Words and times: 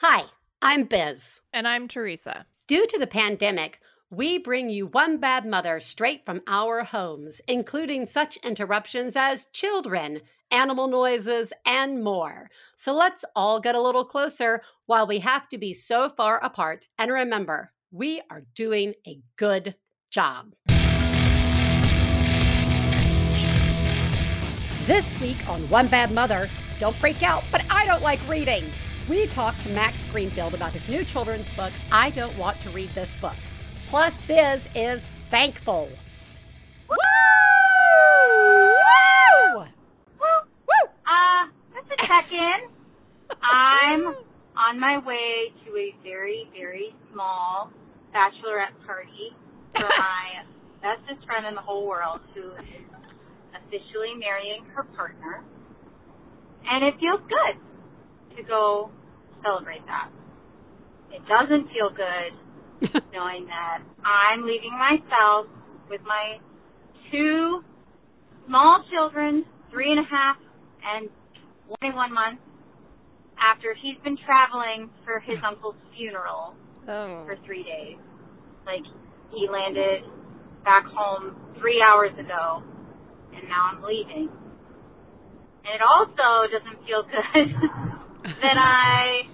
Hi, 0.00 0.26
I'm 0.62 0.84
Biz. 0.84 1.40
And 1.52 1.66
I'm 1.66 1.88
Theresa. 1.88 2.46
Due 2.68 2.86
to 2.86 3.00
the 3.00 3.06
pandemic, 3.08 3.80
we 4.10 4.38
bring 4.38 4.70
you 4.70 4.86
One 4.86 5.18
Bad 5.18 5.44
Mother 5.44 5.80
straight 5.80 6.24
from 6.24 6.40
our 6.46 6.84
homes, 6.84 7.40
including 7.48 8.06
such 8.06 8.36
interruptions 8.44 9.16
as 9.16 9.46
children, 9.46 10.20
animal 10.52 10.86
noises, 10.86 11.52
and 11.66 12.04
more. 12.04 12.48
So 12.76 12.94
let's 12.94 13.24
all 13.34 13.58
get 13.58 13.74
a 13.74 13.80
little 13.80 14.04
closer 14.04 14.62
while 14.86 15.04
we 15.04 15.18
have 15.18 15.48
to 15.48 15.58
be 15.58 15.74
so 15.74 16.08
far 16.08 16.38
apart. 16.44 16.86
And 16.96 17.10
remember, 17.10 17.72
we 17.90 18.22
are 18.30 18.44
doing 18.54 18.94
a 19.04 19.18
good 19.34 19.74
job. 20.12 20.54
This 24.86 25.20
week 25.20 25.48
on 25.48 25.68
One 25.68 25.88
Bad 25.88 26.12
Mother, 26.12 26.48
don't 26.78 26.94
freak 26.94 27.24
out, 27.24 27.42
but 27.50 27.64
I 27.68 27.84
don't 27.84 28.02
like 28.02 28.20
reading. 28.28 28.62
We 29.08 29.26
talked 29.26 29.62
to 29.62 29.70
Max 29.70 30.04
Greenfield 30.12 30.52
about 30.52 30.72
his 30.72 30.86
new 30.86 31.02
children's 31.02 31.48
book, 31.56 31.72
I 31.90 32.10
Don't 32.10 32.36
Want 32.36 32.60
to 32.60 32.68
Read 32.68 32.90
This 32.90 33.14
Book. 33.14 33.36
Plus, 33.88 34.20
Biz 34.26 34.68
is 34.74 35.02
thankful. 35.30 35.88
Woo! 36.90 36.96
Woo! 39.48 39.64
Woo! 40.20 40.90
Uh, 41.06 41.48
just 41.72 41.90
a 41.90 42.06
check-in. 42.06 42.68
I'm 43.42 44.08
on 44.54 44.78
my 44.78 44.98
way 44.98 45.54
to 45.64 45.74
a 45.74 45.94
very, 46.02 46.50
very 46.52 46.94
small 47.10 47.70
bachelorette 48.14 48.76
party 48.84 49.34
for 49.74 49.88
my 49.98 50.42
bestest 50.82 51.24
friend 51.24 51.46
in 51.46 51.54
the 51.54 51.62
whole 51.62 51.88
world 51.88 52.20
who 52.34 52.50
is 52.50 52.84
officially 53.56 54.12
marrying 54.18 54.66
her 54.74 54.82
partner. 54.82 55.42
And 56.70 56.84
it 56.84 57.00
feels 57.00 57.20
good 57.26 57.67
to 58.38 58.42
go 58.44 58.90
celebrate 59.42 59.84
that. 59.86 60.08
It 61.12 61.22
doesn't 61.26 61.68
feel 61.68 61.90
good 61.90 62.92
knowing 63.12 63.46
that 63.46 63.82
I'm 64.04 64.44
leaving 64.44 64.72
myself 64.78 65.46
with 65.90 66.00
my 66.06 66.38
two 67.10 67.62
small 68.46 68.84
children, 68.90 69.44
three 69.70 69.90
and 69.90 70.00
a 70.00 70.08
half 70.08 70.36
and 70.84 71.08
21 71.80 72.12
months, 72.14 72.42
after 73.40 73.74
he's 73.74 73.96
been 74.04 74.16
traveling 74.24 74.90
for 75.04 75.20
his 75.20 75.42
uncle's 75.48 75.76
funeral 75.96 76.54
Oh. 76.90 77.24
for 77.26 77.36
three 77.44 77.62
days. 77.64 77.98
Like, 78.64 78.82
he 79.30 79.46
landed 79.50 80.04
back 80.64 80.84
home 80.86 81.36
three 81.60 81.82
hours 81.82 82.12
ago, 82.18 82.62
and 83.34 83.46
now 83.48 83.70
I'm 83.72 83.82
leaving. 83.82 84.28
And 85.64 85.74
it 85.74 85.82
also 85.82 86.48
doesn't 86.50 86.86
feel 86.86 87.02
good 87.02 87.52
that 88.24 88.58
I 88.58 89.28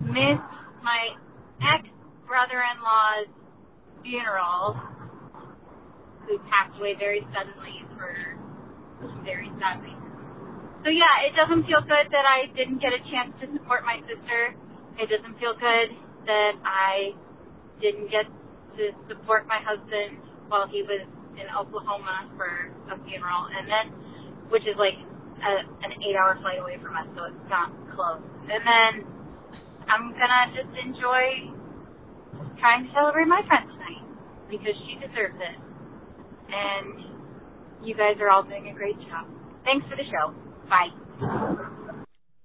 missed 0.00 0.52
my 0.82 1.16
ex 1.60 1.88
brother 2.26 2.62
in 2.62 2.76
law's 2.82 3.30
funeral, 4.02 4.78
who 6.26 6.38
passed 6.52 6.76
away 6.78 6.94
very 6.98 7.26
suddenly 7.34 7.82
for 7.96 8.14
very 9.24 9.50
sad. 9.58 9.80
So 10.84 10.90
yeah, 10.94 11.26
it 11.26 11.34
doesn't 11.34 11.66
feel 11.66 11.82
good 11.82 12.06
that 12.14 12.24
I 12.24 12.46
didn't 12.54 12.80
get 12.80 12.94
a 12.94 13.02
chance 13.10 13.34
to 13.42 13.46
support 13.58 13.82
my 13.84 13.98
sister. 14.06 14.54
It 14.96 15.10
doesn't 15.10 15.38
feel 15.38 15.54
good 15.58 15.90
that 16.26 16.54
I 16.62 17.12
didn't 17.82 18.10
get 18.10 18.26
to 18.78 18.84
support 19.10 19.46
my 19.46 19.58
husband 19.62 20.22
while 20.46 20.66
he 20.70 20.82
was 20.82 21.02
in 21.34 21.46
Oklahoma 21.54 22.30
for 22.36 22.70
a 22.90 22.96
funeral, 23.06 23.46
and 23.50 23.66
then, 23.66 23.86
which 24.50 24.62
is 24.66 24.74
like 24.78 24.98
a, 25.42 25.52
an 25.82 25.92
eight-hour 26.02 26.38
flight 26.42 26.58
away 26.58 26.78
from 26.82 26.94
us, 26.96 27.06
so 27.14 27.30
it's 27.30 27.46
not 27.50 27.70
close. 27.98 28.22
And 28.46 28.62
then 28.62 28.92
I'm 29.90 30.12
gonna 30.12 30.54
just 30.54 30.70
enjoy 30.78 31.50
trying 32.60 32.86
to 32.86 32.92
celebrate 32.94 33.26
my 33.26 33.42
friend 33.48 33.66
tonight 33.68 34.06
because 34.48 34.74
she 34.86 34.94
deserves 35.04 35.34
it. 35.34 35.58
And 36.48 37.04
you 37.84 37.94
guys 37.94 38.16
are 38.20 38.30
all 38.30 38.44
doing 38.44 38.68
a 38.68 38.72
great 38.74 38.98
job. 39.08 39.26
Thanks 39.64 39.84
for 39.90 39.96
the 39.96 40.04
show. 40.04 40.32
Bye. 40.70 40.94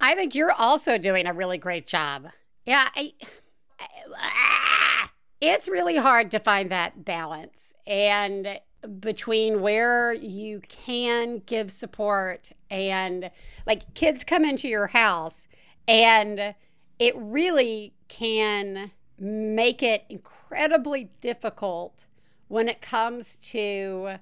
I 0.02 0.16
think 0.16 0.34
you're 0.36 0.52
also 0.52 0.97
doing 0.97 1.28
a 1.28 1.34
really 1.34 1.58
great 1.58 1.86
job. 1.88 2.28
Yeah, 2.66 2.90
I, 2.96 3.13
I- 3.80 3.88
ah, 4.18 5.12
it's 5.40 5.68
really 5.68 5.97
hard 5.97 6.31
to 6.31 6.40
find 6.40 6.72
that 6.72 7.06
balance 7.06 7.74
and 7.86 8.59
between 9.00 9.62
where 9.62 10.14
you 10.14 10.62
can 10.68 11.42
give 11.46 11.72
support 11.72 12.52
and 12.70 13.32
like 13.66 13.94
kids 13.94 14.24
come 14.24 14.44
into 14.44 14.68
your 14.68 14.88
house 14.88 15.48
and 15.88 16.56
it 17.00 17.14
really 17.16 17.94
can 18.08 18.92
make 19.18 19.82
it 19.82 20.06
incredibly 20.10 21.10
difficult 21.22 22.06
when 22.48 22.70
it 22.70 22.82
comes 22.82 23.38
to 23.38 24.16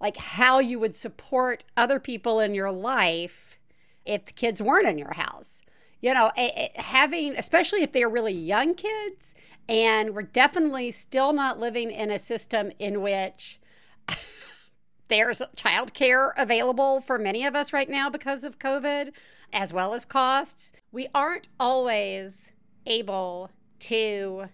like 0.00 0.16
how 0.16 0.58
you 0.58 0.78
would 0.78 0.96
support 0.96 1.64
other 1.76 2.00
people 2.00 2.40
in 2.40 2.54
your 2.54 2.72
life 2.72 3.58
if 4.04 4.24
the 4.24 4.32
kids 4.32 4.60
weren't 4.60 4.88
in 4.88 4.98
your 4.98 5.14
house. 5.14 5.62
You 6.00 6.12
know, 6.14 6.32
having, 6.74 7.36
especially 7.36 7.84
if 7.84 7.92
they're 7.92 8.08
really 8.08 8.32
young 8.32 8.74
kids, 8.74 9.34
and 9.68 10.14
we're 10.14 10.22
definitely 10.22 10.90
still 10.90 11.32
not 11.32 11.60
living 11.60 11.92
in 11.92 12.10
a 12.10 12.18
system 12.18 12.72
in 12.80 13.00
which 13.00 13.60
there's 15.08 15.42
childcare 15.56 16.30
available 16.36 17.00
for 17.00 17.18
many 17.18 17.44
of 17.44 17.54
us 17.54 17.72
right 17.72 17.88
now 17.88 18.08
because 18.08 18.44
of 18.44 18.58
COVID, 18.58 19.12
as 19.52 19.72
well 19.72 19.94
as 19.94 20.04
costs. 20.04 20.72
We 20.90 21.08
aren't 21.14 21.48
always 21.58 22.50
able 22.86 23.50
to 23.80 24.46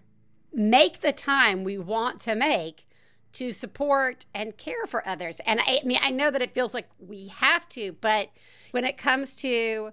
make 0.53 1.01
the 1.01 1.11
time 1.11 1.63
we 1.63 1.77
want 1.77 2.19
to 2.21 2.35
make 2.35 2.85
to 3.33 3.53
support 3.53 4.25
and 4.33 4.57
care 4.57 4.85
for 4.87 5.07
others. 5.07 5.39
And 5.45 5.59
I, 5.59 5.79
I 5.81 5.85
mean, 5.85 5.99
I 6.01 6.09
know 6.09 6.31
that 6.31 6.41
it 6.41 6.53
feels 6.53 6.73
like 6.73 6.89
we 6.99 7.27
have 7.27 7.69
to, 7.69 7.93
but 8.01 8.29
when 8.71 8.85
it 8.85 8.97
comes 8.97 9.35
to 9.37 9.91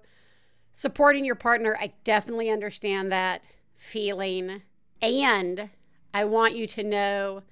supporting 0.73 1.25
your 1.25 1.35
partner, 1.35 1.77
I 1.79 1.93
definitely 2.03 2.49
understand 2.49 3.11
that 3.11 3.43
feeling. 3.75 4.63
And 5.01 5.69
I 6.13 6.25
want 6.25 6.55
you 6.55 6.67
to 6.67 6.83
know 6.83 7.43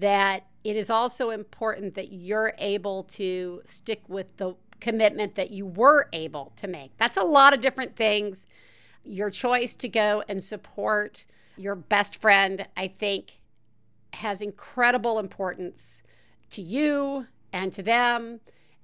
that 0.00 0.46
it 0.64 0.76
is 0.76 0.90
also 0.90 1.30
important 1.30 1.94
that 1.94 2.12
you're 2.12 2.54
able 2.58 3.04
to 3.04 3.62
stick 3.64 4.02
with 4.08 4.36
the 4.36 4.54
commitment 4.80 5.34
that 5.34 5.50
you 5.50 5.66
were 5.66 6.08
able 6.12 6.52
to 6.56 6.66
make. 6.66 6.96
That's 6.98 7.16
a 7.16 7.22
lot 7.22 7.54
of 7.54 7.60
different 7.60 7.96
things. 7.96 8.46
Your 9.04 9.30
choice 9.30 9.74
to 9.76 9.88
go 9.88 10.22
and 10.28 10.42
support 10.42 11.24
your 11.56 11.74
best 11.74 12.16
friend, 12.16 12.66
I 12.76 12.88
think, 12.88 13.40
has 14.14 14.42
incredible 14.42 15.18
importance 15.18 16.02
to 16.50 16.62
you 16.62 17.26
and 17.52 17.72
to 17.72 17.82
them. 17.82 18.40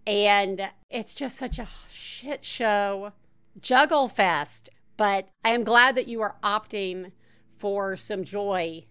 And 0.06 0.70
it's 0.88 1.14
just 1.14 1.36
such 1.36 1.58
a 1.58 1.68
shit 1.90 2.44
show, 2.44 3.12
juggle 3.60 4.08
fest. 4.08 4.68
But 4.96 5.28
I 5.44 5.50
am 5.50 5.64
glad 5.64 5.94
that 5.96 6.08
you 6.08 6.22
are 6.22 6.36
opting 6.42 7.12
for 7.48 7.96
some 7.96 8.24
joy 8.24 8.84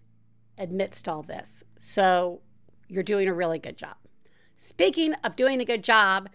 amidst 0.58 1.08
all 1.08 1.24
this. 1.24 1.64
So 1.78 2.42
you're 2.88 3.04
doing 3.04 3.28
a 3.28 3.34
really 3.34 3.60
good 3.60 3.78
job. 3.78 3.96
Speaking 4.56 5.14
of 5.24 5.36
doing 5.36 5.60
a 5.60 5.66
good 5.66 5.84
job, 5.84 6.30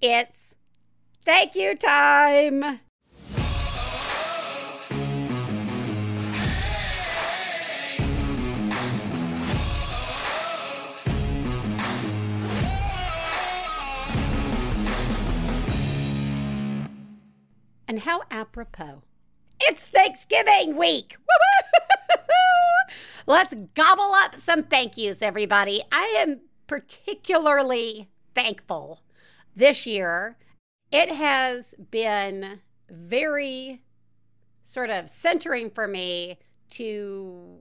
it's 0.00 0.54
thank 1.24 1.54
you 1.54 1.76
time. 1.76 2.80
And 17.88 18.00
how 18.00 18.22
apropos. 18.30 19.02
It's 19.60 19.84
Thanksgiving 19.84 20.76
week. 20.76 21.16
Let's 23.26 23.54
gobble 23.74 24.12
up 24.14 24.36
some 24.36 24.62
thank 24.62 24.96
yous, 24.96 25.22
everybody. 25.22 25.82
I 25.90 26.14
am 26.18 26.40
particularly 26.66 28.08
thankful 28.34 29.02
this 29.54 29.86
year. 29.86 30.36
It 30.92 31.10
has 31.10 31.74
been 31.90 32.60
very 32.90 33.82
sort 34.62 34.90
of 34.90 35.08
centering 35.08 35.70
for 35.70 35.88
me 35.88 36.38
to 36.70 37.58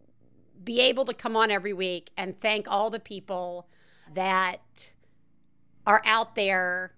be 0.63 0.81
able 0.81 1.06
to 1.06 1.13
come 1.13 1.36
on 1.36 1.50
every 1.50 1.74
week 1.74 2.12
and 2.18 2.39
thank 2.39 2.68
all 2.68 2.89
the 2.89 3.00
people 3.00 3.68
that 4.13 4.62
are 5.88 6.01
out 6.06 6.36
there 6.36 6.94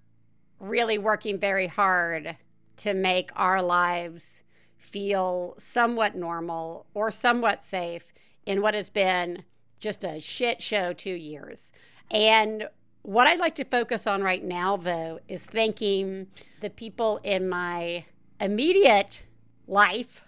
really 0.59 0.97
working 0.97 1.39
very 1.39 1.67
hard 1.67 2.35
to 2.77 2.93
make 2.93 3.29
our 3.35 3.61
lives 3.61 4.43
feel 4.91 5.55
somewhat 5.57 6.15
normal 6.15 6.85
or 6.93 7.11
somewhat 7.11 7.63
safe 7.63 8.13
in 8.45 8.61
what 8.61 8.73
has 8.73 8.89
been 8.89 9.43
just 9.79 10.03
a 10.03 10.19
shit 10.19 10.63
show 10.63 10.93
two 10.93 11.13
years. 11.13 11.71
And 12.09 12.69
what 13.01 13.27
I'd 13.27 13.39
like 13.39 13.55
to 13.55 13.63
focus 13.63 14.07
on 14.07 14.23
right 14.23 14.43
now, 14.43 14.77
though, 14.77 15.19
is 15.27 15.45
thanking 15.45 16.27
the 16.61 16.69
people 16.69 17.19
in 17.23 17.47
my 17.47 18.05
immediate 18.39 19.23
life 19.67 20.23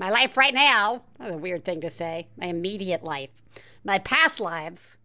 my 0.00 0.08
life 0.08 0.38
right 0.38 0.54
now, 0.54 1.02
that's 1.18 1.34
a 1.34 1.36
weird 1.36 1.62
thing 1.62 1.82
to 1.82 1.90
say, 1.90 2.28
my 2.38 2.46
immediate 2.46 3.04
life, 3.04 3.42
my 3.84 3.98
past 3.98 4.40
lives, 4.40 4.96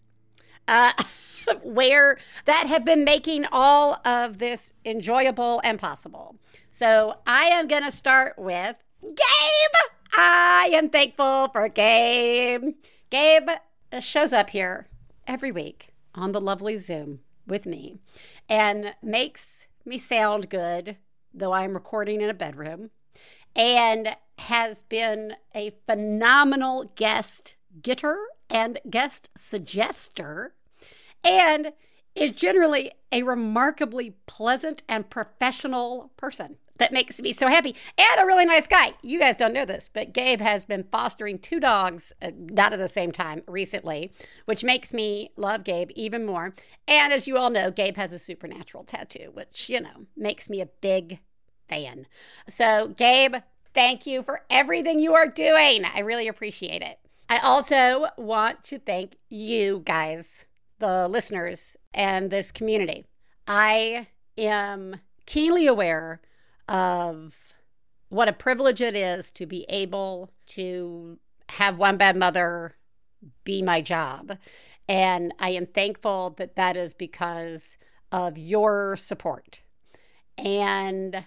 uh, 0.70 0.94
where 1.64 2.18
that 2.46 2.68
have 2.68 2.86
been 2.86 3.04
making 3.04 3.46
all 3.52 4.00
of 4.06 4.38
this 4.38 4.72
enjoyable 4.86 5.60
and 5.66 5.80
possible. 5.80 6.38
So 6.72 7.16
I 7.28 7.48
am 7.48 7.68
going 7.68 7.84
to 7.84 7.92
start 7.92 8.36
with 8.38 8.78
Gabe. 9.06 9.92
I 10.18 10.72
am 10.74 10.90
thankful 10.90 11.50
for 11.50 11.68
Gabe. 11.70 12.74
Gabe 13.10 13.50
shows 14.00 14.34
up 14.34 14.50
here 14.50 14.88
every 15.28 15.52
week 15.52 15.94
on 16.16 16.32
the 16.32 16.42
lovely 16.42 16.78
Zoom 16.80 17.20
with 17.46 17.66
me 17.66 18.00
and 18.50 18.96
makes 19.04 19.68
me 19.86 20.00
sound 20.00 20.50
good, 20.50 20.98
though 21.34 21.54
I'm 21.54 21.74
recording 21.74 22.22
in 22.22 22.30
a 22.30 22.34
bedroom, 22.34 22.90
and 23.56 24.16
has 24.40 24.82
been 24.82 25.36
a 25.54 25.76
phenomenal 25.86 26.92
guest 26.96 27.56
getter 27.82 28.18
and 28.50 28.80
guest 28.90 29.30
suggester, 29.38 30.52
and 31.24 31.74
is 32.16 32.32
generally 32.32 32.92
a 33.12 33.22
remarkably 33.22 34.16
pleasant 34.26 34.82
and 34.90 35.10
professional 35.10 36.12
person 36.18 36.58
that 36.78 36.92
makes 36.92 37.20
me 37.22 37.34
so 37.34 37.48
happy. 37.48 37.76
And 37.98 38.20
a 38.20 38.26
really 38.26 38.46
nice 38.46 38.68
guy. 38.68 38.94
You 39.02 39.20
guys 39.20 39.38
don't 39.38 39.54
know 39.54 39.66
this, 39.66 39.90
but 39.92 40.14
Gabe 40.14 40.42
has 40.42 40.66
been 40.66 40.86
fostering 40.92 41.40
two 41.40 41.60
dogs, 41.60 42.14
uh, 42.22 42.32
not 42.36 42.74
at 42.74 42.80
the 42.80 42.88
same 42.88 43.12
time, 43.12 43.44
recently, 43.48 44.12
which 44.46 44.64
makes 44.64 44.94
me 44.94 45.32
love 45.36 45.64
Gabe 45.64 45.92
even 45.96 46.26
more. 46.26 46.54
And 46.88 47.14
as 47.14 47.28
you 47.28 47.38
all 47.38 47.50
know, 47.50 47.72
Gabe 47.72 47.98
has 47.98 48.14
a 48.14 48.20
supernatural 48.20 48.84
tattoo, 48.84 49.32
which, 49.34 49.70
you 49.70 49.80
know, 49.80 50.08
makes 50.16 50.50
me 50.50 50.62
a 50.62 50.68
big 50.82 51.20
fan. 51.68 52.08
So, 52.48 52.90
Gabe, 52.90 53.36
thank 53.74 54.06
you 54.06 54.22
for 54.22 54.42
everything 54.50 55.00
you 55.00 55.14
are 55.14 55.28
doing. 55.28 55.86
I 55.86 56.00
really 56.00 56.28
appreciate 56.28 56.82
it. 56.82 57.00
I 57.28 57.40
also 57.40 58.08
want 58.18 58.64
to 58.66 58.78
thank 58.78 59.18
you 59.30 59.82
guys, 59.84 60.46
the 60.80 61.08
listeners, 61.08 61.76
and 61.94 62.30
this 62.30 62.52
community. 62.52 63.06
I 63.48 64.08
am 64.38 65.02
keenly 65.26 65.66
aware 65.66 66.22
of 66.68 67.36
what 68.10 68.28
a 68.28 68.34
privilege 68.34 68.82
it 68.82 68.96
is 68.96 69.32
to 69.34 69.46
be 69.46 69.66
able 69.70 70.32
to 70.48 71.18
have 71.50 71.78
one 71.78 71.98
bad 71.98 72.16
mother 72.16 72.76
be 73.44 73.62
my 73.62 73.82
job. 73.82 74.38
And 74.88 75.34
I 75.40 75.50
am 75.50 75.66
thankful 75.66 76.32
that 76.38 76.56
that 76.56 76.78
is 76.78 76.94
because 76.94 77.78
of 78.12 78.38
your 78.38 78.96
support. 78.96 79.62
And 80.38 81.26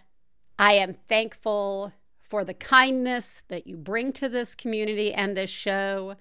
I 0.59 0.75
am 0.75 0.95
thankful 0.95 1.93
for 2.21 2.45
the 2.45 2.55
kindness 2.55 3.43
that 3.49 3.67
you 3.67 3.77
bring 3.77 4.13
to 4.13 4.29
this 4.29 4.55
community 4.55 5.13
and 5.13 5.37
this 5.37 5.51
show. 5.51 6.17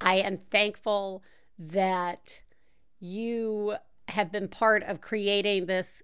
I 0.00 0.16
am 0.16 0.36
thankful 0.36 1.22
that 1.58 2.42
you 3.00 3.76
have 4.08 4.30
been 4.30 4.48
part 4.48 4.82
of 4.82 5.00
creating 5.00 5.66
this 5.66 6.02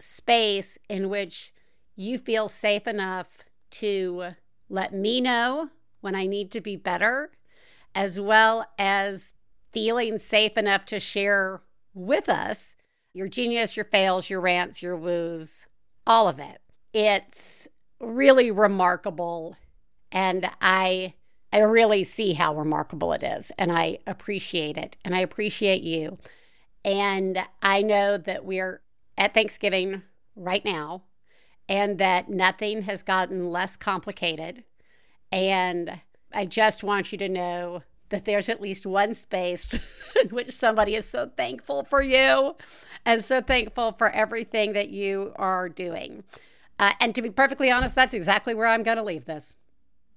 space 0.00 0.78
in 0.88 1.08
which 1.08 1.52
you 2.00 2.16
feel 2.16 2.48
safe 2.48 2.86
enough 2.86 3.44
to 3.70 4.28
let 4.70 4.94
me 4.94 5.20
know 5.20 5.68
when 6.00 6.14
I 6.14 6.26
need 6.26 6.50
to 6.52 6.60
be 6.60 6.74
better, 6.74 7.30
as 7.94 8.18
well 8.18 8.64
as 8.78 9.34
feeling 9.70 10.16
safe 10.16 10.56
enough 10.56 10.86
to 10.86 10.98
share 10.98 11.60
with 11.92 12.26
us 12.30 12.74
your 13.12 13.28
genius, 13.28 13.76
your 13.76 13.84
fails, 13.84 14.30
your 14.30 14.40
rants, 14.40 14.82
your 14.82 14.96
woos, 14.96 15.66
all 16.06 16.26
of 16.26 16.38
it. 16.38 16.62
It's 16.94 17.68
really 18.00 18.50
remarkable 18.50 19.56
and 20.10 20.48
I 20.62 21.14
I 21.52 21.58
really 21.58 22.04
see 22.04 22.32
how 22.32 22.54
remarkable 22.54 23.12
it 23.12 23.22
is 23.22 23.52
and 23.58 23.70
I 23.70 23.98
appreciate 24.06 24.78
it 24.78 24.96
and 25.04 25.14
I 25.14 25.20
appreciate 25.20 25.82
you. 25.82 26.16
And 26.82 27.44
I 27.60 27.82
know 27.82 28.16
that 28.16 28.46
we're 28.46 28.80
at 29.18 29.34
Thanksgiving 29.34 30.02
right 30.34 30.64
now 30.64 31.02
and 31.70 31.98
that 31.98 32.28
nothing 32.28 32.82
has 32.82 33.04
gotten 33.04 33.48
less 33.48 33.76
complicated. 33.76 34.64
And 35.30 36.00
I 36.34 36.44
just 36.44 36.82
want 36.82 37.12
you 37.12 37.18
to 37.18 37.28
know 37.28 37.84
that 38.08 38.24
there's 38.24 38.48
at 38.48 38.60
least 38.60 38.84
one 38.84 39.14
space 39.14 39.78
in 40.20 40.30
which 40.30 40.50
somebody 40.50 40.96
is 40.96 41.08
so 41.08 41.30
thankful 41.36 41.84
for 41.84 42.02
you 42.02 42.56
and 43.06 43.24
so 43.24 43.40
thankful 43.40 43.92
for 43.92 44.10
everything 44.10 44.72
that 44.72 44.90
you 44.90 45.32
are 45.36 45.68
doing. 45.68 46.24
Uh, 46.80 46.92
and 46.98 47.14
to 47.14 47.22
be 47.22 47.30
perfectly 47.30 47.70
honest, 47.70 47.94
that's 47.94 48.14
exactly 48.14 48.52
where 48.52 48.66
I'm 48.66 48.82
going 48.82 48.96
to 48.96 49.04
leave 49.04 49.26
this. 49.26 49.54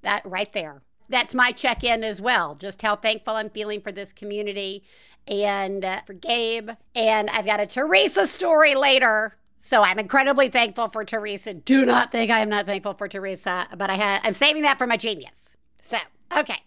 That 0.02 0.26
right 0.26 0.52
there. 0.54 0.82
That's 1.08 1.36
my 1.36 1.52
check 1.52 1.84
in 1.84 2.04
as 2.04 2.20
well, 2.20 2.56
just 2.56 2.82
how 2.82 2.96
thankful 2.96 3.36
I'm 3.36 3.52
feeling 3.52 3.80
for 3.80 3.92
this 3.92 4.12
community 4.12 4.84
and 5.28 5.86
uh, 5.86 6.02
for 6.08 6.14
Gabe. 6.14 6.72
And 6.96 7.30
I've 7.30 7.46
got 7.46 7.60
a 7.60 7.68
Theresa 7.68 8.26
story 8.26 8.74
later 8.74 9.38
so 9.66 9.82
I'm 9.82 9.98
incredibly 9.98 10.50
thankful 10.50 10.90
for 10.90 11.06
Theresa. 11.06 11.54
Do 11.54 11.86
not 11.86 12.12
think 12.12 12.30
I 12.30 12.42
am 12.42 12.50
not 12.50 12.66
thankful 12.66 12.96
for 12.96 13.08
Theresa, 13.08 13.66
but 13.78 13.90
I 13.90 13.96
had 13.96 14.20
I'm 14.26 14.34
saving 14.34 14.64
that 14.64 14.78
for 14.78 14.86
my 14.86 14.98
genius. 14.98 15.56
So, 15.80 16.00
okay. 16.38 16.64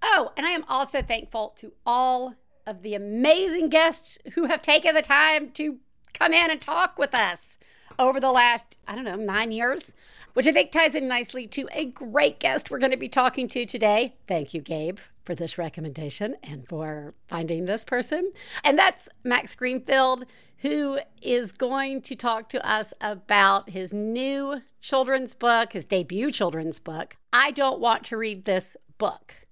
Oh, 0.00 0.30
and 0.36 0.46
I 0.46 0.50
am 0.50 0.64
also 0.68 1.02
thankful 1.02 1.56
to 1.58 1.72
all 1.84 2.36
of 2.64 2.82
the 2.82 2.94
amazing 2.94 3.68
guests 3.68 4.18
who 4.34 4.44
have 4.44 4.62
taken 4.62 4.94
the 4.94 5.02
time 5.02 5.50
to 5.54 5.78
come 6.14 6.32
in 6.32 6.48
and 6.48 6.60
talk 6.60 7.00
with 7.00 7.16
us 7.16 7.58
over 7.98 8.20
the 8.20 8.32
last, 8.32 8.76
I 8.86 8.94
don't 8.94 9.04
know, 9.04 9.16
nine 9.16 9.52
years, 9.52 9.92
which 10.34 10.46
I 10.46 10.52
think 10.52 10.70
ties 10.70 10.94
in 10.94 11.08
nicely 11.08 11.46
to 11.48 11.68
a 11.72 11.84
great 11.84 12.38
guest 12.38 12.70
we're 12.70 12.78
going 12.78 12.92
to 12.92 12.96
be 12.96 13.08
talking 13.08 13.48
to 13.48 13.66
today. 13.66 14.16
Thank 14.26 14.54
you, 14.54 14.60
Gabe, 14.60 14.98
for 15.24 15.34
this 15.34 15.58
recommendation 15.58 16.36
and 16.42 16.68
for 16.68 17.14
finding 17.28 17.64
this 17.64 17.84
person. 17.84 18.32
And 18.62 18.78
that's 18.78 19.08
Max 19.24 19.54
Greenfield 19.54 20.26
who 20.58 20.98
is 21.20 21.52
going 21.52 22.00
to 22.02 22.14
talk 22.14 22.48
to 22.48 22.68
us 22.68 22.94
about 23.00 23.70
his 23.70 23.92
new 23.92 24.62
children's 24.80 25.34
book, 25.34 25.72
his 25.72 25.84
debut 25.84 26.30
children's 26.32 26.78
book. 26.78 27.16
I 27.32 27.50
don't 27.50 27.80
want 27.80 28.04
to 28.06 28.16
read 28.16 28.44
this 28.44 28.76
book. 28.98 29.45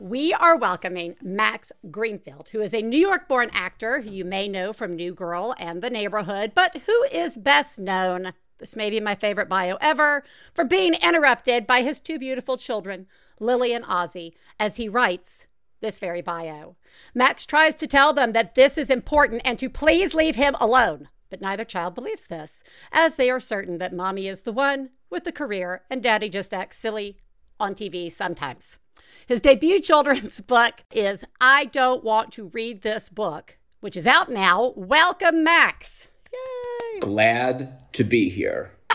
we 0.00 0.32
are 0.32 0.56
welcoming 0.56 1.16
Max 1.22 1.72
Greenfield, 1.90 2.48
who 2.52 2.60
is 2.60 2.72
a 2.72 2.82
New 2.82 2.98
York 2.98 3.28
born 3.28 3.50
actor 3.52 4.02
who 4.02 4.10
you 4.10 4.24
may 4.24 4.46
know 4.46 4.72
from 4.72 4.94
New 4.94 5.12
Girl 5.12 5.54
and 5.58 5.82
The 5.82 5.90
Neighborhood, 5.90 6.52
but 6.54 6.82
who 6.86 7.04
is 7.10 7.36
best 7.36 7.78
known, 7.78 8.32
this 8.58 8.76
may 8.76 8.90
be 8.90 9.00
my 9.00 9.14
favorite 9.14 9.48
bio 9.48 9.76
ever, 9.80 10.24
for 10.54 10.64
being 10.64 10.94
interrupted 10.94 11.66
by 11.66 11.82
his 11.82 12.00
two 12.00 12.18
beautiful 12.18 12.56
children, 12.56 13.06
Lily 13.40 13.72
and 13.72 13.84
Ozzy, 13.84 14.34
as 14.58 14.76
he 14.76 14.88
writes 14.88 15.46
this 15.80 15.98
very 15.98 16.22
bio. 16.22 16.76
Max 17.14 17.44
tries 17.44 17.74
to 17.76 17.86
tell 17.86 18.12
them 18.12 18.32
that 18.32 18.54
this 18.54 18.78
is 18.78 18.90
important 18.90 19.42
and 19.44 19.58
to 19.58 19.68
please 19.68 20.14
leave 20.14 20.36
him 20.36 20.54
alone. 20.60 21.08
But 21.30 21.40
neither 21.40 21.64
child 21.64 21.94
believes 21.94 22.26
this, 22.26 22.62
as 22.90 23.16
they 23.16 23.30
are 23.30 23.40
certain 23.40 23.78
that 23.78 23.92
mommy 23.92 24.28
is 24.28 24.42
the 24.42 24.52
one 24.52 24.90
with 25.10 25.24
the 25.24 25.32
career 25.32 25.82
and 25.90 26.02
daddy 26.02 26.28
just 26.28 26.54
acts 26.54 26.78
silly 26.78 27.16
on 27.60 27.74
TV 27.74 28.10
sometimes. 28.10 28.78
His 29.26 29.40
debut 29.40 29.80
children's 29.80 30.40
book 30.46 30.84
is 30.92 31.24
I 31.40 31.66
Don't 31.66 32.02
Want 32.02 32.32
to 32.32 32.48
Read 32.48 32.82
This 32.82 33.08
Book, 33.08 33.58
which 33.80 33.96
is 33.96 34.06
out 34.06 34.30
now. 34.30 34.72
Welcome, 34.76 35.44
Max. 35.44 36.08
Yay. 36.32 37.00
Glad 37.00 37.92
to 37.92 38.04
be 38.04 38.28
here. 38.28 38.72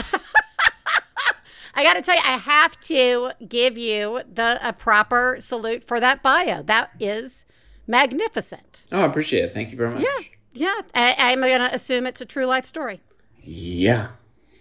I 1.76 1.84
got 1.84 1.94
to 1.96 2.02
tell 2.02 2.16
you, 2.16 2.22
I 2.24 2.38
have 2.38 2.80
to 2.82 3.32
give 3.48 3.78
you 3.78 4.22
the 4.32 4.60
a 4.62 4.74
proper 4.74 5.38
salute 5.40 5.84
for 5.84 6.00
that 6.00 6.22
bio. 6.22 6.62
That 6.62 6.92
is 7.00 7.46
magnificent. 7.88 8.82
Oh, 8.92 9.02
I 9.02 9.06
appreciate 9.06 9.46
it. 9.46 9.54
Thank 9.54 9.72
you 9.72 9.78
very 9.78 9.92
much. 9.92 10.04
Yeah, 10.04 10.20
yeah. 10.54 10.82
I, 10.94 11.34
am 11.34 11.42
going 11.42 11.60
to 11.60 11.74
assume 11.74 12.06
it's 12.06 12.22
a 12.22 12.26
true 12.26 12.46
life 12.46 12.66
story. 12.66 13.02
Yeah. 13.42 14.10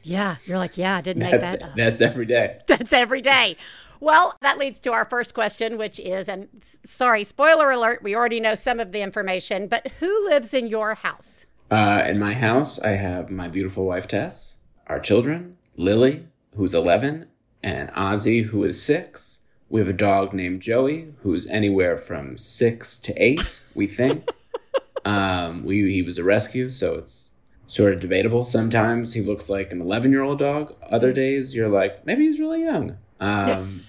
Yeah, 0.02 0.36
you're 0.46 0.58
like, 0.58 0.76
yeah, 0.76 0.96
I 0.96 1.00
didn't 1.00 1.22
make 1.22 1.40
that 1.40 1.62
up. 1.62 1.76
That's 1.76 2.00
every 2.00 2.26
day. 2.26 2.58
That's 2.66 2.92
every 2.92 3.20
day. 3.20 3.56
Well, 4.02 4.36
that 4.40 4.58
leads 4.58 4.80
to 4.80 4.92
our 4.92 5.04
first 5.04 5.32
question, 5.32 5.78
which 5.78 6.00
is 6.00 6.28
and 6.28 6.48
sorry, 6.84 7.22
spoiler 7.22 7.70
alert, 7.70 8.02
we 8.02 8.16
already 8.16 8.40
know 8.40 8.56
some 8.56 8.80
of 8.80 8.90
the 8.90 9.00
information, 9.00 9.68
but 9.68 9.86
who 10.00 10.28
lives 10.28 10.52
in 10.52 10.66
your 10.66 10.96
house? 10.96 11.46
Uh, 11.70 12.02
in 12.04 12.18
my 12.18 12.34
house, 12.34 12.80
I 12.80 12.96
have 12.96 13.30
my 13.30 13.46
beautiful 13.46 13.86
wife, 13.86 14.08
Tess, 14.08 14.56
our 14.88 14.98
children, 14.98 15.56
Lily, 15.76 16.26
who's 16.56 16.74
11, 16.74 17.28
and 17.62 17.92
Ozzy, 17.92 18.46
who 18.46 18.64
is 18.64 18.82
six, 18.82 19.38
We 19.68 19.78
have 19.78 19.88
a 19.88 19.92
dog 19.92 20.34
named 20.34 20.62
Joey, 20.62 21.14
who's 21.20 21.46
anywhere 21.46 21.96
from 21.96 22.36
six 22.38 22.98
to 22.98 23.14
eight, 23.22 23.62
we 23.72 23.86
think. 23.86 24.28
um, 25.04 25.64
we 25.64 25.92
he 25.92 26.02
was 26.02 26.18
a 26.18 26.24
rescue, 26.24 26.68
so 26.70 26.94
it's 26.94 27.30
sort 27.68 27.92
of 27.92 28.00
debatable. 28.00 28.42
Sometimes 28.42 29.14
he 29.14 29.22
looks 29.22 29.48
like 29.48 29.70
an 29.70 29.80
eleven-year-old 29.80 30.40
dog. 30.40 30.74
Other 30.90 31.12
days, 31.12 31.54
you're 31.54 31.68
like, 31.68 32.04
maybe 32.04 32.24
he's 32.24 32.40
really 32.40 32.64
young. 32.64 32.98
Um, 33.20 33.84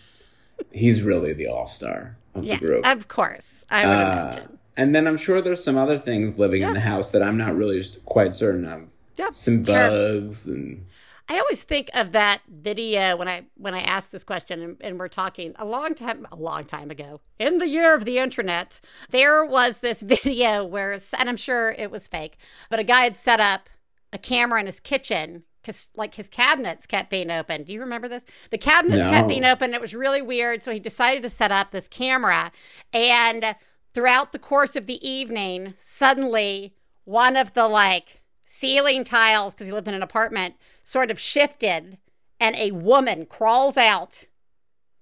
he's 0.73 1.01
really 1.01 1.33
the 1.33 1.47
all-star 1.47 2.17
of 2.35 2.43
Yeah, 2.43 2.57
the 2.59 2.65
group. 2.65 2.85
of 2.85 3.07
course. 3.07 3.63
I 3.69 3.85
would 3.85 3.91
Uh, 3.93 4.01
imagine. 4.31 4.57
and 4.75 4.95
then 4.95 5.07
I'm 5.07 5.17
sure 5.17 5.41
there's 5.41 5.63
some 5.63 5.77
other 5.77 5.99
things 5.99 6.39
living 6.39 6.61
in 6.63 6.73
the 6.73 6.79
house 6.81 7.11
that 7.11 7.21
I'm 7.23 7.37
not 7.37 7.55
really 7.55 7.81
quite 8.05 8.35
certain 8.35 8.65
of. 8.65 8.81
Yeah, 9.15 9.29
Some 9.31 9.63
sure. 9.63 9.75
bugs 9.75 10.47
and 10.47 10.85
I 11.29 11.39
always 11.39 11.61
think 11.63 11.89
of 11.93 12.11
that 12.11 12.41
video 12.49 13.15
when 13.15 13.27
I 13.29 13.43
when 13.55 13.73
I 13.73 13.79
asked 13.81 14.11
this 14.11 14.23
question 14.25 14.61
and, 14.61 14.77
and 14.81 14.99
we're 14.99 15.07
talking 15.07 15.53
a 15.57 15.63
long 15.65 15.95
time 15.95 16.27
a 16.31 16.35
long 16.35 16.63
time 16.65 16.91
ago 16.91 17.21
in 17.39 17.59
the 17.59 17.67
year 17.67 17.95
of 17.95 18.03
the 18.03 18.17
internet 18.17 18.81
there 19.11 19.45
was 19.45 19.77
this 19.77 20.01
video 20.15 20.65
where 20.65 20.91
and 21.17 21.29
I'm 21.29 21.37
sure 21.37 21.71
it 21.77 21.89
was 21.91 22.07
fake 22.07 22.37
but 22.69 22.79
a 22.79 22.83
guy 22.83 23.03
had 23.03 23.15
set 23.15 23.39
up 23.39 23.69
a 24.11 24.17
camera 24.17 24.59
in 24.59 24.65
his 24.65 24.79
kitchen 24.81 25.43
because 25.63 25.89
like 25.95 26.15
his 26.15 26.27
cabinets 26.27 26.85
kept 26.85 27.09
being 27.09 27.31
open. 27.31 27.63
Do 27.63 27.73
you 27.73 27.79
remember 27.79 28.07
this? 28.07 28.25
The 28.51 28.57
cabinets 28.57 29.03
kept 29.03 29.29
being 29.29 29.45
open. 29.45 29.73
It 29.73 29.81
was 29.81 29.95
really 29.95 30.21
weird. 30.21 30.63
So 30.63 30.71
he 30.71 30.79
decided 30.79 31.23
to 31.23 31.29
set 31.29 31.51
up 31.51 31.71
this 31.71 31.87
camera 31.87 32.51
and 32.91 33.55
throughout 33.93 34.31
the 34.31 34.39
course 34.39 34.75
of 34.75 34.85
the 34.85 35.07
evening, 35.07 35.75
suddenly 35.81 36.75
one 37.05 37.37
of 37.37 37.53
the 37.53 37.67
like 37.67 38.21
ceiling 38.45 39.03
tiles, 39.03 39.53
because 39.53 39.67
he 39.67 39.73
lived 39.73 39.87
in 39.87 39.93
an 39.93 40.03
apartment, 40.03 40.55
sort 40.83 41.09
of 41.09 41.19
shifted 41.19 41.97
and 42.39 42.55
a 42.55 42.71
woman 42.71 43.25
crawls 43.25 43.77
out 43.77 44.25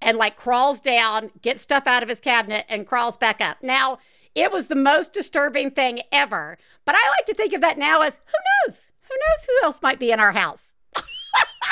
and 0.02 0.18
like 0.18 0.36
crawls 0.36 0.80
down, 0.80 1.32
gets 1.42 1.62
stuff 1.62 1.88
out 1.88 2.04
of 2.04 2.10
his 2.10 2.20
cabinet 2.20 2.66
and 2.70 2.88
crawls 2.88 3.18
back 3.18 3.42
up. 3.42 3.58
Now, 3.62 3.98
it 4.34 4.52
was 4.52 4.68
the 4.68 4.76
most 4.76 5.14
disturbing 5.14 5.72
thing 5.72 6.02
ever. 6.12 6.58
But 6.86 6.96
I 6.96 7.10
like 7.10 7.26
to 7.28 7.34
think 7.34 7.54
of 7.54 7.62
that 7.62 7.78
now 7.78 8.02
as 8.02 8.20
who 8.26 8.70
knows? 8.70 8.91
Who 9.12 9.18
knows 9.18 9.46
who 9.46 9.66
else 9.66 9.82
might 9.82 10.00
be 10.00 10.12
in 10.12 10.22
our 10.22 10.32
house? 10.32 10.76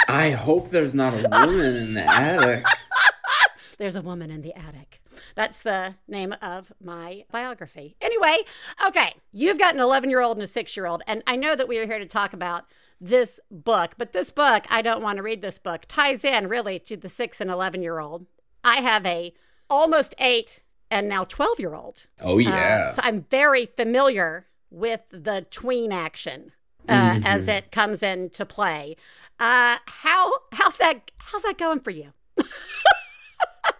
I 0.09 0.31
hope 0.31 0.69
there's 0.69 0.93
not 0.93 1.13
a 1.13 1.29
woman 1.29 1.75
in 1.75 1.93
the 1.93 2.03
attic. 2.03 2.65
There's 3.77 3.95
a 3.95 4.01
woman 4.01 4.29
in 4.29 4.41
the 4.41 4.53
attic. 4.57 5.01
That's 5.35 5.61
the 5.61 5.95
name 6.05 6.35
of 6.41 6.73
my 6.83 7.23
biography. 7.31 7.95
Anyway, 8.01 8.39
okay, 8.85 9.13
you've 9.31 9.57
got 9.57 9.73
an 9.73 9.79
11 9.79 10.09
year 10.09 10.19
old 10.19 10.35
and 10.35 10.43
a 10.43 10.47
six 10.47 10.75
year 10.75 10.85
old, 10.85 11.01
and 11.07 11.23
I 11.25 11.37
know 11.37 11.55
that 11.55 11.69
we 11.69 11.77
are 11.77 11.85
here 11.85 11.97
to 11.97 12.05
talk 12.05 12.33
about 12.33 12.65
this 12.99 13.39
book, 13.49 13.93
but 13.97 14.11
this 14.11 14.31
book, 14.31 14.65
I 14.69 14.81
don't 14.81 15.01
want 15.01 15.15
to 15.15 15.23
read 15.23 15.41
this 15.41 15.59
book, 15.59 15.85
ties 15.87 16.25
in 16.25 16.49
really 16.49 16.77
to 16.79 16.97
the 16.97 17.07
six 17.07 17.39
and 17.39 17.49
11 17.49 17.81
year 17.81 17.99
old. 17.99 18.25
I 18.65 18.81
have 18.81 19.05
a 19.05 19.33
almost 19.69 20.13
eight 20.19 20.59
and 20.91 21.07
now 21.07 21.23
12 21.23 21.61
year 21.61 21.73
old. 21.73 22.07
Oh 22.21 22.37
yeah. 22.37 22.87
Um, 22.89 22.95
so 22.95 23.01
I'm 23.01 23.21
very 23.29 23.65
familiar 23.65 24.47
with 24.69 25.03
the 25.09 25.45
tween 25.49 25.93
action 25.93 26.51
uh, 26.87 27.19
as 27.23 27.47
it 27.47 27.71
comes 27.71 28.01
into 28.03 28.45
play. 28.45 28.95
Uh, 29.39 29.77
how 29.85 30.31
how's 30.53 30.77
that 30.77 31.11
how's 31.17 31.43
that 31.43 31.57
going 31.57 31.79
for 31.79 31.91
you? 31.91 32.13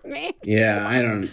Me? 0.06 0.34
yeah, 0.44 0.88
I 0.88 1.02
don't. 1.02 1.30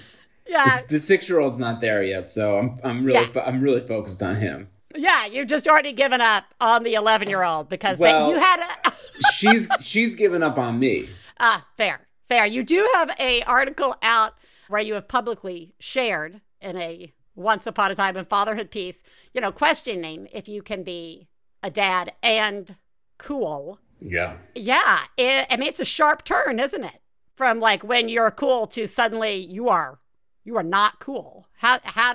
Yeah, 0.47 0.81
The, 0.83 0.95
the 0.95 1.01
six-year-old's 1.01 1.59
not 1.59 1.81
there 1.81 2.03
yet, 2.03 2.29
so 2.29 2.59
I'm 2.59 2.79
I'm 2.85 3.05
really 3.05 3.21
Yeah. 3.27 3.33
fo- 3.33 3.41
I'm 3.41 3.61
really 3.61 3.81
focused 3.81 4.23
on 4.23 4.37
him. 4.37 4.69
yeah. 4.95 5.27
You've 5.27 5.49
just 5.49 5.67
already 5.67 5.93
given 5.93 6.21
up 6.21 6.45
on 6.61 6.83
the 6.83 6.95
11 6.95 7.29
year 7.29 7.43
old 7.43 7.69
because 7.69 7.99
Well- 7.99 8.31
you 8.31 8.39
had 8.39 8.61
a 8.85 8.93
She's 9.33 9.69
she's 9.81 10.15
given 10.15 10.43
up 10.43 10.59
on 10.59 10.79
me. 10.79 11.09
ah 11.41 11.67
fair 11.77 12.07
fair. 12.29 12.45
You 12.47 12.63
do 12.63 12.89
have 12.95 13.11
a 13.19 13.43
article 13.43 13.95
out 14.03 14.35
where 14.69 14.81
you 14.83 14.95
have 14.95 15.09
publicly 15.09 15.75
shared 15.79 16.41
in 16.61 16.77
a 16.77 17.13
once 17.35 17.67
upon 17.67 17.91
a 17.91 17.95
time 17.95 18.17
in 18.17 18.25
fatherhood 18.27 18.71
piece. 18.71 19.03
You 19.33 19.41
know, 19.41 19.53
questioning 19.53 20.29
if 20.33 20.49
you 20.49 20.61
can 20.63 20.83
be 20.83 21.29
a 21.67 21.71
dad 21.71 22.13
and 22.23 22.77
cool. 23.19 23.81
Yeah. 23.99 24.37
Yeah, 24.55 25.01
it, 25.17 25.47
I 25.51 25.57
mean 25.57 25.69
it's 25.69 25.81
a 25.81 25.85
sharp 25.85 26.25
turn, 26.25 26.61
isn't 26.61 26.85
it? 26.85 27.03
From 27.35 27.61
like 27.61 27.83
when 27.83 28.09
you're 28.09 28.31
cool 28.31 28.67
to 28.69 28.87
suddenly 28.87 29.37
you 29.37 29.69
are 29.69 29.99
you 30.45 30.57
are 30.57 30.63
not 30.63 31.01
cool. 31.01 31.49
How 31.59 31.81
how 31.83 32.15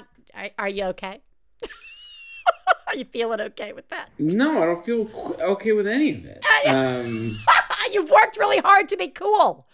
are, 0.57 0.69
you 0.69 0.85
okay? 0.85 1.21
are 2.87 2.95
you 2.95 3.03
feeling 3.03 3.41
okay 3.41 3.73
with 3.73 3.89
that? 3.89 4.09
No, 4.17 4.63
I 4.63 4.65
don't 4.65 4.85
feel 4.85 5.09
okay 5.41 5.73
with 5.73 5.85
any 5.85 6.11
of 6.11 6.25
it. 6.25 6.43
Um, 6.67 7.37
You've 7.91 8.11
worked 8.11 8.37
really 8.37 8.59
hard 8.59 8.87
to 8.89 8.95
be 8.95 9.07
cool. 9.07 9.67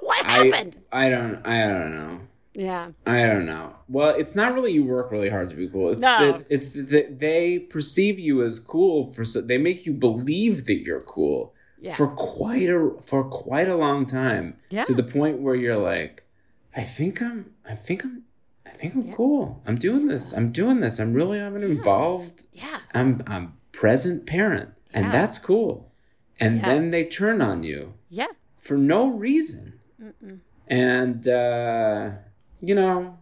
what 0.00 0.24
I 0.24 0.46
happened? 0.46 0.76
I 0.92 1.08
don't 1.08 1.44
I 1.44 1.58
don't 1.62 1.90
know. 1.90 2.20
Yeah. 2.58 2.90
I 3.06 3.26
don't 3.26 3.46
know. 3.46 3.74
Well, 3.88 4.10
it's 4.16 4.34
not 4.34 4.54
really 4.54 4.72
you 4.72 4.84
work 4.84 5.10
really 5.12 5.28
hard 5.28 5.50
to 5.50 5.56
be 5.56 5.68
cool. 5.68 5.90
It's 5.92 6.00
No. 6.00 6.32
that 6.32 6.46
it's 6.48 6.70
that 6.70 7.18
they 7.20 7.58
perceive 7.58 8.18
you 8.18 8.42
as 8.44 8.58
cool 8.58 9.12
for 9.12 9.24
so 9.24 9.40
they 9.40 9.58
make 9.58 9.84
you 9.86 9.92
believe 9.92 10.64
that 10.66 10.78
you're 10.86 11.02
cool 11.02 11.54
Yeah. 11.80 11.94
for 11.94 12.08
quite 12.08 12.70
a 12.70 12.90
for 13.04 13.22
quite 13.24 13.68
a 13.68 13.76
long 13.76 14.06
time. 14.06 14.56
Yeah. 14.70 14.84
To 14.84 14.94
the 14.94 15.02
point 15.02 15.40
where 15.40 15.54
you're 15.54 15.76
like, 15.94 16.24
I 16.74 16.82
think 16.82 17.20
I'm 17.22 17.52
I 17.68 17.74
think 17.74 18.04
I'm 18.04 18.22
I 18.64 18.70
think 18.70 18.94
I'm 18.94 19.12
cool. 19.12 19.62
I'm 19.66 19.76
doing 19.76 20.06
this. 20.06 20.32
I'm 20.32 20.50
doing 20.52 20.80
this. 20.80 20.98
I'm 20.98 21.12
really 21.14 21.40
I'm 21.40 21.56
an 21.56 21.62
involved 21.62 22.44
Yeah. 22.52 22.78
I'm 22.94 23.22
I'm 23.26 23.54
present 23.72 24.26
parent. 24.26 24.70
And 24.94 25.12
that's 25.12 25.38
cool. 25.38 25.92
And 26.40 26.56
Yeah. 26.56 26.68
then 26.68 26.90
they 26.90 27.04
turn 27.04 27.42
on 27.42 27.62
you 27.62 27.94
Yeah. 28.08 28.32
for 28.58 28.76
no 28.78 29.08
reason. 29.08 29.74
And 30.68 31.28
uh, 31.28 32.10
you 32.60 32.74
know, 32.74 33.18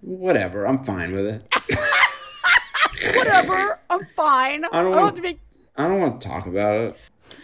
whatever. 0.00 0.66
I'm 0.66 0.82
fine 0.82 1.12
with 1.12 1.26
it. 1.26 1.54
Whatever. 3.14 3.78
I'm 3.90 4.06
fine. 4.16 4.64
I 4.64 4.82
don't 4.82 4.92
don't 4.92 5.02
want- 5.02 5.16
to 5.16 5.22
be 5.22 5.38
I 5.76 5.86
don't 5.86 6.00
want 6.00 6.20
to 6.20 6.28
talk 6.28 6.46
about 6.46 6.80
it. 6.80 6.96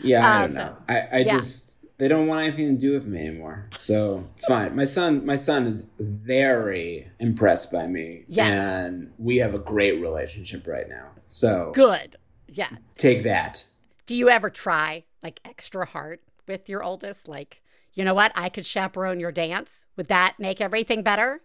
Yeah, 0.02 0.28
I 0.28 0.46
don't 0.46 0.54
know. 0.54 0.76
I, 0.88 0.98
I 1.00 1.18
yeah. 1.18 1.36
just 1.36 1.74
they 1.98 2.08
don't 2.08 2.26
want 2.26 2.42
anything 2.42 2.74
to 2.74 2.80
do 2.80 2.92
with 2.92 3.06
me 3.06 3.20
anymore. 3.20 3.68
So 3.76 4.24
it's 4.34 4.46
fine. 4.46 4.74
My 4.74 4.84
son 4.84 5.24
my 5.24 5.36
son 5.36 5.66
is 5.66 5.84
very 5.98 7.08
impressed 7.20 7.70
by 7.70 7.86
me. 7.86 8.24
Yeah. 8.26 8.48
And 8.48 9.12
we 9.18 9.36
have 9.36 9.54
a 9.54 9.58
great 9.58 10.00
relationship 10.00 10.66
right 10.66 10.88
now. 10.88 11.10
So 11.28 11.70
good. 11.74 12.16
Yeah. 12.48 12.70
take 12.96 13.22
that. 13.24 13.66
Do 14.06 14.14
you 14.14 14.28
ever 14.28 14.50
try 14.50 15.04
like 15.22 15.40
extra 15.44 15.86
hard 15.86 16.18
with 16.46 16.68
your 16.68 16.82
oldest? 16.82 17.26
Like, 17.28 17.62
you 17.94 18.04
know 18.04 18.14
what? 18.14 18.32
I 18.34 18.48
could 18.48 18.66
chaperone 18.66 19.20
your 19.20 19.32
dance. 19.32 19.84
Would 19.96 20.08
that 20.08 20.34
make 20.38 20.60
everything 20.60 21.02
better? 21.02 21.42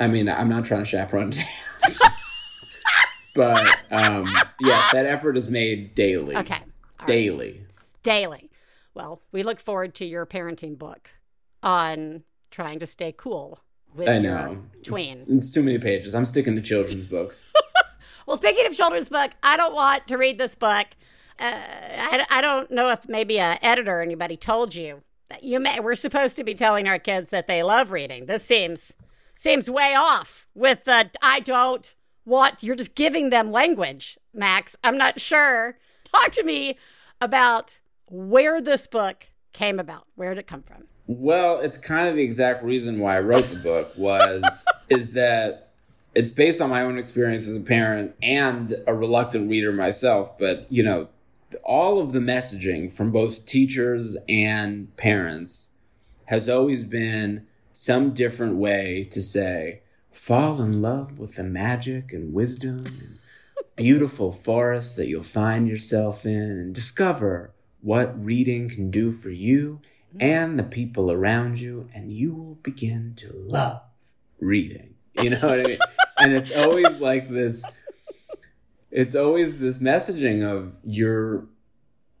I 0.00 0.08
mean, 0.08 0.28
I'm 0.28 0.48
not 0.48 0.64
trying 0.64 0.80
to 0.80 0.84
chaperone 0.86 1.30
dance. 1.82 2.00
but 3.34 3.66
um 3.92 4.26
yes, 4.60 4.92
that 4.92 5.06
effort 5.06 5.36
is 5.36 5.48
made 5.48 5.94
daily. 5.94 6.36
Okay. 6.36 6.54
All 6.54 6.60
right. 7.00 7.06
Daily. 7.06 7.66
Daily. 8.02 8.50
Well, 8.94 9.22
we 9.32 9.42
look 9.42 9.60
forward 9.60 9.94
to 9.96 10.04
your 10.04 10.26
parenting 10.26 10.78
book 10.78 11.10
on 11.62 12.22
trying 12.50 12.78
to 12.78 12.86
stay 12.86 13.12
cool 13.16 13.60
with 13.94 14.08
I 14.08 14.14
your 14.14 14.22
know. 14.22 14.62
tween. 14.84 15.18
It's, 15.18 15.28
it's 15.28 15.50
too 15.50 15.62
many 15.62 15.78
pages. 15.78 16.14
I'm 16.14 16.24
sticking 16.24 16.54
to 16.56 16.62
children's 16.62 17.06
books. 17.06 17.46
Well, 18.26 18.38
speaking 18.38 18.64
of 18.66 18.74
children's 18.74 19.10
book, 19.10 19.32
I 19.42 19.58
don't 19.58 19.74
want 19.74 20.08
to 20.08 20.16
read 20.16 20.38
this 20.38 20.54
book. 20.54 20.86
Uh, 21.38 21.52
I, 21.52 22.24
I 22.30 22.40
don't 22.40 22.70
know 22.70 22.88
if 22.88 23.06
maybe 23.06 23.36
a 23.36 23.58
editor 23.60 23.98
or 23.98 24.00
anybody 24.00 24.34
told 24.38 24.74
you 24.74 25.02
you 25.40 25.60
may. 25.60 25.80
We're 25.80 25.94
supposed 25.94 26.36
to 26.36 26.44
be 26.44 26.54
telling 26.54 26.88
our 26.88 26.98
kids 26.98 27.30
that 27.30 27.46
they 27.46 27.62
love 27.62 27.92
reading. 27.92 28.26
This 28.26 28.44
seems 28.44 28.92
seems 29.36 29.68
way 29.68 29.94
off 29.94 30.46
with 30.54 30.84
the 30.84 31.10
I 31.22 31.40
don't 31.40 31.94
want. 32.24 32.62
You're 32.62 32.76
just 32.76 32.94
giving 32.94 33.30
them 33.30 33.50
language, 33.50 34.18
Max. 34.32 34.76
I'm 34.84 34.96
not 34.96 35.20
sure. 35.20 35.78
Talk 36.04 36.32
to 36.32 36.42
me 36.44 36.76
about 37.20 37.78
where 38.06 38.60
this 38.60 38.86
book 38.86 39.26
came 39.52 39.78
about. 39.78 40.06
Where 40.14 40.34
did 40.34 40.40
it 40.40 40.46
come 40.46 40.62
from? 40.62 40.84
Well, 41.06 41.60
it's 41.60 41.76
kind 41.78 42.08
of 42.08 42.16
the 42.16 42.22
exact 42.22 42.64
reason 42.64 42.98
why 42.98 43.16
I 43.16 43.20
wrote 43.20 43.48
the 43.50 43.56
book 43.56 43.92
was 43.96 44.66
is 44.88 45.12
that 45.12 45.72
it's 46.14 46.30
based 46.30 46.60
on 46.60 46.70
my 46.70 46.82
own 46.82 46.98
experience 46.98 47.46
as 47.46 47.56
a 47.56 47.60
parent 47.60 48.14
and 48.22 48.74
a 48.86 48.94
reluctant 48.94 49.50
reader 49.50 49.72
myself, 49.72 50.38
but 50.38 50.66
you 50.70 50.82
know, 50.82 51.08
all 51.62 52.00
of 52.00 52.12
the 52.12 52.20
messaging 52.20 52.92
from 52.92 53.10
both 53.10 53.44
teachers 53.44 54.16
and 54.28 54.96
parents 54.96 55.68
has 56.26 56.48
always 56.48 56.84
been 56.84 57.46
some 57.72 58.12
different 58.12 58.56
way 58.56 59.06
to 59.10 59.20
say 59.20 59.80
fall 60.10 60.60
in 60.62 60.80
love 60.80 61.18
with 61.18 61.34
the 61.34 61.44
magic 61.44 62.12
and 62.12 62.32
wisdom 62.32 62.86
and 62.86 63.18
beautiful 63.76 64.32
forest 64.32 64.96
that 64.96 65.08
you'll 65.08 65.22
find 65.22 65.68
yourself 65.68 66.24
in 66.24 66.32
and 66.32 66.74
discover 66.74 67.52
what 67.82 68.24
reading 68.24 68.68
can 68.68 68.90
do 68.90 69.12
for 69.12 69.30
you 69.30 69.80
and 70.20 70.58
the 70.58 70.62
people 70.62 71.10
around 71.10 71.60
you, 71.60 71.88
and 71.92 72.12
you 72.12 72.34
will 72.34 72.54
begin 72.56 73.14
to 73.16 73.32
love 73.32 73.82
reading. 74.38 74.94
You 75.20 75.30
know 75.30 75.40
what 75.40 75.60
I 75.60 75.62
mean? 75.62 75.78
and 76.18 76.32
it's 76.32 76.50
always 76.50 77.00
like 77.00 77.28
this. 77.28 77.64
It's 78.94 79.16
always 79.16 79.58
this 79.58 79.78
messaging 79.78 80.48
of 80.48 80.76
you're 80.84 81.46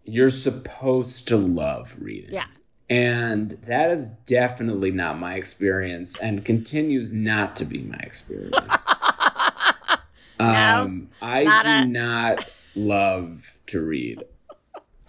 you're 0.02 0.28
supposed 0.28 1.28
to 1.28 1.36
love 1.36 1.96
reading. 2.00 2.34
Yeah. 2.34 2.46
And 2.90 3.52
that 3.66 3.90
is 3.90 4.08
definitely 4.08 4.90
not 4.90 5.16
my 5.16 5.34
experience 5.34 6.18
and 6.18 6.44
continues 6.44 7.12
not 7.12 7.54
to 7.56 7.64
be 7.64 7.82
my 7.82 7.98
experience. 7.98 8.84
um, 10.40 11.10
I 11.22 11.44
not 11.44 11.64
do 11.64 11.70
a- 11.70 11.86
not 11.86 12.50
love 12.74 13.56
to 13.68 13.80
read. 13.80 14.24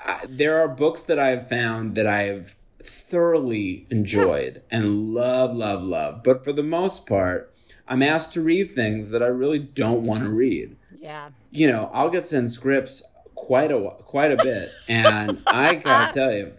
I, 0.05 0.21
there 0.29 0.59
are 0.59 0.67
books 0.67 1.01
that 1.03 1.17
I 1.17 1.29
have 1.29 1.49
found 1.49 1.95
that 1.95 2.05
I 2.05 2.23
have 2.23 2.55
thoroughly 2.79 3.87
enjoyed 3.89 4.61
and 4.69 5.15
love, 5.15 5.55
love, 5.55 5.81
love. 5.81 6.21
But 6.23 6.43
for 6.43 6.53
the 6.53 6.63
most 6.63 7.07
part, 7.07 7.51
I'm 7.87 8.03
asked 8.03 8.33
to 8.33 8.41
read 8.41 8.75
things 8.75 9.09
that 9.09 9.23
I 9.23 9.27
really 9.27 9.59
don't 9.59 10.05
want 10.05 10.23
to 10.23 10.29
read 10.29 10.75
Yeah. 10.99 11.29
you 11.51 11.67
know, 11.67 11.89
I'll 11.93 12.09
get 12.09 12.25
sent 12.25 12.51
scripts 12.51 13.03
quite 13.35 13.71
a 13.71 13.79
quite 14.03 14.31
a 14.31 14.37
bit, 14.43 14.71
and 14.87 15.41
I 15.47 15.75
gotta 15.75 16.13
tell 16.19 16.31
you, 16.33 16.53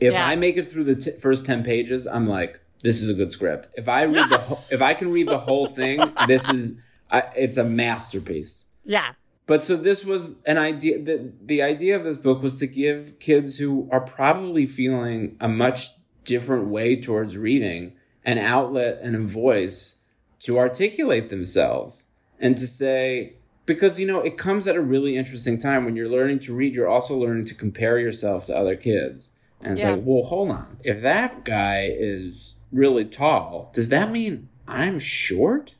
if 0.00 0.12
Yeah. 0.12 0.26
I 0.26 0.36
make 0.36 0.56
it 0.56 0.68
through 0.68 0.84
the 0.84 0.94
t- 0.96 1.12
first 1.20 1.44
ten 1.44 1.62
pages, 1.62 2.06
I'm 2.06 2.26
like, 2.26 2.60
this 2.82 3.02
is 3.02 3.08
a 3.08 3.14
good 3.14 3.32
script. 3.32 3.68
If 3.76 3.88
I 3.88 4.04
read 4.04 4.30
the 4.30 4.38
whole, 4.38 4.64
if 4.70 4.80
I 4.82 4.94
can 4.94 5.10
read 5.10 5.28
the 5.28 5.38
whole 5.38 5.66
thing, 5.68 6.00
this 6.26 6.48
is 6.48 6.74
I, 7.10 7.24
it's 7.36 7.56
a 7.56 7.64
masterpiece. 7.64 8.64
Yeah. 8.84 9.12
But 9.46 9.62
so 9.64 9.76
this 9.76 10.04
was 10.04 10.36
an 10.46 10.58
idea. 10.58 11.02
The, 11.02 11.32
the 11.44 11.60
idea 11.60 11.96
of 11.96 12.04
this 12.04 12.16
book 12.16 12.40
was 12.40 12.58
to 12.60 12.68
give 12.68 13.18
kids 13.18 13.58
who 13.58 13.88
are 13.90 14.00
probably 14.00 14.64
feeling 14.64 15.36
a 15.40 15.48
much 15.48 15.90
different 16.24 16.68
way 16.68 16.94
towards 17.00 17.36
reading 17.36 17.94
an 18.24 18.38
outlet 18.38 19.00
and 19.02 19.16
a 19.16 19.20
voice 19.20 19.94
to 20.40 20.56
articulate 20.58 21.30
themselves 21.30 22.04
and 22.38 22.56
to 22.58 22.66
say, 22.66 23.34
because, 23.74 24.00
you 24.00 24.06
know, 24.06 24.20
it 24.20 24.36
comes 24.36 24.66
at 24.66 24.74
a 24.76 24.80
really 24.80 25.16
interesting 25.16 25.56
time 25.58 25.84
when 25.84 25.94
you're 25.96 26.08
learning 26.08 26.40
to 26.40 26.54
read, 26.54 26.74
you're 26.74 26.88
also 26.88 27.16
learning 27.16 27.44
to 27.46 27.54
compare 27.54 27.98
yourself 27.98 28.46
to 28.46 28.56
other 28.56 28.74
kids. 28.74 29.30
And 29.60 29.74
it's 29.74 29.82
Yeah. 29.82 29.92
like, 29.92 30.02
well, 30.04 30.24
hold 30.24 30.50
on. 30.50 30.78
If 30.82 31.02
that 31.02 31.44
guy 31.44 31.88
is 31.92 32.56
really 32.72 33.04
tall, 33.04 33.70
does 33.72 33.88
that 33.90 34.10
mean 34.10 34.48
I'm 34.66 34.98
short? 34.98 35.74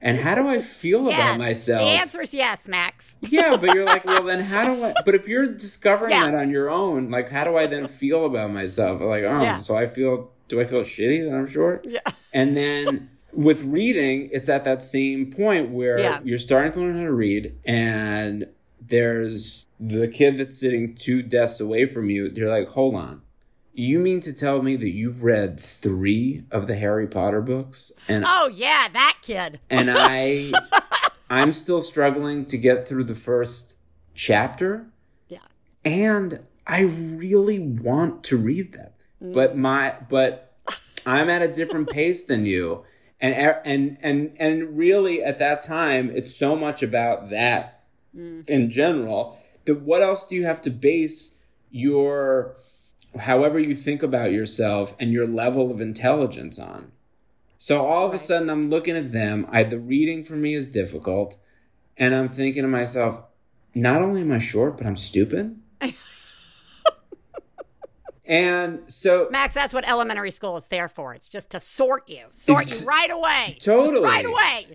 And 0.00 0.18
how 0.18 0.36
do 0.36 0.46
I 0.46 0.62
feel 0.62 1.08
about 1.08 1.38
myself? 1.38 1.80
The 1.80 2.00
answer 2.00 2.22
is 2.22 2.32
yes, 2.32 2.68
Max. 2.68 3.16
Yeah, 3.28 3.56
but 3.60 3.74
you're 3.74 3.84
like, 3.84 4.04
well, 4.04 4.22
then 4.22 4.40
how 4.44 4.72
do 4.72 4.84
I? 4.84 4.94
But 5.04 5.16
if 5.16 5.26
you're 5.26 5.48
discovering 5.48 6.12
Yeah. 6.12 6.30
that 6.30 6.34
on 6.40 6.50
your 6.50 6.70
own, 6.70 7.10
like, 7.10 7.28
how 7.28 7.42
do 7.42 7.56
I 7.56 7.66
then 7.66 7.88
feel 7.88 8.24
about 8.24 8.52
myself? 8.52 9.00
Like, 9.00 9.24
oh, 9.24 9.42
Yeah. 9.42 9.58
so 9.58 9.74
I 9.76 9.88
feel, 9.88 10.30
do 10.46 10.60
I 10.60 10.64
feel 10.64 10.82
shitty 10.82 11.28
that 11.28 11.34
I'm 11.36 11.48
short? 11.48 11.84
Yeah. 11.88 11.98
And 12.32 12.56
then 12.56 13.10
with 13.38 13.62
reading, 13.62 14.28
it's 14.32 14.48
at 14.48 14.64
that 14.64 14.82
same 14.82 15.30
point 15.30 15.70
where 15.70 15.96
Yeah. 16.00 16.20
you're 16.24 16.38
starting 16.38 16.72
to 16.72 16.80
learn 16.80 16.96
how 16.96 17.04
to 17.04 17.12
read, 17.12 17.54
and 17.64 18.48
there's 18.84 19.66
the 19.78 20.08
kid 20.08 20.38
that's 20.38 20.58
sitting 20.58 20.96
two 20.96 21.22
desks 21.22 21.60
away 21.60 21.86
from 21.86 22.10
you. 22.10 22.32
You're 22.34 22.48
like, 22.50 22.70
hold 22.70 22.96
on. 22.96 23.22
You 23.72 24.00
mean 24.00 24.20
to 24.22 24.32
tell 24.32 24.60
me 24.60 24.74
that 24.74 24.88
you've 24.90 25.22
read 25.22 25.60
three 25.60 26.42
of 26.50 26.66
the 26.66 26.74
Harry 26.74 27.06
Potter 27.06 27.40
books? 27.40 27.92
And 28.08 28.24
Oh 28.26 28.48
yeah, 28.52 28.88
that 28.92 29.18
kid. 29.22 29.60
and 29.70 29.88
I 29.94 30.50
I'm 31.30 31.52
still 31.52 31.80
struggling 31.80 32.44
to 32.46 32.58
get 32.58 32.88
through 32.88 33.04
the 33.04 33.14
first 33.14 33.76
chapter 34.16 34.86
Yeah. 35.28 35.38
and 35.84 36.40
I 36.66 36.80
really 36.80 37.60
want 37.60 38.24
to 38.24 38.36
read 38.36 38.72
them. 38.72 38.90
But 39.20 39.52
mm. 39.54 39.58
my 39.58 39.94
but 40.10 40.56
I'm 41.06 41.30
at 41.30 41.42
a 41.42 41.48
different 41.48 41.88
pace 41.88 42.24
than 42.24 42.44
you. 42.46 42.82
And 43.20 43.34
and 43.64 43.98
and 44.00 44.36
and 44.38 44.78
really 44.78 45.22
at 45.22 45.38
that 45.38 45.62
time 45.62 46.10
it's 46.14 46.34
so 46.36 46.54
much 46.54 46.82
about 46.82 47.30
that 47.30 47.84
mm. 48.16 48.48
in 48.48 48.70
general 48.70 49.38
that 49.64 49.80
what 49.80 50.02
else 50.02 50.26
do 50.26 50.36
you 50.36 50.44
have 50.44 50.62
to 50.62 50.70
base 50.70 51.34
your 51.70 52.56
however 53.18 53.58
you 53.58 53.74
think 53.74 54.02
about 54.02 54.32
yourself 54.32 54.94
and 55.00 55.12
your 55.12 55.26
level 55.26 55.70
of 55.70 55.80
intelligence 55.80 56.58
on? 56.58 56.92
So 57.58 57.84
all 57.84 58.06
of 58.06 58.14
a 58.14 58.18
sudden, 58.18 58.50
I'm 58.50 58.70
looking 58.70 58.96
at 58.96 59.12
them. 59.12 59.46
I 59.50 59.64
the 59.64 59.80
reading 59.80 60.22
for 60.22 60.34
me 60.34 60.54
is 60.54 60.68
difficult, 60.68 61.36
and 61.96 62.14
I'm 62.14 62.28
thinking 62.28 62.62
to 62.62 62.68
myself, 62.68 63.22
not 63.74 64.00
only 64.00 64.20
am 64.20 64.32
I 64.32 64.38
short, 64.38 64.78
but 64.78 64.86
I'm 64.86 64.96
stupid. 64.96 65.60
and 68.28 68.80
so 68.86 69.28
Max, 69.32 69.54
that's 69.54 69.72
what 69.72 69.88
elementary 69.88 70.30
school 70.30 70.56
is 70.56 70.66
there 70.66 70.88
for. 70.88 71.14
It's 71.14 71.28
just 71.28 71.50
to 71.50 71.60
sort 71.60 72.08
you, 72.08 72.26
sort 72.34 72.70
you 72.80 72.86
right 72.86 73.10
away. 73.10 73.56
Just 73.60 73.64
Totally. 73.66 74.04
right 74.04 74.24
away. 74.26 74.66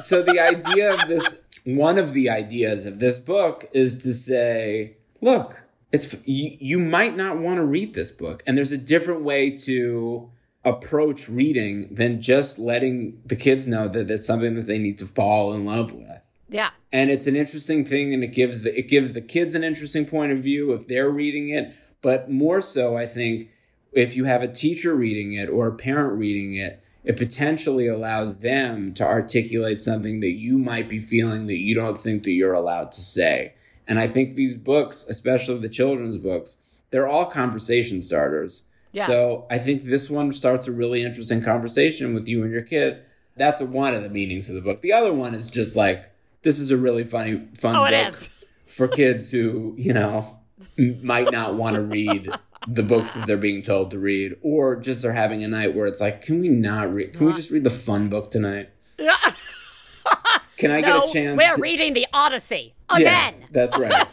so 0.00 0.22
the 0.22 0.38
idea 0.40 0.92
of 0.94 1.08
this 1.08 1.40
one 1.64 1.98
of 1.98 2.12
the 2.14 2.28
ideas 2.28 2.86
of 2.86 2.98
this 2.98 3.18
book 3.18 3.66
is 3.72 4.02
to 4.02 4.12
say 4.12 4.96
look 5.20 5.62
it's 5.92 6.14
you, 6.24 6.56
you 6.58 6.78
might 6.78 7.16
not 7.16 7.38
want 7.38 7.58
to 7.58 7.64
read 7.64 7.94
this 7.94 8.10
book 8.10 8.42
and 8.46 8.56
there's 8.56 8.72
a 8.72 8.78
different 8.78 9.22
way 9.22 9.50
to 9.50 10.30
approach 10.64 11.28
reading 11.28 11.94
than 11.94 12.20
just 12.20 12.58
letting 12.58 13.20
the 13.26 13.36
kids 13.36 13.66
know 13.68 13.88
that 13.88 14.10
it's 14.10 14.26
something 14.26 14.54
that 14.54 14.66
they 14.66 14.78
need 14.78 14.98
to 14.98 15.04
fall 15.06 15.52
in 15.52 15.64
love 15.66 15.92
with 15.92 16.20
Yeah. 16.48 16.70
and 16.92 17.10
it's 17.10 17.26
an 17.26 17.36
interesting 17.36 17.84
thing 17.84 18.14
and 18.14 18.24
it 18.24 18.28
gives 18.32 18.62
the 18.62 18.76
it 18.78 18.88
gives 18.88 19.12
the 19.12 19.20
kids 19.20 19.54
an 19.54 19.62
interesting 19.64 20.06
point 20.06 20.32
of 20.32 20.38
view 20.38 20.72
if 20.72 20.86
they're 20.88 21.10
reading 21.10 21.50
it 21.50 21.74
but 22.02 22.30
more 22.30 22.60
so 22.60 22.96
i 22.96 23.06
think 23.06 23.48
if 23.92 24.14
you 24.14 24.24
have 24.24 24.42
a 24.42 24.48
teacher 24.52 24.94
reading 24.94 25.32
it 25.32 25.48
or 25.48 25.66
a 25.66 25.72
parent 25.74 26.18
reading 26.18 26.54
it 26.54 26.82
it 27.02 27.16
potentially 27.16 27.86
allows 27.86 28.38
them 28.38 28.92
to 28.92 29.02
articulate 29.04 29.80
something 29.80 30.20
that 30.20 30.32
you 30.32 30.58
might 30.58 30.86
be 30.88 30.98
feeling 30.98 31.46
that 31.46 31.56
you 31.56 31.74
don't 31.74 31.98
think 32.00 32.24
that 32.24 32.32
you're 32.32 32.52
allowed 32.52 32.92
to 32.92 33.00
say. 33.00 33.54
And 33.88 33.98
i 33.98 34.06
think 34.06 34.34
these 34.34 34.54
books 34.56 35.04
especially 35.08 35.58
the 35.60 35.68
children's 35.68 36.18
books 36.18 36.56
they're 36.90 37.08
all 37.08 37.26
conversation 37.26 38.02
starters. 38.02 38.62
Yeah. 38.92 39.06
so 39.06 39.46
i 39.50 39.58
think 39.58 39.84
this 39.84 40.10
one 40.10 40.32
starts 40.32 40.66
a 40.66 40.72
really 40.72 41.02
interesting 41.02 41.42
conversation 41.42 42.12
with 42.14 42.28
you 42.28 42.42
and 42.42 42.52
your 42.52 42.62
kid. 42.62 43.02
That's 43.36 43.62
one 43.62 43.94
of 43.94 44.02
the 44.02 44.10
meanings 44.10 44.48
of 44.50 44.54
the 44.56 44.60
book. 44.60 44.82
The 44.82 44.92
other 44.92 45.12
one 45.14 45.34
is 45.34 45.48
just 45.48 45.74
like 45.76 46.10
this 46.42 46.58
is 46.58 46.70
a 46.70 46.76
really 46.76 47.04
funny 47.04 47.48
fun 47.56 47.76
Oh, 47.76 47.88
book 47.88 48.28
for 48.66 48.86
kids 48.88 49.30
who 49.30 49.74
you 49.78 49.92
know 49.94 50.39
might 51.02 51.30
not 51.32 51.54
want 51.54 51.76
to 51.76 51.82
read 51.82 52.28
the 52.68 52.82
books 52.82 53.10
that 53.12 53.26
they're 53.26 53.36
being 53.36 53.62
told 53.62 53.90
to 53.90 53.98
read 53.98 54.36
or 54.42 54.76
just 54.76 55.04
are 55.04 55.12
having 55.12 55.42
a 55.42 55.48
night 55.48 55.74
where 55.74 55.86
it's 55.86 56.00
like 56.00 56.20
can 56.22 56.40
we 56.40 56.48
not 56.48 56.92
read 56.92 57.12
can 57.14 57.26
we 57.26 57.32
just 57.32 57.50
read 57.50 57.64
the 57.64 57.70
fun 57.70 58.08
book 58.08 58.30
tonight 58.30 58.68
can 60.56 60.70
i 60.70 60.80
no, 60.80 61.00
get 61.00 61.08
a 61.08 61.12
chance 61.12 61.38
we're 61.38 61.56
to- 61.56 61.62
reading 61.62 61.94
the 61.94 62.06
Odyssey 62.12 62.74
Yeah, 62.90 62.96
again. 62.98 63.34
that's 63.50 63.78
right 63.78 64.06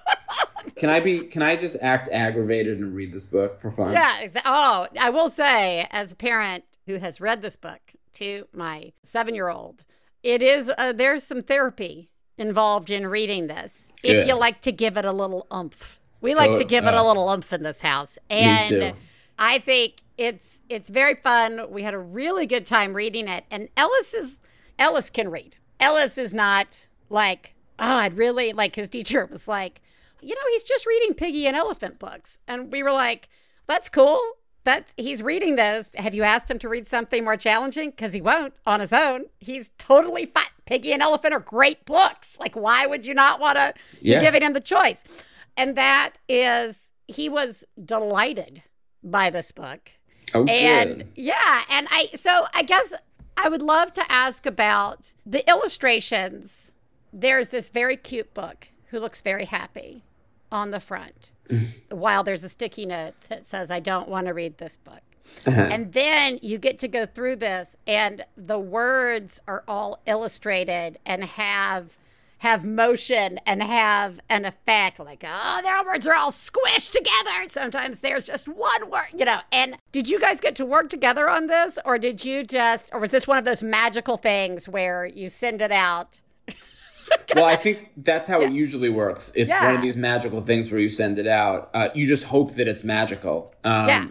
can 0.76 0.90
i 0.90 1.00
be 1.00 1.20
can 1.20 1.42
i 1.42 1.56
just 1.56 1.76
act 1.80 2.08
aggravated 2.10 2.78
and 2.78 2.94
read 2.94 3.12
this 3.12 3.24
book 3.24 3.60
for 3.60 3.70
fun 3.70 3.92
Yeah. 3.92 4.20
exa- 4.22 4.42
Oh, 4.44 4.86
I 4.98 5.10
will 5.10 5.30
say, 5.30 5.86
as 5.90 6.12
a 6.12 6.16
parent 6.16 6.64
who 6.86 6.96
has 6.96 7.20
read 7.20 7.42
this 7.42 7.56
book 7.56 7.80
to 8.14 8.46
my 8.52 8.92
seven-year-old, 9.04 9.84
it 10.22 10.42
is 10.42 10.70
uh, 10.78 10.92
there's 10.92 11.22
some 11.24 11.42
therapy 11.42 12.10
involved 12.38 12.90
in 12.90 13.06
reading 13.06 13.46
this. 13.48 13.92
If 14.02 14.26
you 14.26 14.34
like 14.34 14.60
to 14.62 14.72
give 14.72 14.96
it 14.96 15.04
a 15.04 15.12
little 15.12 15.46
oomph, 15.52 16.00
we 16.20 16.34
like 16.34 16.52
to 16.52 16.60
Tot- 16.60 16.68
give 16.68 16.84
it 16.84 16.94
a 16.94 16.98
uh, 16.98 17.04
little 17.04 17.28
oomph 17.30 17.52
in 17.52 17.62
this 17.62 17.80
house, 17.80 18.18
and. 18.30 18.94
I 19.38 19.58
think 19.60 20.02
it's 20.16 20.60
it's 20.68 20.90
very 20.90 21.14
fun. 21.14 21.70
We 21.70 21.82
had 21.84 21.94
a 21.94 21.98
really 21.98 22.46
good 22.46 22.66
time 22.66 22.94
reading 22.94 23.28
it, 23.28 23.44
and 23.50 23.68
Ellis 23.76 24.12
is 24.12 24.40
Ellis 24.78 25.10
can 25.10 25.30
read. 25.30 25.56
Ellis 25.78 26.18
is 26.18 26.34
not 26.34 26.86
like 27.08 27.54
oh, 27.78 27.98
I'd 27.98 28.16
really 28.16 28.52
like 28.52 28.74
his 28.74 28.88
teacher 28.88 29.24
was 29.26 29.46
like, 29.46 29.80
you 30.20 30.34
know, 30.34 30.40
he's 30.50 30.64
just 30.64 30.86
reading 30.86 31.14
Piggie 31.14 31.44
and 31.44 31.56
Elephant 31.56 31.98
books, 31.98 32.38
and 32.48 32.72
we 32.72 32.82
were 32.82 32.92
like, 32.92 33.28
that's 33.66 33.88
cool. 33.88 34.20
That 34.64 34.88
he's 34.96 35.22
reading 35.22 35.54
those. 35.54 35.90
Have 35.94 36.14
you 36.14 36.24
asked 36.24 36.50
him 36.50 36.58
to 36.58 36.68
read 36.68 36.86
something 36.88 37.24
more 37.24 37.36
challenging? 37.36 37.90
Because 37.90 38.12
he 38.12 38.20
won't 38.20 38.54
on 38.66 38.80
his 38.80 38.92
own. 38.92 39.26
He's 39.38 39.70
totally 39.78 40.26
fine. 40.26 40.44
Piggie 40.68 40.92
and 40.92 41.02
Elephant 41.02 41.32
are 41.34 41.40
great 41.40 41.84
books. 41.84 42.38
Like, 42.38 42.54
why 42.54 42.86
would 42.86 43.06
you 43.06 43.14
not 43.14 43.40
want 43.40 43.56
to? 43.56 43.74
Yeah. 44.00 44.14
You're 44.14 44.22
giving 44.22 44.42
him 44.42 44.52
the 44.52 44.60
choice, 44.60 45.02
and 45.56 45.76
that 45.76 46.14
is 46.28 46.78
he 47.06 47.28
was 47.28 47.64
delighted 47.82 48.62
by 49.02 49.30
this 49.30 49.50
book. 49.52 49.90
oh 50.34 50.44
And 50.46 50.98
good. 50.98 51.08
yeah, 51.16 51.62
and 51.70 51.88
I 51.90 52.06
so 52.16 52.46
I 52.54 52.62
guess 52.62 52.92
I 53.36 53.48
would 53.48 53.62
love 53.62 53.92
to 53.94 54.12
ask 54.12 54.46
about 54.46 55.12
the 55.24 55.48
illustrations. 55.48 56.72
There's 57.12 57.48
this 57.48 57.70
very 57.70 57.96
cute 57.96 58.34
book 58.34 58.68
who 58.88 58.98
looks 58.98 59.22
very 59.22 59.46
happy 59.46 60.04
on 60.52 60.70
the 60.70 60.80
front, 60.80 61.30
while 61.90 62.22
there's 62.24 62.44
a 62.44 62.48
sticky 62.48 62.84
note 62.86 63.14
that 63.28 63.46
says, 63.46 63.70
I 63.70 63.80
don't 63.80 64.08
want 64.08 64.26
to 64.26 64.34
read 64.34 64.58
this 64.58 64.76
book. 64.76 65.00
And 65.46 65.92
then 65.92 66.38
you 66.42 66.58
get 66.58 66.78
to 66.80 66.88
go 66.88 67.06
through 67.06 67.36
this, 67.36 67.74
and 67.86 68.24
the 68.36 68.58
words 68.58 69.40
are 69.48 69.64
all 69.66 70.00
illustrated 70.06 70.98
and 71.06 71.24
have 71.24 71.96
have 72.40 72.64
motion 72.64 73.40
and 73.46 73.62
have 73.64 74.20
an 74.28 74.44
effect 74.44 75.00
like 75.00 75.24
oh 75.26 75.60
their 75.60 75.82
words 75.84 76.06
are 76.06 76.14
all 76.14 76.30
squished 76.30 76.92
together 76.92 77.48
sometimes 77.48 77.98
there's 77.98 78.28
just 78.28 78.46
one 78.46 78.88
word 78.88 79.08
you 79.16 79.24
know 79.24 79.40
and 79.50 79.76
did 79.90 80.08
you 80.08 80.20
guys 80.20 80.38
get 80.38 80.54
to 80.54 80.64
work 80.64 80.88
together 80.88 81.28
on 81.28 81.48
this 81.48 81.80
or 81.84 81.98
did 81.98 82.24
you 82.24 82.44
just 82.44 82.90
or 82.92 83.00
was 83.00 83.10
this 83.10 83.26
one 83.26 83.38
of 83.38 83.44
those 83.44 83.60
magical 83.60 84.16
things 84.16 84.68
where 84.68 85.04
you 85.04 85.28
send 85.28 85.60
it 85.60 85.72
out 85.72 86.20
well, 87.34 87.44
I 87.44 87.56
think 87.56 87.90
that's 87.96 88.28
how 88.28 88.42
it 88.42 88.52
usually 88.52 88.90
works. 88.90 89.32
It's 89.34 89.50
one 89.50 89.74
of 89.74 89.80
these 89.80 89.96
magical 89.96 90.42
things 90.42 90.70
where 90.70 90.80
you 90.80 90.90
send 90.90 91.18
it 91.18 91.26
out. 91.26 91.70
Uh, 91.72 91.88
you 91.94 92.06
just 92.06 92.24
hope 92.24 92.52
that 92.54 92.68
it's 92.68 92.84
magical. 92.84 93.54
Um, 93.64 93.88
Yeah. 93.88 94.06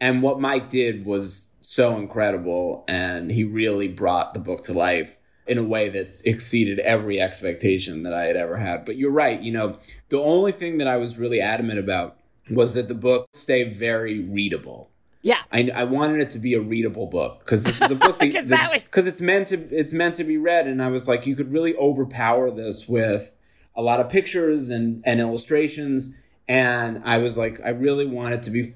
And 0.00 0.22
what 0.22 0.40
Mike 0.40 0.68
did 0.68 1.04
was 1.04 1.50
so 1.60 1.96
incredible, 1.96 2.84
and 2.88 3.30
he 3.30 3.44
really 3.44 3.88
brought 3.88 4.32
the 4.34 4.40
book 4.40 4.62
to 4.64 4.72
life 4.72 5.18
in 5.46 5.58
a 5.58 5.62
way 5.62 5.88
that 5.88 6.22
exceeded 6.24 6.78
every 6.80 7.20
expectation 7.20 8.02
that 8.02 8.12
I 8.12 8.26
had 8.26 8.36
ever 8.36 8.58
had. 8.58 8.84
But 8.84 8.96
you're 8.96 9.10
right. 9.10 9.40
You 9.40 9.52
know, 9.52 9.78
the 10.10 10.20
only 10.20 10.52
thing 10.52 10.78
that 10.78 10.86
I 10.86 10.98
was 10.98 11.18
really 11.18 11.40
adamant 11.40 11.78
about 11.78 12.18
was 12.50 12.74
that 12.74 12.88
the 12.88 12.94
book 12.94 13.28
stay 13.32 13.64
very 13.64 14.20
readable. 14.20 14.90
Yeah. 15.22 15.38
I, 15.50 15.70
I 15.74 15.84
wanted 15.84 16.20
it 16.20 16.30
to 16.30 16.38
be 16.38 16.54
a 16.54 16.60
readable 16.60 17.06
book 17.06 17.40
because 17.40 17.62
this 17.62 17.80
is 17.80 17.90
a 17.90 17.94
book 17.94 18.18
'Cause 18.20 18.32
that 18.32 18.48
that's 18.48 18.78
because 18.78 19.06
it's 19.06 19.20
meant 19.20 19.48
to 19.48 19.56
it's 19.74 19.92
meant 19.92 20.14
to 20.16 20.24
be 20.24 20.36
read 20.36 20.66
and 20.66 20.80
I 20.82 20.88
was 20.88 21.08
like 21.08 21.26
you 21.26 21.34
could 21.34 21.52
really 21.52 21.74
overpower 21.76 22.50
this 22.50 22.88
with 22.88 23.34
a 23.74 23.82
lot 23.82 24.00
of 24.00 24.08
pictures 24.08 24.70
and 24.70 25.02
and 25.04 25.20
illustrations 25.20 26.14
and 26.46 27.02
I 27.04 27.18
was 27.18 27.36
like 27.36 27.60
I 27.64 27.70
really 27.70 28.06
want 28.06 28.34
it 28.34 28.42
to 28.44 28.50
be 28.50 28.74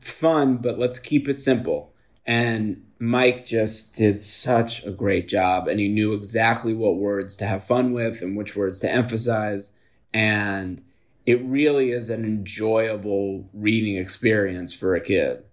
fun 0.00 0.56
but 0.56 0.78
let's 0.78 0.98
keep 0.98 1.28
it 1.28 1.38
simple 1.38 1.92
and 2.26 2.84
Mike 2.98 3.46
just 3.46 3.96
did 3.96 4.20
such 4.20 4.84
a 4.84 4.90
great 4.90 5.28
job 5.28 5.68
and 5.68 5.80
he 5.80 5.88
knew 5.88 6.12
exactly 6.12 6.74
what 6.74 6.96
words 6.96 7.36
to 7.36 7.46
have 7.46 7.64
fun 7.64 7.92
with 7.92 8.20
and 8.22 8.36
which 8.36 8.56
words 8.56 8.80
to 8.80 8.90
emphasize 8.90 9.72
and 10.12 10.82
it 11.26 11.42
really 11.44 11.92
is 11.92 12.10
an 12.10 12.24
enjoyable 12.24 13.48
reading 13.52 13.96
experience 13.96 14.74
for 14.74 14.94
a 14.94 15.00
kid. 15.00 15.44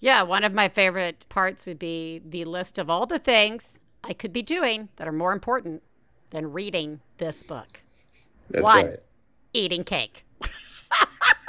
Yeah, 0.00 0.22
one 0.22 0.42
of 0.42 0.52
my 0.52 0.68
favorite 0.68 1.26
parts 1.28 1.64
would 1.64 1.78
be 1.78 2.20
the 2.24 2.44
list 2.44 2.76
of 2.76 2.90
all 2.90 3.06
the 3.06 3.20
things 3.20 3.78
I 4.02 4.14
could 4.14 4.32
be 4.32 4.42
doing 4.42 4.88
that 4.96 5.06
are 5.06 5.12
more 5.12 5.32
important 5.32 5.82
than 6.30 6.52
reading 6.52 7.00
this 7.18 7.42
book. 7.42 7.82
That's 8.50 8.64
One. 8.64 8.86
right. 8.86 9.00
Eating 9.52 9.84
cake. 9.84 10.24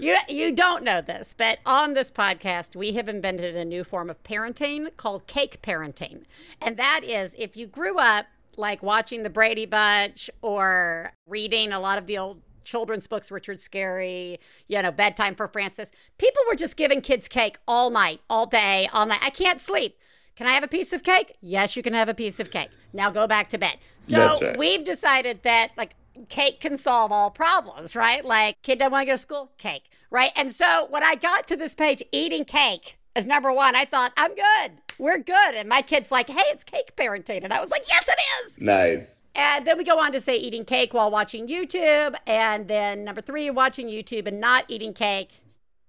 you 0.00 0.16
you 0.28 0.52
don't 0.52 0.82
know 0.82 1.00
this, 1.00 1.34
but 1.36 1.58
on 1.64 1.94
this 1.94 2.10
podcast 2.10 2.74
we 2.74 2.92
have 2.92 3.08
invented 3.08 3.56
a 3.56 3.64
new 3.64 3.84
form 3.84 4.10
of 4.10 4.22
parenting 4.22 4.96
called 4.96 5.26
cake 5.26 5.60
parenting. 5.62 6.24
And 6.60 6.76
that 6.76 7.02
is 7.04 7.34
if 7.38 7.56
you 7.56 7.66
grew 7.66 7.98
up 7.98 8.26
like 8.56 8.82
watching 8.82 9.22
the 9.22 9.30
Brady 9.30 9.66
Bunch 9.66 10.30
or 10.42 11.12
reading 11.26 11.72
a 11.72 11.80
lot 11.80 11.98
of 11.98 12.06
the 12.06 12.18
old 12.18 12.42
children's 12.64 13.06
books, 13.06 13.30
Richard 13.30 13.58
Scarry, 13.58 14.38
you 14.68 14.80
know, 14.82 14.92
Bedtime 14.92 15.34
for 15.34 15.48
Frances, 15.48 15.90
people 16.18 16.42
were 16.48 16.56
just 16.56 16.76
giving 16.76 17.00
kids 17.00 17.26
cake 17.26 17.58
all 17.66 17.90
night, 17.90 18.20
all 18.28 18.46
day, 18.46 18.88
all 18.92 19.06
night. 19.06 19.20
I 19.22 19.30
can't 19.30 19.60
sleep. 19.60 19.98
Can 20.36 20.46
I 20.46 20.52
have 20.52 20.64
a 20.64 20.68
piece 20.68 20.92
of 20.92 21.02
cake? 21.02 21.36
Yes, 21.40 21.76
you 21.76 21.82
can 21.82 21.92
have 21.92 22.08
a 22.08 22.14
piece 22.14 22.40
of 22.40 22.50
cake. 22.50 22.70
Now 22.92 23.10
go 23.10 23.26
back 23.26 23.50
to 23.50 23.58
bed. 23.58 23.76
So 23.98 24.38
right. 24.40 24.58
we've 24.58 24.84
decided 24.84 25.42
that 25.42 25.72
like 25.76 25.96
cake 26.28 26.60
can 26.60 26.76
solve 26.76 27.12
all 27.12 27.30
problems, 27.30 27.96
right? 27.96 28.24
Like 28.24 28.60
kid 28.62 28.78
doesn't 28.78 28.92
want 28.92 29.02
to 29.02 29.06
go 29.06 29.14
to 29.14 29.18
school, 29.18 29.52
cake, 29.58 29.90
right? 30.10 30.32
And 30.36 30.52
so 30.52 30.86
when 30.90 31.02
I 31.02 31.14
got 31.14 31.46
to 31.48 31.56
this 31.56 31.74
page, 31.74 32.02
eating 32.12 32.44
cake 32.44 32.98
as 33.16 33.26
number 33.26 33.52
one, 33.52 33.74
I 33.74 33.84
thought 33.84 34.12
I'm 34.16 34.34
good. 34.34 34.72
We're 34.98 35.18
good. 35.18 35.54
And 35.54 35.68
my 35.68 35.82
kid's 35.82 36.10
like, 36.10 36.28
hey, 36.28 36.42
it's 36.46 36.62
cake 36.62 36.94
parenting, 36.94 37.42
and 37.42 37.52
I 37.52 37.60
was 37.60 37.70
like, 37.70 37.88
yes, 37.88 38.06
it 38.06 38.18
is. 38.46 38.60
Nice. 38.60 39.22
And 39.34 39.66
then 39.66 39.78
we 39.78 39.84
go 39.84 39.98
on 39.98 40.12
to 40.12 40.20
say 40.20 40.36
eating 40.36 40.64
cake 40.64 40.92
while 40.92 41.10
watching 41.10 41.48
YouTube. 41.48 42.14
And 42.26 42.68
then 42.68 43.04
number 43.04 43.20
three, 43.20 43.48
watching 43.48 43.88
YouTube 43.88 44.26
and 44.26 44.40
not 44.40 44.64
eating 44.68 44.92
cake. 44.92 45.40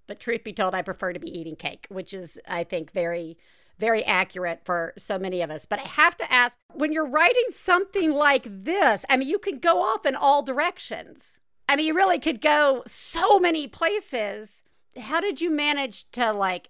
But 0.06 0.18
truth 0.18 0.44
be 0.44 0.52
told, 0.52 0.74
I 0.74 0.82
prefer 0.82 1.12
to 1.12 1.18
be 1.18 1.30
eating 1.38 1.56
cake, 1.56 1.86
which 1.88 2.14
is, 2.14 2.40
I 2.48 2.64
think, 2.64 2.90
very, 2.92 3.36
very 3.78 4.04
accurate 4.04 4.60
for 4.64 4.92
so 4.96 5.18
many 5.18 5.42
of 5.42 5.50
us. 5.50 5.66
But 5.66 5.80
I 5.80 5.88
have 5.88 6.16
to 6.18 6.32
ask 6.32 6.56
when 6.72 6.92
you're 6.92 7.08
writing 7.08 7.46
something 7.54 8.12
like 8.12 8.46
this, 8.46 9.04
I 9.08 9.16
mean, 9.16 9.28
you 9.28 9.38
can 9.38 9.58
go 9.58 9.82
off 9.82 10.06
in 10.06 10.14
all 10.14 10.42
directions. 10.42 11.38
I 11.68 11.76
mean, 11.76 11.86
you 11.86 11.94
really 11.94 12.18
could 12.18 12.40
go 12.40 12.82
so 12.86 13.38
many 13.38 13.66
places. 13.66 14.62
How 15.00 15.20
did 15.20 15.40
you 15.40 15.50
manage 15.50 16.10
to 16.12 16.32
like 16.32 16.68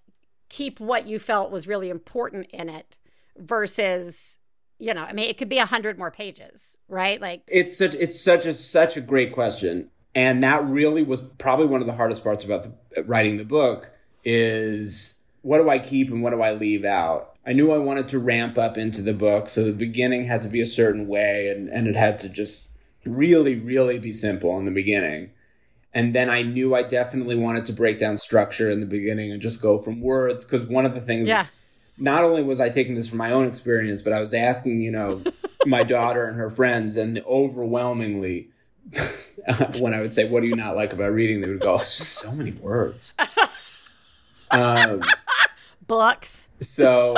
keep 0.53 0.79
what 0.79 1.07
you 1.07 1.19
felt 1.19 1.51
was 1.51 1.67
really 1.67 1.89
important 1.89 2.47
in 2.51 2.69
it 2.69 2.99
versus 3.39 4.37
you 4.79 4.93
know 4.93 5.03
i 5.03 5.13
mean 5.13 5.29
it 5.31 5.39
could 5.39 5.49
be 5.49 5.57
a 5.57 5.65
hundred 5.65 5.99
more 5.99 6.11
pages 6.11 6.77
right 6.89 7.23
like 7.23 7.41
It's 7.49 7.75
such 7.75 7.95
it's 7.95 8.21
such 8.21 8.45
a 8.45 8.53
such 8.53 8.99
a 8.99 9.01
great 9.01 9.33
question, 9.33 9.89
and 10.15 10.43
that 10.45 10.63
really 10.65 11.03
was 11.03 11.23
probably 11.23 11.65
one 11.65 11.81
of 11.81 11.87
the 11.87 11.95
hardest 11.95 12.23
parts 12.23 12.45
about 12.45 12.65
the, 12.65 13.03
writing 13.05 13.39
the 13.39 13.47
book 13.47 13.93
is 14.25 15.15
what 15.43 15.59
do 15.59 15.69
I 15.69 15.79
keep 15.79 16.11
and 16.11 16.23
what 16.23 16.31
do 16.31 16.43
I 16.43 16.53
leave 16.53 16.85
out. 16.85 17.37
I 17.45 17.53
knew 17.53 17.73
I 17.73 17.79
wanted 17.79 18.09
to 18.11 18.19
ramp 18.19 18.57
up 18.57 18.79
into 18.79 19.03
the 19.03 19.13
book, 19.13 19.49
so 19.49 19.65
the 19.65 19.73
beginning 19.73 20.27
had 20.27 20.43
to 20.43 20.49
be 20.49 20.61
a 20.61 20.67
certain 20.67 21.09
way, 21.09 21.49
and 21.49 21.69
and 21.69 21.87
it 21.87 21.97
had 21.97 22.19
to 22.21 22.29
just 22.29 22.71
really 23.05 23.57
really 23.57 23.99
be 23.99 24.13
simple 24.13 24.59
in 24.59 24.65
the 24.65 24.71
beginning. 24.71 25.31
And 25.95 26.15
then 26.15 26.31
I 26.31 26.43
knew 26.43 26.75
I 26.75 26.83
definitely 26.83 27.37
wanted 27.37 27.67
to 27.67 27.73
break 27.73 27.99
down 27.99 28.17
structure 28.17 28.71
in 28.71 28.81
the 28.81 28.87
beginning 28.87 29.31
and 29.31 29.43
just 29.43 29.61
go 29.61 29.79
from 29.79 30.01
words 30.01 30.45
because 30.45 30.63
one 30.63 30.87
of 30.87 30.95
the 30.95 31.01
things 31.01 31.29
yeah 31.29 31.47
not 31.99 32.25
only 32.25 32.43
was 32.43 32.61
I 32.61 32.69
taking 32.69 32.95
this 32.95 33.09
from 33.09 33.19
my 33.19 33.31
own 33.31 33.47
experience, 33.47 34.03
but 34.03 34.13
I 34.13 34.21
was 34.21 34.35
asking, 34.35 34.81
you 34.81 34.91
know, 34.91 35.23
my 35.67 35.83
daughter 35.83 36.27
and 36.27 36.37
her 36.37 36.51
friends, 36.51 36.97
and 36.97 37.23
overwhelmingly, 37.27 38.49
when 39.79 39.95
I 39.95 40.01
would 40.01 40.13
say, 40.13 40.29
"What 40.29 40.43
do 40.43 40.49
you 40.49 40.57
not 40.57 40.77
like 40.77 40.93
about 40.93 41.13
reading?" 41.13 41.41
they 41.41 41.49
would 41.49 41.61
go, 41.61 41.77
"It's 41.77 41.99
just 41.99 42.13
so 42.15 42.33
many 42.33 42.53
words." 42.53 43.13
um, 44.51 45.03
books. 45.99 46.49
So 46.61 47.15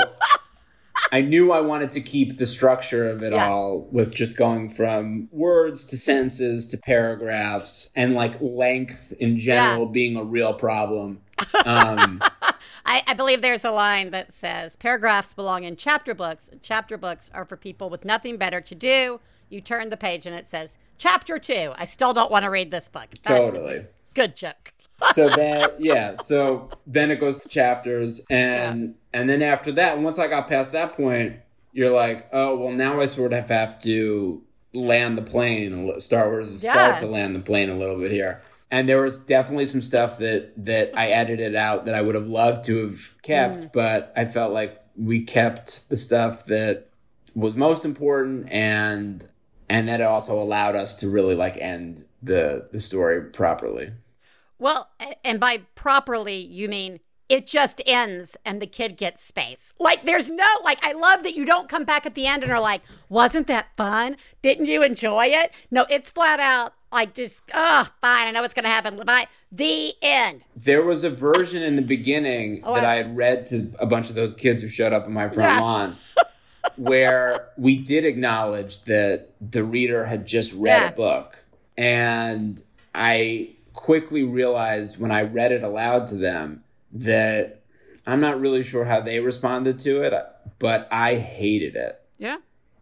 I 1.13 1.21
knew 1.21 1.53
I 1.53 1.61
wanted 1.61 1.93
to 1.93 2.01
keep 2.01 2.39
the 2.39 2.47
structure 2.47 3.09
of 3.11 3.23
it 3.23 3.33
Yeah. 3.33 3.49
all 3.49 3.89
with 3.93 4.15
just 4.15 4.37
going 4.37 4.69
from 4.69 5.29
words 5.31 5.85
to 5.87 5.97
sentences 5.97 6.69
to 6.69 6.79
paragraphs 6.79 7.91
and 7.95 8.15
like 8.15 8.35
length 8.41 9.13
in 9.21 9.39
general 9.39 9.87
being 9.87 10.17
a 10.17 10.25
real 10.25 10.55
problem. 10.55 11.21
Um, 11.65 12.21
I, 12.87 13.03
I 13.07 13.15
believe 13.15 13.43
there's 13.43 13.65
a 13.65 13.71
line 13.71 14.11
that 14.11 14.33
says 14.35 14.77
paragraphs 14.77 15.35
belong 15.35 15.65
in 15.65 15.77
chapter 15.77 16.15
books. 16.15 16.51
Chapter 16.63 16.97
books 16.99 17.31
are 17.33 17.45
for 17.45 17.57
people 17.57 17.89
with 17.91 18.05
nothing 18.05 18.37
better 18.37 18.61
to 18.61 18.75
do. 18.75 19.21
You 19.49 19.61
turn 19.61 19.91
the 19.91 19.97
page 19.97 20.27
and 20.27 20.35
it 20.35 20.47
says 20.47 20.77
chapter 20.99 21.39
two. 21.39 21.73
I 21.77 21.85
still 21.87 22.13
don't 22.13 22.31
want 22.31 22.43
to 22.45 22.51
read 22.51 22.71
this 22.71 22.89
book. 22.89 23.09
That 23.23 23.37
totally. 23.37 23.87
good 24.15 24.37
joke 24.37 24.74
so 25.13 25.29
that 25.29 25.81
yeah 25.81 26.15
so 26.15 26.69
then 26.87 27.11
it 27.11 27.17
goes 27.17 27.43
to 27.43 27.49
chapters 27.49 28.21
and 28.31 28.95
and 29.13 29.29
then 29.29 29.43
after 29.43 29.73
that 29.73 29.99
once 29.99 30.19
i 30.19 30.27
got 30.27 30.49
past 30.49 30.73
that 30.73 30.93
point 30.93 31.37
you're 31.73 31.91
like 31.95 32.29
oh 32.33 32.57
well 32.57 32.73
now 32.73 33.01
i 33.01 33.07
sort 33.07 33.33
of 33.33 33.49
have 33.49 33.79
to 33.81 34.43
land 34.75 35.17
the 35.17 35.23
plane 35.23 36.01
star 36.01 36.29
wars 36.29 36.63
Yeah. 36.63 36.73
start 36.73 36.99
to 37.01 37.07
land 37.07 37.35
the 37.35 37.41
plane 37.41 37.71
a 37.71 37.77
little 37.77 37.99
bit 37.99 38.11
here. 38.11 38.43
And 38.71 38.89
there 38.89 39.01
was 39.01 39.21
definitely 39.21 39.67
some 39.67 39.81
stuff 39.83 40.19
that 40.19 40.53
that 40.65 40.91
i 40.99 41.09
edited 41.09 41.55
out 41.55 41.85
that 41.85 41.95
i 41.95 42.03
would 42.03 42.17
have 42.17 42.27
loved 42.27 42.65
to 42.65 42.79
have 42.87 43.23
kept 43.23 43.57
mm. 43.57 43.73
but 43.73 44.13
i 44.17 44.25
felt 44.25 44.53
like 44.53 44.83
we 44.97 45.23
kept 45.23 45.89
the 45.91 45.97
stuff 45.97 46.47
that 46.47 46.89
was 47.35 47.55
most 47.55 47.85
important 47.85 48.51
and 48.51 49.25
and 49.69 49.89
that 49.89 50.01
also 50.01 50.41
allowed 50.43 50.75
us 50.75 50.97
to 50.97 51.09
really 51.09 51.37
like 51.37 51.57
end 51.59 52.05
the 52.23 52.69
the 52.73 52.81
story 52.81 53.31
properly 53.31 53.93
well 54.59 54.91
and 55.25 55.39
by 55.41 55.59
properly 55.75 56.37
you 56.37 56.69
mean 56.69 57.01
it 57.29 57.47
just 57.47 57.81
ends 57.87 58.37
and 58.45 58.61
the 58.61 58.67
kid 58.67 58.97
gets 58.97 59.25
space 59.25 59.73
like 59.81 60.05
there's 60.05 60.29
no 60.31 60.47
like 60.63 60.79
i 60.85 60.93
love 60.93 61.23
that 61.23 61.35
you 61.35 61.45
don't 61.45 61.69
come 61.69 61.85
back 61.85 62.05
at 62.07 62.15
the 62.15 62.27
end 62.27 62.43
and 62.43 62.53
are 62.53 62.61
like 62.61 62.83
wasn't 63.09 63.47
that 63.47 63.67
fun 63.77 64.17
didn't 64.43 64.67
you 64.67 64.83
enjoy 64.83 65.27
it 65.27 65.51
no 65.71 65.87
it's 65.89 66.11
flat 66.11 66.39
out 66.39 66.75
like 66.93 67.15
just 67.15 67.41
oh 67.55 67.89
fine 68.01 68.29
i 68.29 68.31
know 68.31 68.43
what's 68.43 68.55
gonna 68.55 68.69
happen 68.69 68.97
bye 69.07 69.27
the 69.51 69.95
end 70.03 70.43
There 70.57 70.83
was 70.83 71.03
a 71.05 71.11
version 71.11 71.63
in 71.63 71.77
the 71.77 71.83
beginning 71.83 72.61
Oh, 72.65 72.75
that 72.75 72.85
I- 72.85 72.93
I 72.93 72.97
had 72.97 73.17
read 73.17 73.47
to 73.47 73.73
a 73.79 73.87
bunch 73.87 74.09
of 74.11 74.15
those 74.17 74.35
kids 74.35 74.61
who 74.63 74.69
showed 74.69 74.93
up 74.93 75.07
in 75.07 75.13
my 75.13 75.29
front 75.29 75.55
Yeah. 75.55 75.61
lawn 75.61 75.97
where 76.77 77.49
we 77.57 77.77
did 77.77 78.05
acknowledge 78.05 78.83
that 78.85 79.31
the 79.41 79.63
reader 79.65 80.07
had 80.07 80.27
just 80.27 80.53
read 80.55 80.81
Yeah. 80.83 80.89
a 80.89 80.93
book. 80.93 81.39
And 81.77 82.63
I 82.95 83.51
quickly 83.75 84.23
realized 84.25 84.99
when 84.99 85.11
I 85.11 85.23
read 85.23 85.53
it 85.53 85.63
aloud 85.63 86.07
to 86.07 86.15
them 86.15 86.65
that 86.93 87.61
I'm 88.07 88.21
not 88.21 88.41
really 88.41 88.63
sure 88.63 88.85
how 88.87 89.01
they 89.01 89.21
responded 89.21 89.79
to 89.81 90.03
it, 90.03 90.15
but 90.59 90.89
I 90.91 91.17
hated 91.17 91.77
it. 91.77 92.01
yeah 92.19 92.37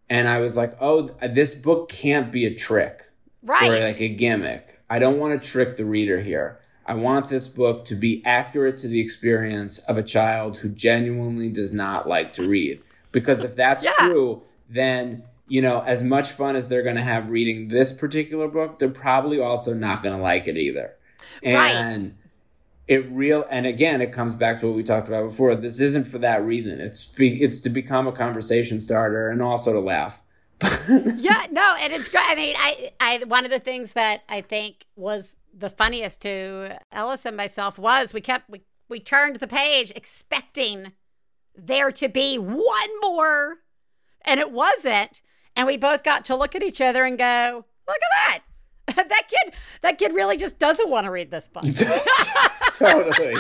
And 0.09 0.29
I 0.29 0.39
was 0.39 0.57
like, 0.57 0.75
oh, 0.81 1.11
this 1.29 1.55
book 1.55 1.89
can't 1.89 2.31
be 2.31 2.45
a 2.47 2.55
trick 2.55 3.11
right 3.43 3.71
or 3.71 3.81
like 3.87 4.01
a 4.01 4.09
gimmick. 4.09 4.81
I 4.89 4.99
don't 4.99 5.19
want 5.19 5.41
to 5.41 5.49
trick 5.51 5.77
the 5.77 5.85
reader 5.87 6.21
here. 6.21 6.61
I 6.85 6.95
want 6.95 7.29
this 7.29 7.49
book 7.49 7.85
to 7.87 7.95
be 7.95 8.23
accurate 8.25 8.77
to 8.79 8.89
the 8.89 9.01
experience 9.01 9.79
of 9.79 9.97
a 9.97 10.03
child 10.03 10.59
who 10.59 10.69
genuinely 10.69 11.49
does 11.49 11.73
not 11.73 12.07
like 12.09 12.35
to 12.35 12.47
read. 12.47 12.83
Because 13.13 13.41
if 13.43 13.55
that's 13.57 13.85
Yeah. 13.85 13.93
true, 13.99 14.43
then, 14.69 15.23
you 15.53 15.61
know, 15.61 15.83
as 15.83 16.03
much 16.03 16.31
fun 16.31 16.57
as 16.57 16.69
they're 16.69 16.83
going 16.83 16.97
to 16.97 17.03
have 17.03 17.29
reading 17.29 17.69
this 17.69 17.93
particular 17.93 18.49
book, 18.49 18.79
they're 18.79 18.89
probably 18.89 19.39
also 19.39 19.75
not 19.75 20.03
going 20.03 20.17
to 20.17 20.23
like 20.23 20.49
it 20.49 20.57
either. 20.57 20.97
Right. 21.45 21.75
And 21.75 22.17
it 22.89 23.07
real 23.11 23.45
and 23.51 23.67
again 23.67 24.01
it 24.01 24.13
comes 24.13 24.35
back 24.35 24.59
to 24.59 24.67
what 24.67 24.75
we 24.75 24.83
talked 24.83 25.09
about 25.09 25.25
before 25.29 25.55
this 25.55 25.79
isn't 25.79 26.05
for 26.05 26.19
that 26.19 26.45
reason 26.45 26.81
it's 26.81 27.07
be, 27.07 27.41
it's 27.41 27.61
to 27.61 27.71
become 27.71 28.09
a 28.09 28.13
conversation 28.13 28.81
starter 28.81 29.29
and 29.29 29.41
also 29.41 29.73
to 29.73 29.79
laugh 29.79 30.21
yeah, 30.89 31.47
no, 31.51 31.75
and 31.81 31.93
it's 31.93 32.09
great. 32.09 32.25
I 32.29 32.35
mean, 32.37 32.55
I, 32.57 32.93
I, 33.01 33.25
one 33.25 33.45
of 33.45 33.51
the 33.51 33.59
things 33.59 33.95
that 33.95 34.23
I 34.29 34.43
think 34.43 34.87
was 34.95 35.35
the 35.53 35.69
funniest 35.69 36.21
to 36.23 36.79
Ellis 36.93 37.27
and 37.27 37.37
myself 37.37 37.79
was 37.79 38.15
we 38.15 38.21
kept 38.21 38.49
we 38.49 38.63
we 38.89 39.01
turned 39.01 39.37
the 39.37 39.49
page 39.49 39.93
expecting 39.97 40.93
there 41.57 41.91
to 41.91 42.09
be 42.09 42.37
one 42.39 43.01
more, 43.01 43.57
and 44.25 44.39
it 44.39 44.53
wasn't. 44.53 45.21
And 45.55 45.67
we 45.67 45.77
both 45.77 46.03
got 46.03 46.25
to 46.27 46.37
look 46.37 46.55
at 46.55 46.63
each 46.63 46.81
other 46.81 47.05
and 47.05 47.19
go, 47.19 47.65
"Look 47.87 47.97
at 47.97 48.43
that! 48.87 49.07
that 49.09 49.29
kid, 49.29 49.55
that 49.83 49.99
kid 49.99 50.13
really 50.15 50.37
just 50.37 50.59
doesn't 50.59 50.89
want 50.89 51.05
to 51.05 51.11
read 51.11 51.31
this 51.31 51.49
book." 51.49 51.65
totally. 52.77 53.35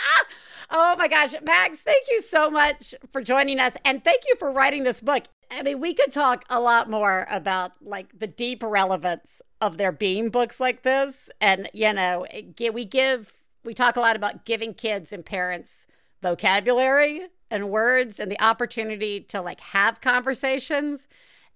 oh 0.70 0.94
my 0.98 1.08
gosh, 1.08 1.34
Max! 1.42 1.80
Thank 1.80 2.04
you 2.10 2.22
so 2.22 2.50
much 2.50 2.94
for 3.10 3.22
joining 3.22 3.60
us, 3.60 3.74
and 3.84 4.04
thank 4.04 4.22
you 4.26 4.36
for 4.38 4.52
writing 4.52 4.84
this 4.84 5.00
book. 5.00 5.24
I 5.50 5.62
mean, 5.62 5.80
we 5.80 5.94
could 5.94 6.12
talk 6.12 6.44
a 6.50 6.60
lot 6.60 6.90
more 6.90 7.26
about 7.30 7.72
like 7.80 8.18
the 8.18 8.26
deep 8.26 8.62
relevance 8.62 9.40
of 9.60 9.78
there 9.78 9.92
being 9.92 10.28
books 10.28 10.60
like 10.60 10.82
this. 10.82 11.30
And, 11.40 11.70
you 11.72 11.92
know, 11.92 12.26
we 12.72 12.84
give, 12.84 13.32
we 13.64 13.74
talk 13.74 13.96
a 13.96 14.00
lot 14.00 14.16
about 14.16 14.44
giving 14.44 14.74
kids 14.74 15.12
and 15.12 15.24
parents 15.24 15.86
vocabulary 16.22 17.28
and 17.50 17.70
words 17.70 18.20
and 18.20 18.30
the 18.30 18.40
opportunity 18.40 19.20
to 19.20 19.40
like 19.40 19.60
have 19.60 20.00
conversations. 20.00 21.08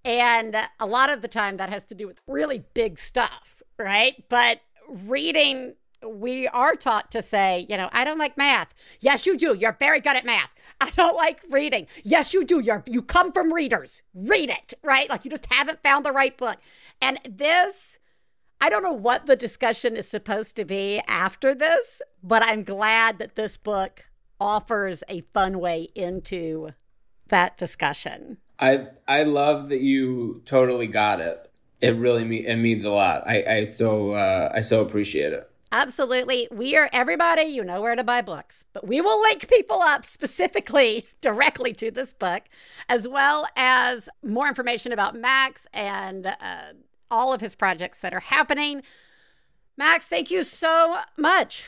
And 0.05 0.55
a 0.79 0.85
lot 0.85 1.09
of 1.09 1.21
the 1.21 1.27
time 1.27 1.57
that 1.57 1.69
has 1.69 1.85
to 1.85 1.95
do 1.95 2.07
with 2.07 2.21
really 2.27 2.63
big 2.73 2.99
stuff, 2.99 3.63
right? 3.77 4.23
But 4.29 4.61
reading 4.89 5.75
we 6.07 6.47
are 6.49 6.75
taught 6.75 7.11
to 7.11 7.21
say, 7.21 7.65
you 7.69 7.77
know, 7.77 7.89
I 7.91 8.03
don't 8.03 8.17
like 8.17 8.37
math. 8.37 8.73
Yes, 8.99 9.25
you 9.25 9.37
do. 9.37 9.55
You're 9.55 9.77
very 9.79 9.99
good 9.99 10.15
at 10.15 10.25
math. 10.25 10.49
I 10.81 10.89
don't 10.91 11.15
like 11.15 11.41
reading. 11.49 11.87
Yes, 12.03 12.33
you 12.33 12.43
do. 12.43 12.59
You're 12.59 12.83
you 12.87 13.01
come 13.01 13.31
from 13.31 13.53
readers. 13.53 14.01
Read 14.13 14.49
it, 14.49 14.73
right? 14.83 15.09
Like 15.09 15.25
you 15.25 15.31
just 15.31 15.47
haven't 15.51 15.83
found 15.83 16.05
the 16.05 16.11
right 16.11 16.37
book. 16.37 16.57
And 17.01 17.19
this, 17.27 17.97
I 18.59 18.69
don't 18.69 18.83
know 18.83 18.93
what 18.93 19.25
the 19.25 19.35
discussion 19.35 19.95
is 19.95 20.07
supposed 20.07 20.55
to 20.57 20.65
be 20.65 21.01
after 21.07 21.53
this, 21.53 22.01
but 22.21 22.43
I'm 22.43 22.63
glad 22.63 23.17
that 23.19 23.35
this 23.35 23.57
book 23.57 24.05
offers 24.39 25.03
a 25.07 25.21
fun 25.33 25.59
way 25.59 25.87
into 25.95 26.71
that 27.27 27.57
discussion. 27.57 28.37
I 28.59 28.87
I 29.07 29.23
love 29.23 29.69
that 29.69 29.81
you 29.81 30.41
totally 30.45 30.87
got 30.87 31.19
it. 31.19 31.49
It 31.81 31.95
really 31.97 32.23
me 32.23 32.45
it 32.45 32.57
means 32.57 32.85
a 32.85 32.91
lot. 32.91 33.23
I 33.27 33.43
I 33.43 33.65
so 33.65 34.11
uh, 34.11 34.51
I 34.53 34.61
so 34.61 34.81
appreciate 34.81 35.33
it. 35.33 35.49
Absolutely. 35.71 36.47
We 36.51 36.77
are 36.77 36.87
everybody, 36.93 37.43
you 37.43 37.63
know 37.63 37.81
where 37.81 37.95
to 37.95 38.03
buy 38.03 38.21
books, 38.21 38.63
but 38.73 38.87
we 38.87 39.01
will 39.01 39.19
link 39.19 39.49
people 39.49 39.81
up 39.81 40.05
specifically 40.05 41.07
directly 41.21 41.73
to 41.73 41.89
this 41.89 42.13
book, 42.13 42.43
as 42.87 43.07
well 43.07 43.47
as 43.55 44.07
more 44.23 44.47
information 44.47 44.91
about 44.91 45.15
Max 45.15 45.65
and 45.73 46.27
uh, 46.27 46.73
all 47.09 47.33
of 47.33 47.41
his 47.41 47.55
projects 47.55 47.97
that 48.01 48.13
are 48.13 48.19
happening. 48.19 48.83
Max, 49.75 50.05
thank 50.05 50.29
you 50.29 50.43
so 50.43 50.99
much. 51.17 51.63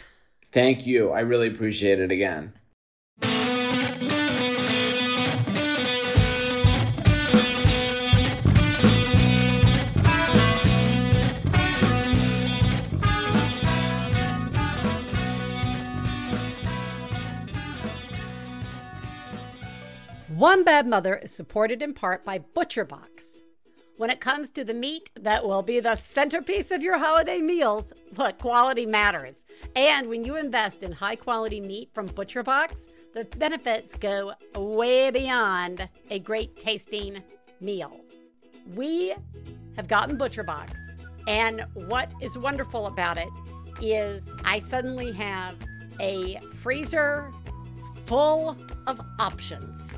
Thank 0.52 0.86
you. 0.86 1.10
I 1.10 1.22
really 1.22 1.48
appreciate 1.48 2.00
it 2.00 2.12
again. 2.12 2.54
One 20.36 20.66
Bad 20.66 20.86
Mother 20.86 21.16
is 21.16 21.32
supported 21.32 21.82
in 21.82 21.94
part 21.94 22.26
by 22.26 22.40
ButcherBox. 22.40 23.38
When 23.96 24.10
it 24.10 24.20
comes 24.20 24.52
to 24.52 24.66
the 24.66 24.74
meat 24.74 25.10
that 25.18 25.48
will 25.48 25.62
be 25.62 25.80
the 25.80 25.96
centerpiece 25.96 26.72
of 26.72 26.84
your 26.84 26.98
holiday 26.98 27.40
meals, 27.40 27.94
look, 28.18 28.38
quality 28.38 28.86
matters. 28.86 29.46
And 29.78 30.10
when 30.10 30.26
you 30.26 30.36
invest 30.36 30.84
in 30.84 30.92
high 30.92 31.16
quality 31.16 31.62
meat 31.62 31.92
from 31.94 32.10
ButcherBox, 32.10 32.86
the 33.14 33.24
benefits 33.38 33.96
go 33.96 34.34
way 34.56 35.10
beyond 35.10 35.88
a 36.12 36.20
great 36.20 36.60
tasting 36.60 37.24
meal. 37.62 37.98
We 38.76 39.16
have 39.78 39.88
gotten 39.88 40.18
ButcherBox, 40.18 40.76
and 41.30 41.66
what 41.88 42.12
is 42.22 42.38
wonderful 42.38 42.88
about 42.88 43.18
it 43.18 43.30
is 43.82 44.30
I 44.44 44.60
suddenly 44.60 45.14
have 45.14 45.56
a 46.02 46.42
freezer 46.56 47.32
full 48.06 48.58
of 48.86 49.00
options. 49.18 49.96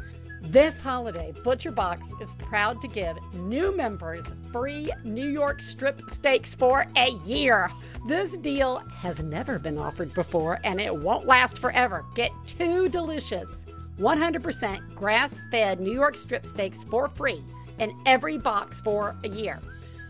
This 0.50 0.80
holiday, 0.80 1.34
ButcherBox 1.44 2.22
is 2.22 2.34
proud 2.36 2.80
to 2.80 2.88
give 2.88 3.18
new 3.34 3.76
members 3.76 4.26
free 4.54 4.90
New 5.04 5.28
York 5.28 5.62
strip 5.62 6.00
steaks 6.10 6.56
for 6.56 6.86
a 6.96 7.10
year. 7.26 7.70
This 8.08 8.38
deal 8.38 8.78
has 8.96 9.20
never 9.20 9.60
been 9.60 9.78
offered 9.78 10.14
before 10.14 10.62
and 10.64 10.80
it 10.80 10.96
won't 10.96 11.28
last 11.28 11.60
forever. 11.60 12.06
Get 12.16 12.32
two 12.46 12.88
delicious 12.88 13.66
100% 14.00 14.96
grass 14.96 15.42
fed 15.52 15.82
New 15.82 15.92
York 15.92 16.16
strip 16.16 16.46
steaks 16.46 16.82
for 16.86 17.10
free 17.10 17.44
in 17.80 17.94
every 18.06 18.38
box 18.38 18.80
for 18.80 19.18
a 19.26 19.28
year. 19.28 19.60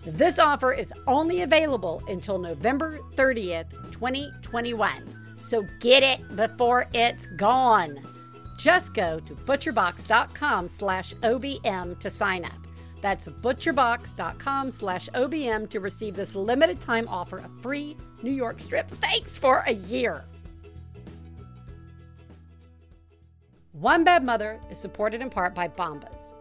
This 0.06 0.38
offer 0.38 0.71
is 0.71 0.93
only 1.08 1.41
available 1.41 2.04
until 2.10 2.38
November 2.38 3.00
30th, 3.15 3.71
2021. 3.91 5.02
So 5.41 5.65
get 5.80 6.04
it 6.04 6.36
before 6.36 6.88
it's 6.93 7.26
gone. 7.38 8.16
Just 8.58 8.93
go 8.93 9.20
to 9.20 9.34
butcherbox.com 9.34 10.67
slash 10.67 11.13
OBM 11.22 12.00
to 12.00 12.10
sign 12.10 12.43
up. 12.43 12.67
That's 13.02 13.28
butcherbox.com 13.28 14.72
slash 14.72 15.08
OBM 15.13 15.70
to 15.70 15.80
receive 15.80 16.15
this 16.15 16.34
limited 16.36 16.82
time 16.82 17.08
offer 17.08 17.38
of 17.38 17.52
free 17.62 17.96
New 18.24 18.32
York 18.32 18.60
strip 18.60 18.89
steaks 18.89 19.38
for 19.38 19.63
a 19.67 19.74
year. 19.74 20.26
One 23.74 24.04
Bad 24.04 24.24
Mother 24.24 24.60
is 24.72 24.80
supported 24.80 25.22
in 25.22 25.30
part 25.30 25.54
by 25.54 25.67
Bombas. 25.67 26.34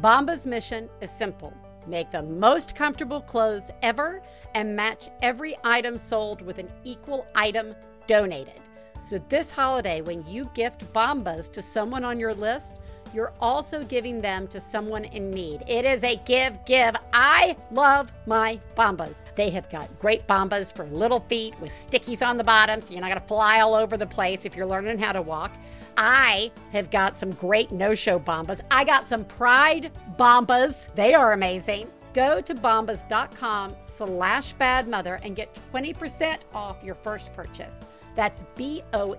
Bombas' 0.00 0.44
mission 0.44 0.90
is 1.00 1.10
simple 1.10 1.54
make 1.86 2.10
the 2.10 2.22
most 2.22 2.74
comfortable 2.74 3.20
clothes 3.20 3.70
ever 3.82 4.22
and 4.54 4.74
match 4.74 5.10
every 5.22 5.54
item 5.64 5.98
sold 5.98 6.40
with 6.40 6.58
an 6.58 6.70
equal 6.82 7.26
item 7.34 7.74
donated. 8.06 8.60
So, 9.04 9.18
this 9.28 9.50
holiday, 9.50 10.00
when 10.00 10.24
you 10.26 10.50
gift 10.54 10.90
Bombas 10.94 11.52
to 11.52 11.60
someone 11.60 12.04
on 12.04 12.18
your 12.18 12.32
list, 12.32 12.72
you're 13.12 13.34
also 13.38 13.84
giving 13.84 14.22
them 14.22 14.48
to 14.48 14.62
someone 14.62 15.04
in 15.04 15.30
need. 15.30 15.62
It 15.68 15.84
is 15.84 16.02
a 16.02 16.16
give, 16.24 16.64
give. 16.64 16.96
I 17.12 17.54
love 17.70 18.10
my 18.24 18.58
Bombas. 18.78 19.16
They 19.34 19.50
have 19.50 19.68
got 19.68 19.98
great 19.98 20.26
Bombas 20.26 20.74
for 20.74 20.86
little 20.86 21.20
feet 21.20 21.52
with 21.60 21.72
stickies 21.72 22.26
on 22.26 22.38
the 22.38 22.44
bottom, 22.44 22.80
so 22.80 22.94
you're 22.94 23.02
not 23.02 23.12
to 23.12 23.20
fly 23.20 23.60
all 23.60 23.74
over 23.74 23.98
the 23.98 24.06
place 24.06 24.46
if 24.46 24.56
you're 24.56 24.64
learning 24.64 24.98
how 24.98 25.12
to 25.12 25.20
walk. 25.20 25.52
I 25.98 26.50
have 26.72 26.90
got 26.90 27.14
some 27.14 27.32
great 27.32 27.72
no 27.72 27.94
show 27.94 28.18
Bombas. 28.18 28.62
I 28.70 28.84
got 28.84 29.04
some 29.04 29.26
Pride 29.26 29.92
Bombas. 30.18 30.92
They 30.94 31.12
are 31.12 31.34
amazing. 31.34 31.90
Go 32.14 32.40
to 32.40 32.54
bombas.com 32.54 33.76
slash 33.82 34.54
badmother 34.54 35.20
and 35.22 35.36
get 35.36 35.60
20% 35.74 36.38
off 36.54 36.82
your 36.82 36.94
first 36.94 37.34
purchase. 37.34 37.84
That's 38.14 38.44
B-O-M-B-A-S 38.56 39.16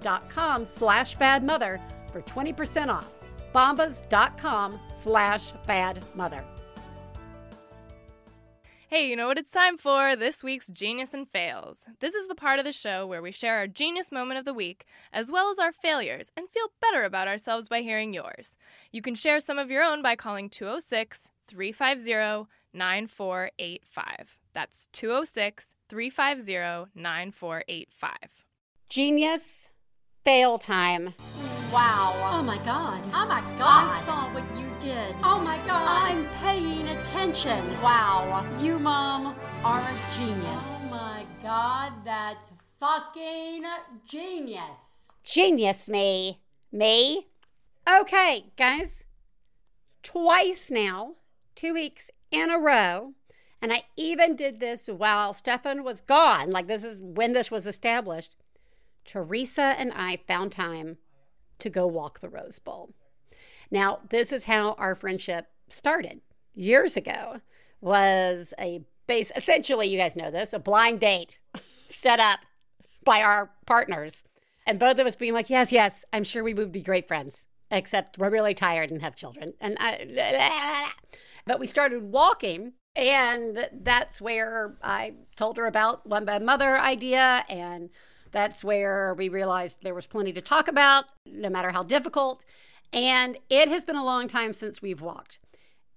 dot 0.00 0.28
com 0.30 0.64
slash 0.64 1.16
bad 1.16 1.42
mother 1.42 1.80
for 2.12 2.22
20% 2.22 2.88
off. 2.88 3.12
Bombas.com 3.54 4.80
slash 4.94 5.52
bad 5.66 6.04
mother. 6.14 6.44
Hey, 8.88 9.08
you 9.08 9.16
know 9.16 9.26
what 9.26 9.38
it's 9.38 9.50
time 9.50 9.76
for? 9.76 10.14
This 10.14 10.44
week's 10.44 10.68
Genius 10.68 11.14
and 11.14 11.28
Fails. 11.28 11.86
This 11.98 12.14
is 12.14 12.28
the 12.28 12.34
part 12.36 12.60
of 12.60 12.64
the 12.64 12.70
show 12.70 13.04
where 13.06 13.22
we 13.22 13.32
share 13.32 13.56
our 13.56 13.66
genius 13.66 14.12
moment 14.12 14.38
of 14.38 14.44
the 14.44 14.54
week, 14.54 14.84
as 15.12 15.32
well 15.32 15.50
as 15.50 15.58
our 15.58 15.72
failures, 15.72 16.30
and 16.36 16.48
feel 16.48 16.70
better 16.80 17.02
about 17.02 17.26
ourselves 17.26 17.66
by 17.66 17.80
hearing 17.80 18.14
yours. 18.14 18.56
You 18.92 19.02
can 19.02 19.16
share 19.16 19.40
some 19.40 19.58
of 19.58 19.68
your 19.68 19.82
own 19.82 20.00
by 20.00 20.14
calling 20.14 20.48
206 20.48 21.32
350 21.48 22.48
9485. 22.72 24.38
That's 24.52 24.86
206 24.92 25.74
350 25.88 26.90
9485. 26.94 28.12
Genius 28.88 29.68
fail 30.24 30.58
time. 30.58 31.14
Wow. 31.72 32.12
Oh 32.32 32.42
my 32.42 32.58
god. 32.58 33.02
Oh 33.12 33.26
my 33.26 33.40
god. 33.58 33.90
I 33.90 34.02
saw 34.04 34.32
what 34.32 34.44
you 34.56 34.70
did. 34.80 35.14
Oh 35.22 35.40
my 35.40 35.58
god. 35.66 36.10
I'm 36.10 36.28
paying 36.40 36.88
attention. 36.88 37.64
Wow. 37.82 38.46
You, 38.60 38.78
Mom, 38.78 39.34
are 39.64 39.80
a 39.80 39.98
genius. 40.16 40.46
Oh 40.46 40.88
my 40.90 41.24
god, 41.42 41.92
that's 42.04 42.52
fucking 42.78 43.64
genius. 44.06 45.10
Genius 45.22 45.88
me. 45.88 46.40
Me? 46.70 47.28
Okay, 47.88 48.52
guys. 48.56 49.04
Twice 50.02 50.70
now, 50.70 51.14
two 51.54 51.72
weeks 51.72 52.10
in 52.30 52.50
a 52.50 52.58
row, 52.58 53.14
and 53.64 53.72
I 53.72 53.84
even 53.96 54.36
did 54.36 54.60
this 54.60 54.88
while 54.88 55.32
Stefan 55.32 55.84
was 55.84 56.02
gone. 56.02 56.50
Like, 56.50 56.66
this 56.66 56.84
is 56.84 57.00
when 57.00 57.32
this 57.32 57.50
was 57.50 57.66
established. 57.66 58.36
Theresa 59.06 59.74
and 59.78 59.90
I 59.96 60.18
found 60.28 60.52
time 60.52 60.98
to 61.60 61.70
go 61.70 61.86
walk 61.86 62.20
the 62.20 62.28
Rose 62.28 62.58
Bowl. 62.58 62.90
Now, 63.70 64.00
this 64.10 64.32
is 64.32 64.44
how 64.44 64.72
our 64.74 64.94
friendship 64.94 65.46
started 65.70 66.20
years 66.52 66.94
ago. 66.94 67.40
Was 67.80 68.52
a 68.60 68.82
base 69.06 69.32
essentially, 69.34 69.88
you 69.88 69.96
guys 69.96 70.14
know 70.14 70.30
this, 70.30 70.52
a 70.52 70.58
blind 70.58 71.00
date 71.00 71.38
set 71.88 72.20
up 72.20 72.40
by 73.02 73.22
our 73.22 73.50
partners. 73.64 74.22
And 74.66 74.78
both 74.78 74.98
of 74.98 75.06
us 75.06 75.16
being 75.16 75.32
like, 75.32 75.48
yes, 75.48 75.72
yes, 75.72 76.04
I'm 76.12 76.24
sure 76.24 76.44
we 76.44 76.52
would 76.52 76.70
be 76.70 76.82
great 76.82 77.08
friends, 77.08 77.46
except 77.70 78.18
we're 78.18 78.28
really 78.28 78.52
tired 78.52 78.90
and 78.90 79.00
have 79.00 79.16
children. 79.16 79.54
And 79.58 79.78
I, 79.80 80.90
but 81.46 81.58
we 81.58 81.66
started 81.66 82.02
walking, 82.02 82.74
and 82.96 83.68
that's 83.72 84.20
where 84.20 84.74
I 84.82 85.14
told 85.36 85.56
her 85.56 85.66
about 85.66 86.06
one 86.06 86.24
bad 86.24 86.42
mother 86.42 86.78
idea, 86.78 87.44
and 87.48 87.90
that's 88.30 88.64
where 88.64 89.14
we 89.14 89.28
realized 89.28 89.78
there 89.82 89.94
was 89.94 90.06
plenty 90.06 90.32
to 90.32 90.40
talk 90.40 90.68
about, 90.68 91.06
no 91.26 91.48
matter 91.48 91.70
how 91.70 91.82
difficult. 91.82 92.44
And 92.92 93.38
it 93.50 93.68
has 93.68 93.84
been 93.84 93.96
a 93.96 94.04
long 94.04 94.28
time 94.28 94.52
since 94.52 94.80
we've 94.80 95.00
walked. 95.00 95.38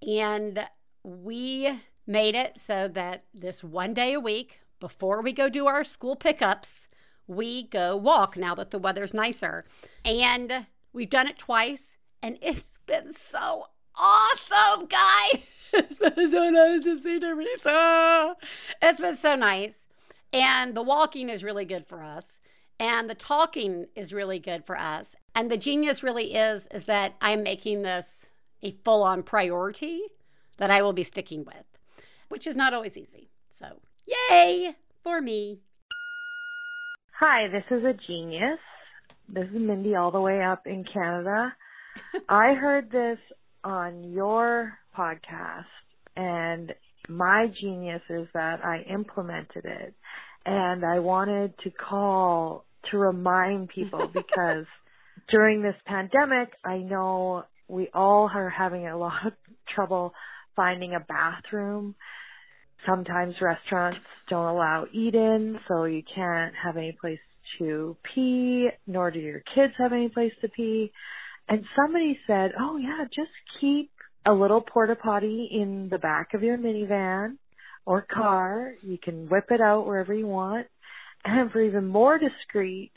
And 0.06 0.66
we 1.04 1.80
made 2.06 2.34
it 2.34 2.58
so 2.58 2.88
that 2.88 3.24
this 3.34 3.62
one 3.62 3.94
day 3.94 4.14
a 4.14 4.20
week, 4.20 4.60
before 4.80 5.22
we 5.22 5.32
go 5.32 5.48
do 5.48 5.66
our 5.66 5.84
school 5.84 6.16
pickups, 6.16 6.88
we 7.26 7.64
go 7.64 7.96
walk 7.96 8.36
now 8.36 8.54
that 8.54 8.70
the 8.70 8.78
weather's 8.78 9.14
nicer. 9.14 9.64
And 10.04 10.66
we've 10.92 11.10
done 11.10 11.26
it 11.26 11.38
twice, 11.38 11.96
and 12.22 12.38
it's 12.40 12.78
been 12.86 13.12
so 13.12 13.66
awesome, 13.98 14.86
guys. 14.86 15.46
it's 15.72 15.98
been 15.98 16.30
so 16.30 16.50
nice 16.50 16.82
to 16.84 16.98
see 16.98 17.18
Theresa. 17.18 18.36
It's 18.80 19.00
been 19.00 19.16
so 19.16 19.36
nice. 19.36 19.86
And 20.32 20.74
the 20.74 20.82
walking 20.82 21.28
is 21.28 21.44
really 21.44 21.64
good 21.64 21.86
for 21.86 22.02
us. 22.02 22.40
And 22.78 23.10
the 23.10 23.14
talking 23.14 23.86
is 23.96 24.12
really 24.12 24.38
good 24.38 24.64
for 24.64 24.78
us. 24.78 25.16
And 25.34 25.50
the 25.50 25.56
genius 25.56 26.02
really 26.02 26.34
is 26.34 26.68
is 26.72 26.84
that 26.84 27.14
I'm 27.20 27.42
making 27.42 27.82
this 27.82 28.26
a 28.62 28.72
full-on 28.84 29.22
priority 29.22 30.02
that 30.58 30.70
I 30.70 30.82
will 30.82 30.92
be 30.92 31.04
sticking 31.04 31.44
with, 31.44 31.64
which 32.28 32.46
is 32.46 32.56
not 32.56 32.74
always 32.74 32.96
easy. 32.96 33.30
So, 33.48 33.80
yay 34.06 34.76
for 35.02 35.20
me. 35.20 35.60
Hi, 37.18 37.48
this 37.48 37.64
is 37.70 37.84
a 37.84 37.94
genius. 38.06 38.58
This 39.28 39.48
is 39.48 39.60
Mindy 39.60 39.94
all 39.94 40.10
the 40.10 40.20
way 40.20 40.42
up 40.42 40.66
in 40.66 40.84
Canada. 40.84 41.52
I 42.28 42.54
heard 42.54 42.90
this 42.90 43.18
on 43.64 44.12
your 44.12 44.78
podcast 44.96 45.64
and 46.16 46.72
my 47.08 47.46
genius 47.60 48.02
is 48.10 48.28
that 48.34 48.64
I 48.64 48.84
implemented 48.92 49.64
it 49.64 49.94
and 50.44 50.84
I 50.84 50.98
wanted 50.98 51.54
to 51.64 51.70
call 51.70 52.64
to 52.90 52.98
remind 52.98 53.68
people 53.68 54.08
because 54.12 54.66
during 55.30 55.62
this 55.62 55.76
pandemic, 55.86 56.52
I 56.64 56.78
know 56.78 57.44
we 57.68 57.88
all 57.92 58.30
are 58.32 58.48
having 58.48 58.86
a 58.86 58.96
lot 58.96 59.26
of 59.26 59.32
trouble 59.74 60.14
finding 60.56 60.94
a 60.94 61.00
bathroom 61.00 61.94
Sometimes 62.86 63.34
restaurants 63.40 64.00
don't 64.28 64.46
allow 64.46 64.86
eat-in, 64.92 65.58
so 65.66 65.84
you 65.84 66.02
can't 66.14 66.54
have 66.54 66.76
any 66.76 66.92
place 66.92 67.18
to 67.58 67.96
pee, 68.02 68.68
nor 68.86 69.10
do 69.10 69.18
your 69.18 69.42
kids 69.54 69.72
have 69.78 69.92
any 69.92 70.08
place 70.08 70.32
to 70.42 70.48
pee. 70.48 70.92
And 71.48 71.64
somebody 71.74 72.18
said, 72.26 72.52
oh 72.58 72.76
yeah, 72.76 73.04
just 73.04 73.30
keep 73.60 73.90
a 74.26 74.32
little 74.32 74.60
porta 74.60 74.96
potty 74.96 75.48
in 75.50 75.88
the 75.90 75.98
back 75.98 76.34
of 76.34 76.42
your 76.42 76.58
minivan 76.58 77.36
or 77.86 78.02
car. 78.02 78.74
You 78.82 78.98
can 79.02 79.28
whip 79.28 79.46
it 79.50 79.60
out 79.60 79.86
wherever 79.86 80.12
you 80.12 80.26
want. 80.26 80.66
And 81.24 81.50
for 81.50 81.60
even 81.60 81.86
more 81.86 82.18
discreet, 82.18 82.92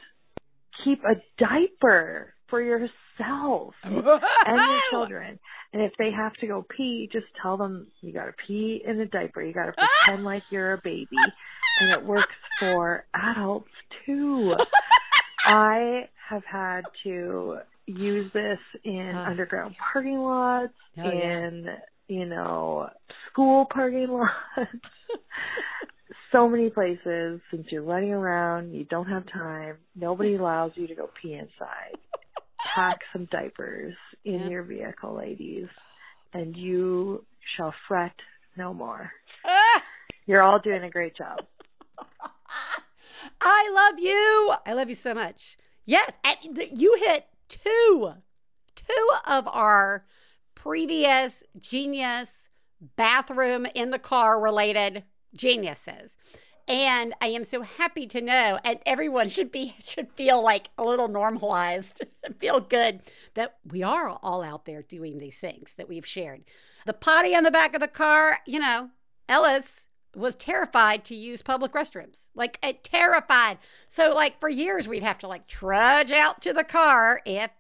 keep 0.84 1.04
a 1.04 1.16
diaper 1.38 2.34
for 2.50 2.62
yourself 2.62 3.74
and 3.84 4.58
your 4.58 4.80
children. 4.90 5.40
And 5.74 5.82
if 5.82 5.94
they 5.98 6.12
have 6.12 6.34
to 6.36 6.48
go 6.48 6.66
pee, 6.78 7.10
just 7.12 7.28
tell 7.42 7.56
them 7.56 7.88
you 8.02 8.12
gotta 8.12 8.34
pee 8.46 8.84
in 8.86 9.00
a 9.00 9.06
diaper. 9.06 9.42
You 9.42 9.54
gotta 9.54 9.74
pretend 9.74 10.26
like 10.26 10.44
you're 10.50 10.74
a 10.74 10.82
baby. 10.84 11.08
And 11.80 11.92
it 11.92 12.04
works 12.04 12.36
for 12.60 13.06
adults 13.16 13.70
too. 14.06 14.56
I 15.46 16.10
have 16.30 16.44
had 16.44 16.82
to 17.04 17.60
use 17.92 18.32
this 18.34 18.60
in 18.84 19.12
Oh, 19.16 19.24
underground 19.26 19.76
parking 19.92 20.20
lots, 20.20 20.74
Oh, 20.98 21.10
yeah. 21.10 21.48
in, 21.48 21.68
you 22.08 22.26
know, 22.26 22.90
school 23.30 23.66
parking 23.72 24.08
lots. 24.10 24.72
so 26.32 26.48
many 26.48 26.70
places 26.70 27.42
since 27.52 27.68
you're 27.72 27.82
running 27.84 28.12
around, 28.12 28.74
you 28.74 28.84
don't 28.86 29.08
have 29.08 29.26
time, 29.32 29.78
nobody 29.96 30.36
allows 30.40 30.72
you 30.76 30.88
to 30.88 30.96
go 30.96 31.10
pee 31.22 31.34
inside. 31.34 31.98
Pack 32.76 33.00
some 33.12 33.26
diapers 33.32 33.96
in 34.24 34.42
Yeah. 34.42 34.48
your 34.50 34.64
vehicle, 34.64 35.16
ladies, 35.16 35.68
and 36.34 36.56
you 36.56 37.26
shall 37.58 37.74
fret 37.88 38.14
no 38.56 38.74
more. 38.74 39.12
Ah! 39.46 39.84
You're 40.28 40.42
all 40.44 40.60
doing 40.60 40.84
a 40.84 40.90
great 40.90 41.16
job. 41.18 41.40
I 43.42 43.70
love 43.74 44.00
you. 44.00 44.54
I 44.66 44.74
love 44.74 44.90
you 44.90 44.96
so 44.96 45.14
much. 45.14 45.58
Yes, 45.86 46.12
you 46.72 46.96
hit 47.06 47.26
two, 47.52 48.14
two 48.76 49.10
of 49.28 49.48
our 49.48 50.06
previous 50.56 51.44
genius 51.60 52.48
bathroom 52.96 53.68
in 53.76 53.92
the 53.92 54.00
car 54.00 54.40
related 54.40 55.04
geniuses. 55.36 56.16
And 56.68 57.14
I 57.20 57.28
am 57.28 57.44
so 57.44 57.64
happy 57.64 58.08
to 58.08 58.22
know, 58.22 58.60
and 58.64 58.80
everyone 58.86 59.30
should 59.30 59.52
be 59.52 59.76
should 59.84 60.12
feel 60.14 60.42
like 60.42 60.70
a 60.78 60.84
little 60.84 61.08
normalized, 61.08 62.06
feel 62.40 62.60
good 62.60 63.02
that 63.34 63.58
we 63.66 63.84
are 63.84 64.18
all 64.24 64.42
out 64.42 64.66
there 64.66 64.82
doing 64.82 65.18
these 65.18 65.38
things 65.38 65.74
that 65.78 65.90
we've 65.90 66.06
shared. 66.06 66.44
The 66.86 66.94
potty 66.94 67.36
on 67.36 67.44
the 67.44 67.52
back 67.52 67.76
of 67.76 67.82
the 67.82 67.88
car, 67.88 68.40
you 68.46 68.60
know, 68.60 68.90
Ellis 69.28 69.88
was 70.16 70.36
terrified 70.36 71.06
to 71.06 71.16
use 71.16 71.42
public 71.42 71.74
restrooms. 71.74 72.28
Like 72.36 72.60
uh, 72.62 72.74
terrified. 72.84 73.58
So 73.88 74.14
like 74.14 74.40
for 74.40 74.50
years 74.50 74.88
we'd 74.88 75.04
have 75.04 75.20
to 75.20 75.28
like 75.28 75.48
trudge 75.48 76.12
out 76.12 76.42
to 76.42 76.54
the 76.54 76.64
car 76.64 77.22
if 77.26 77.52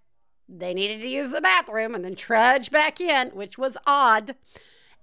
they 0.48 0.74
needed 0.74 1.02
to 1.02 1.08
use 1.08 1.32
the 1.32 1.42
bathroom 1.42 1.96
and 1.96 2.04
then 2.04 2.16
trudge 2.16 2.72
back 2.72 3.00
in, 3.00 3.30
which 3.30 3.58
was 3.58 3.78
odd. 3.88 4.36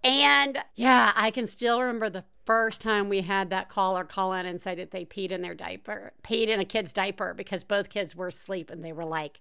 And 0.05 0.59
yeah, 0.77 1.13
I 1.17 1.31
can 1.31 1.47
still 1.47 1.81
remember 1.81 2.11
the 2.11 2.25
first 2.45 2.81
time 2.81 3.09
we 3.09 3.23
had 3.23 3.51
that 3.51 3.69
caller 3.69 4.05
call 4.05 4.33
in 4.33 4.47
and 4.47 4.61
say 4.61 4.75
that 4.75 4.91
they 4.91 5.05
peed 5.05 5.31
in 5.31 5.43
their 5.43 5.55
diaper, 5.55 6.13
peed 6.23 6.49
in 6.49 6.61
a 6.61 6.65
kid's 6.65 6.93
diaper 6.93 7.35
because 7.35 7.65
both 7.65 7.91
kids 7.91 8.15
were 8.15 8.29
asleep 8.29 8.71
and 8.71 8.85
they 8.85 8.93
were 8.93 9.05
like 9.05 9.41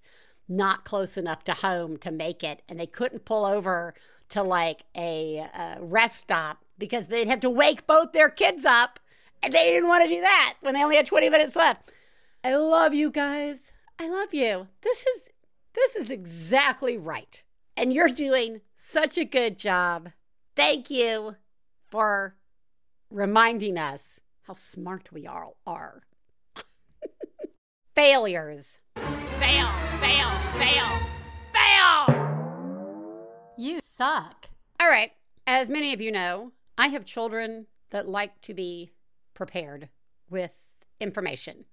not 0.49 0.85
close 0.85 1.17
enough 1.17 1.43
to 1.43 1.53
home 1.53 1.97
to 1.97 2.11
make 2.11 2.43
it. 2.43 2.61
And 2.67 2.79
they 2.79 2.87
couldn't 2.87 3.25
pull 3.25 3.45
over 3.45 3.93
to 4.29 4.43
like 4.43 4.83
a, 4.95 5.47
uh 5.53 5.75
rest 5.79 6.17
stop 6.17 6.63
because 6.77 7.07
they'd 7.07 7.27
have 7.27 7.39
to 7.41 7.49
wake 7.49 7.87
both 7.87 8.11
their 8.11 8.29
kids 8.29 8.65
up. 8.65 8.99
And 9.43 9.53
they 9.53 9.65
didn't 9.71 9.87
want 9.87 10.03
to 10.03 10.09
do 10.09 10.21
that 10.21 10.55
when 10.61 10.73
they 10.73 10.83
only 10.83 10.95
had 10.95 11.05
20 11.05 11.29
minutes 11.29 11.55
left. 11.55 11.91
I 12.43 12.55
love 12.55 12.93
you 12.93 13.11
guys. 13.11 13.71
I 13.99 14.09
love 14.09 14.33
you. 14.33 14.67
This 14.81 15.05
is 15.05 15.29
this 15.73 15.95
is 15.95 16.09
exactly 16.09 16.97
right. 16.97 17.43
And 17.75 17.93
you're 17.93 18.07
doing 18.07 18.61
such 18.75 19.17
a 19.17 19.25
good 19.25 19.57
job. 19.57 20.09
Thank 20.55 20.89
you 20.89 21.35
for 21.87 22.35
reminding 23.11 23.77
us 23.77 24.19
how 24.43 24.53
smart 24.53 25.11
we 25.11 25.27
all 25.27 25.57
are. 25.67 26.03
Failures. 27.95 28.79
Fail, 28.95 29.69
fail, 29.99 30.29
fail, 30.57 30.99
fail! 31.53 32.16
You 33.57 33.79
suck. 33.81 34.49
All 34.79 34.89
right. 34.89 35.11
As 35.45 35.69
many 35.69 35.93
of 35.93 36.01
you 36.01 36.11
know, 36.11 36.51
I 36.77 36.87
have 36.89 37.05
children 37.05 37.67
that 37.89 38.07
like 38.07 38.41
to 38.41 38.53
be 38.53 38.91
prepared 39.33 39.89
with 40.29 40.53
information 40.99 41.65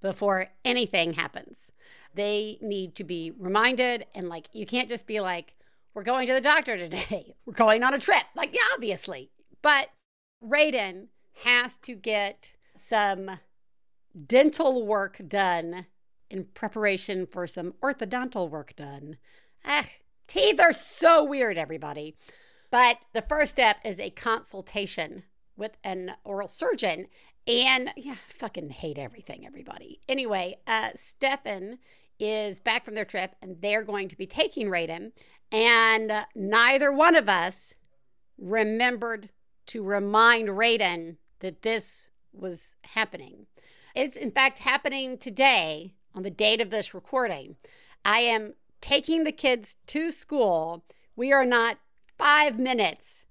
before 0.00 0.48
anything 0.64 1.14
happens. 1.14 1.72
They 2.14 2.58
need 2.62 2.94
to 2.96 3.04
be 3.04 3.32
reminded, 3.36 4.06
and 4.14 4.28
like, 4.28 4.48
you 4.52 4.64
can't 4.66 4.88
just 4.88 5.06
be 5.06 5.20
like, 5.20 5.54
we're 5.94 6.02
going 6.02 6.26
to 6.28 6.34
the 6.34 6.40
doctor 6.40 6.76
today, 6.76 7.34
we're 7.46 7.52
going 7.52 7.82
on 7.82 7.94
a 7.94 7.98
trip. 7.98 8.24
Like, 8.34 8.54
yeah, 8.54 8.60
obviously. 8.74 9.30
But 9.62 9.88
Raiden 10.42 11.08
has 11.44 11.76
to 11.78 11.94
get 11.94 12.50
some 12.76 13.40
dental 14.26 14.86
work 14.86 15.20
done 15.26 15.86
in 16.30 16.44
preparation 16.54 17.26
for 17.26 17.46
some 17.46 17.74
orthodontal 17.82 18.48
work 18.48 18.74
done. 18.76 19.16
Ah, 19.64 19.88
teeth 20.26 20.60
are 20.60 20.72
so 20.72 21.24
weird, 21.24 21.58
everybody. 21.58 22.16
But 22.70 22.98
the 23.12 23.22
first 23.22 23.52
step 23.52 23.78
is 23.84 23.98
a 23.98 24.10
consultation 24.10 25.22
with 25.56 25.76
an 25.84 26.12
oral 26.24 26.48
surgeon. 26.48 27.06
And 27.46 27.90
yeah, 27.96 28.12
I 28.12 28.32
fucking 28.32 28.70
hate 28.70 28.98
everything, 28.98 29.46
everybody. 29.46 30.00
Anyway, 30.08 30.58
uh, 30.66 30.90
Stefan 30.94 31.78
is 32.18 32.60
back 32.60 32.84
from 32.84 32.94
their 32.94 33.04
trip 33.04 33.34
and 33.40 33.60
they're 33.60 33.84
going 33.84 34.08
to 34.08 34.16
be 34.16 34.26
taking 34.26 34.68
Raiden. 34.68 35.12
And 35.52 36.12
neither 36.34 36.92
one 36.92 37.14
of 37.14 37.28
us 37.28 37.72
remembered 38.36 39.30
to 39.66 39.82
remind 39.82 40.48
Raiden 40.48 41.16
that 41.40 41.62
this 41.62 42.08
was 42.32 42.74
happening. 42.94 43.46
It's 43.94 44.16
in 44.16 44.30
fact 44.30 44.60
happening 44.60 45.18
today 45.18 45.94
on 46.14 46.22
the 46.22 46.30
date 46.30 46.60
of 46.60 46.70
this 46.70 46.94
recording. 46.94 47.56
I 48.04 48.20
am 48.20 48.54
taking 48.80 49.24
the 49.24 49.32
kids 49.32 49.76
to 49.88 50.10
school, 50.10 50.84
we 51.14 51.32
are 51.32 51.44
not 51.44 51.78
five 52.18 52.58
minutes 52.58 53.24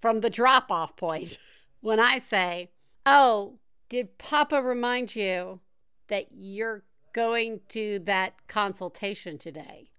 from 0.00 0.20
the 0.20 0.30
drop 0.30 0.70
off 0.70 0.96
point 0.96 1.38
when 1.80 2.00
I 2.00 2.18
say, 2.18 2.70
Oh, 3.06 3.58
did 3.88 4.18
Papa 4.18 4.62
remind 4.62 5.16
you 5.16 5.60
that 6.08 6.28
you're 6.32 6.84
going 7.12 7.60
to 7.70 7.98
that 8.00 8.34
consultation 8.46 9.38
today? 9.38 9.90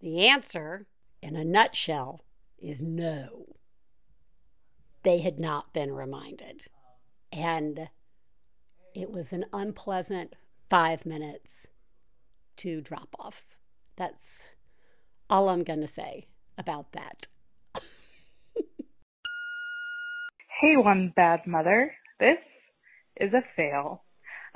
The 0.00 0.26
answer, 0.26 0.86
in 1.22 1.36
a 1.36 1.44
nutshell, 1.44 2.20
is 2.58 2.82
no. 2.82 3.46
They 5.02 5.18
had 5.18 5.38
not 5.38 5.72
been 5.72 5.92
reminded. 5.92 6.64
And 7.32 7.88
it 8.94 9.10
was 9.10 9.32
an 9.32 9.46
unpleasant 9.52 10.34
five 10.68 11.06
minutes 11.06 11.66
to 12.58 12.80
drop 12.80 13.14
off. 13.18 13.46
That's 13.98 14.48
all 15.28 15.48
I'm 15.48 15.64
going 15.64 15.80
to 15.80 15.88
say 15.88 16.28
about 16.56 16.92
that. 16.92 17.26
Hey, 20.60 20.76
one 20.76 21.12
bad 21.14 21.46
mother. 21.46 21.92
This 22.18 22.38
is 23.16 23.32
a 23.32 23.44
fail. 23.54 24.02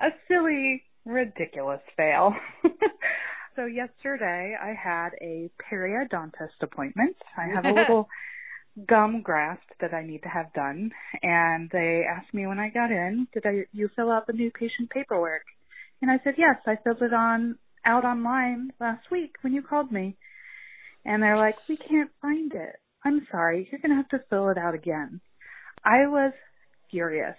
A 0.01 0.09
silly, 0.27 0.83
ridiculous 1.05 1.79
fail. 1.97 2.35
so 3.55 3.67
yesterday 3.67 4.57
I 4.61 4.75
had 4.75 5.11
a 5.21 5.49
periodontist 5.71 6.61
appointment. 6.61 7.15
I 7.39 7.47
have 7.55 7.65
a 7.65 7.73
little 7.81 8.09
gum 8.89 9.23
graft 9.23 9.71
that 9.81 9.95
I 9.95 10.05
need 10.05 10.25
to 10.25 10.29
have 10.29 10.53
done 10.55 10.91
and 11.23 11.71
they 11.71 12.03
asked 12.05 12.35
me 12.35 12.49
when 12.49 12.59
I 12.59 12.71
got 12.71 12.91
in, 12.91 13.29
did 13.33 13.47
I 13.47 13.67
you 13.73 13.89
fill 13.95 14.11
out 14.11 14.27
the 14.27 14.33
new 14.33 14.51
patient 14.51 14.91
paperwork? 14.91 15.45
And 16.01 16.11
I 16.11 16.19
said, 16.25 16.35
"Yes, 16.37 16.57
I 16.67 16.79
filled 16.83 17.03
it 17.03 17.15
on 17.15 17.59
out 17.85 18.05
online 18.05 18.73
last 18.81 19.11
week 19.11 19.37
when 19.43 19.53
you 19.53 19.63
called 19.63 19.93
me." 19.93 20.17
And 21.05 21.23
they're 21.23 21.37
like, 21.37 21.57
"We 21.69 21.77
can't 21.77 22.11
find 22.21 22.53
it." 22.53 22.77
I'm 23.05 23.27
sorry, 23.31 23.69
you're 23.71 23.81
going 23.81 23.91
to 23.91 23.97
have 23.97 24.09
to 24.11 24.25
fill 24.31 24.49
it 24.51 24.59
out 24.59 24.75
again. 24.75 25.21
I 25.85 26.07
was 26.07 26.33
furious. 26.91 27.37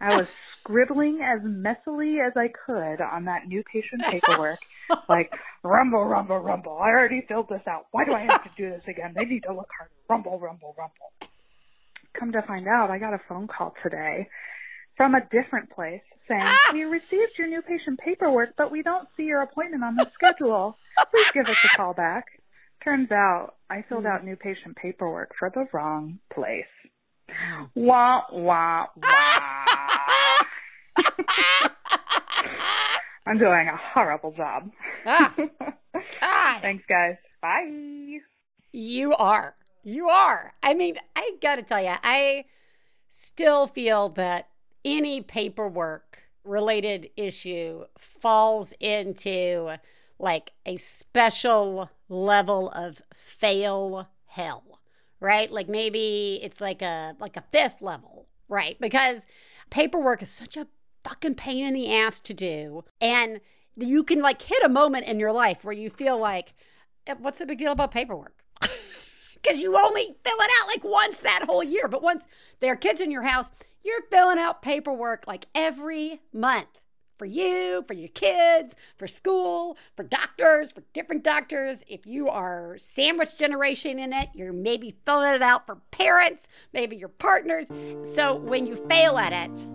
I 0.00 0.16
was 0.16 0.26
scribbling 0.58 1.20
as 1.22 1.40
messily 1.42 2.26
as 2.26 2.32
I 2.36 2.48
could 2.48 3.00
on 3.00 3.26
that 3.26 3.46
new 3.46 3.62
patient 3.62 4.02
paperwork, 4.10 4.58
like 5.08 5.34
rumble, 5.62 6.04
rumble, 6.04 6.38
rumble. 6.38 6.78
I 6.78 6.88
already 6.88 7.24
filled 7.28 7.48
this 7.48 7.62
out. 7.68 7.86
Why 7.92 8.04
do 8.04 8.12
I 8.12 8.20
have 8.20 8.42
to 8.44 8.50
do 8.56 8.70
this 8.70 8.82
again? 8.88 9.14
They 9.16 9.24
need 9.24 9.44
to 9.44 9.54
look 9.54 9.68
harder. 9.78 9.92
Rumble, 10.08 10.38
rumble, 10.38 10.74
rumble. 10.76 11.30
Come 12.18 12.32
to 12.32 12.42
find 12.42 12.66
out, 12.68 12.90
I 12.90 12.98
got 12.98 13.14
a 13.14 13.20
phone 13.28 13.48
call 13.48 13.74
today 13.82 14.28
from 14.96 15.14
a 15.14 15.20
different 15.30 15.70
place 15.70 16.02
saying, 16.28 16.42
ah! 16.42 16.70
We 16.72 16.84
received 16.84 17.38
your 17.38 17.48
new 17.48 17.62
patient 17.62 17.98
paperwork, 17.98 18.54
but 18.56 18.70
we 18.70 18.82
don't 18.82 19.08
see 19.16 19.24
your 19.24 19.42
appointment 19.42 19.84
on 19.84 19.96
the 19.96 20.10
schedule. 20.14 20.76
Please 21.10 21.30
give 21.32 21.48
us 21.48 21.56
a 21.64 21.68
call 21.76 21.94
back. 21.94 22.26
Turns 22.82 23.10
out 23.10 23.54
I 23.70 23.82
filled 23.88 24.06
out 24.06 24.20
hmm. 24.20 24.28
new 24.28 24.36
patient 24.36 24.76
paperwork 24.76 25.32
for 25.38 25.50
the 25.50 25.66
wrong 25.72 26.18
place. 26.32 26.64
Hmm. 27.30 27.64
Wah, 27.74 28.22
wah, 28.30 28.86
wah. 28.96 30.38
I'm 33.26 33.38
doing 33.38 33.68
a 33.68 33.76
horrible 33.76 34.32
job. 34.32 34.70
Ah, 35.06 35.32
God. 35.36 35.50
Ah. 36.20 36.58
Thanks, 36.60 36.84
guys. 36.88 37.14
Bye. 37.40 38.18
You 38.72 39.14
are. 39.14 39.54
You 39.84 40.08
are. 40.08 40.52
I 40.62 40.74
mean, 40.74 40.96
I 41.14 41.36
got 41.40 41.56
to 41.56 41.62
tell 41.62 41.80
you, 41.80 41.94
I 42.02 42.46
still 43.08 43.66
feel 43.68 44.08
that 44.10 44.48
any 44.84 45.20
paperwork 45.20 46.28
related 46.44 47.10
issue 47.16 47.84
falls 47.98 48.72
into 48.78 49.76
like 50.18 50.52
a 50.66 50.76
special 50.76 51.90
level 52.08 52.70
of 52.70 53.02
fail 53.12 54.08
hell, 54.26 54.80
right? 55.20 55.50
Like 55.50 55.68
maybe 55.68 56.40
it's 56.42 56.60
like 56.60 56.82
a 56.82 57.16
like 57.18 57.36
a 57.36 57.42
fifth 57.42 57.80
level, 57.80 58.28
right? 58.48 58.78
Because 58.80 59.26
paperwork 59.70 60.22
is 60.22 60.30
such 60.30 60.56
a 60.56 60.66
fucking 61.02 61.34
pain 61.34 61.64
in 61.64 61.74
the 61.74 61.92
ass 61.92 62.20
to 62.20 62.34
do. 62.34 62.84
And 63.00 63.40
you 63.76 64.04
can 64.04 64.20
like 64.20 64.42
hit 64.42 64.62
a 64.62 64.68
moment 64.68 65.06
in 65.06 65.18
your 65.18 65.32
life 65.32 65.64
where 65.64 65.74
you 65.74 65.90
feel 65.90 66.18
like, 66.18 66.54
"Eh, 67.06 67.14
what's 67.18 67.38
the 67.38 67.46
big 67.46 67.58
deal 67.58 67.72
about 67.72 67.90
paperwork? 67.90 68.42
Because 69.42 69.60
you 69.60 69.76
only 69.76 70.04
fill 70.24 70.38
it 70.38 70.50
out 70.62 70.68
like 70.68 70.82
once 70.82 71.18
that 71.18 71.42
whole 71.44 71.62
year. 71.62 71.86
But 71.86 72.02
once 72.02 72.24
there 72.60 72.72
are 72.72 72.76
kids 72.76 72.98
in 72.98 73.10
your 73.10 73.24
house, 73.24 73.50
you're 73.84 74.02
filling 74.10 74.38
out 74.38 74.62
paperwork 74.62 75.24
like 75.26 75.46
every 75.54 76.20
month 76.32 76.80
for 77.18 77.26
you, 77.26 77.84
for 77.86 77.94
your 77.94 78.08
kids, 78.08 78.74
for 78.96 79.06
school, 79.06 79.76
for 79.96 80.02
doctors, 80.02 80.72
for 80.72 80.82
different 80.92 81.22
doctors. 81.22 81.82
If 81.86 82.06
you 82.06 82.28
are 82.28 82.76
sandwich 82.78 83.38
generation 83.38 83.98
in 83.98 84.12
it, 84.12 84.30
you're 84.34 84.52
maybe 84.52 84.96
filling 85.06 85.34
it 85.34 85.42
out 85.42 85.66
for 85.66 85.76
parents, 85.90 86.48
maybe 86.72 86.96
your 86.96 87.08
partners. 87.08 87.66
So 88.14 88.34
when 88.34 88.66
you 88.66 88.76
fail 88.88 89.18
at 89.18 89.32
it, 89.32 89.66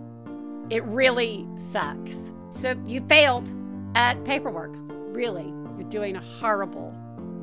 it 0.70 0.84
really 0.84 1.46
sucks. 1.56 2.32
So 2.50 2.80
you 2.84 3.00
failed 3.08 3.50
at 3.94 4.22
paperwork. 4.24 4.74
Really, 5.14 5.52
you're 5.78 5.88
doing 5.88 6.16
a 6.16 6.22
horrible, 6.22 6.94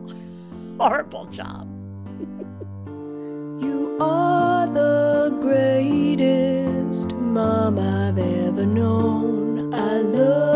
horrible 0.79 1.25
job. 1.25 1.67
You 3.61 3.97
are 3.99 4.67
the 4.67 4.96
greatest 5.47 7.15
mom 7.15 7.79
I've 7.79 8.17
ever 8.17 8.65
known. 8.65 9.73
I 9.73 10.01
love 10.01 10.46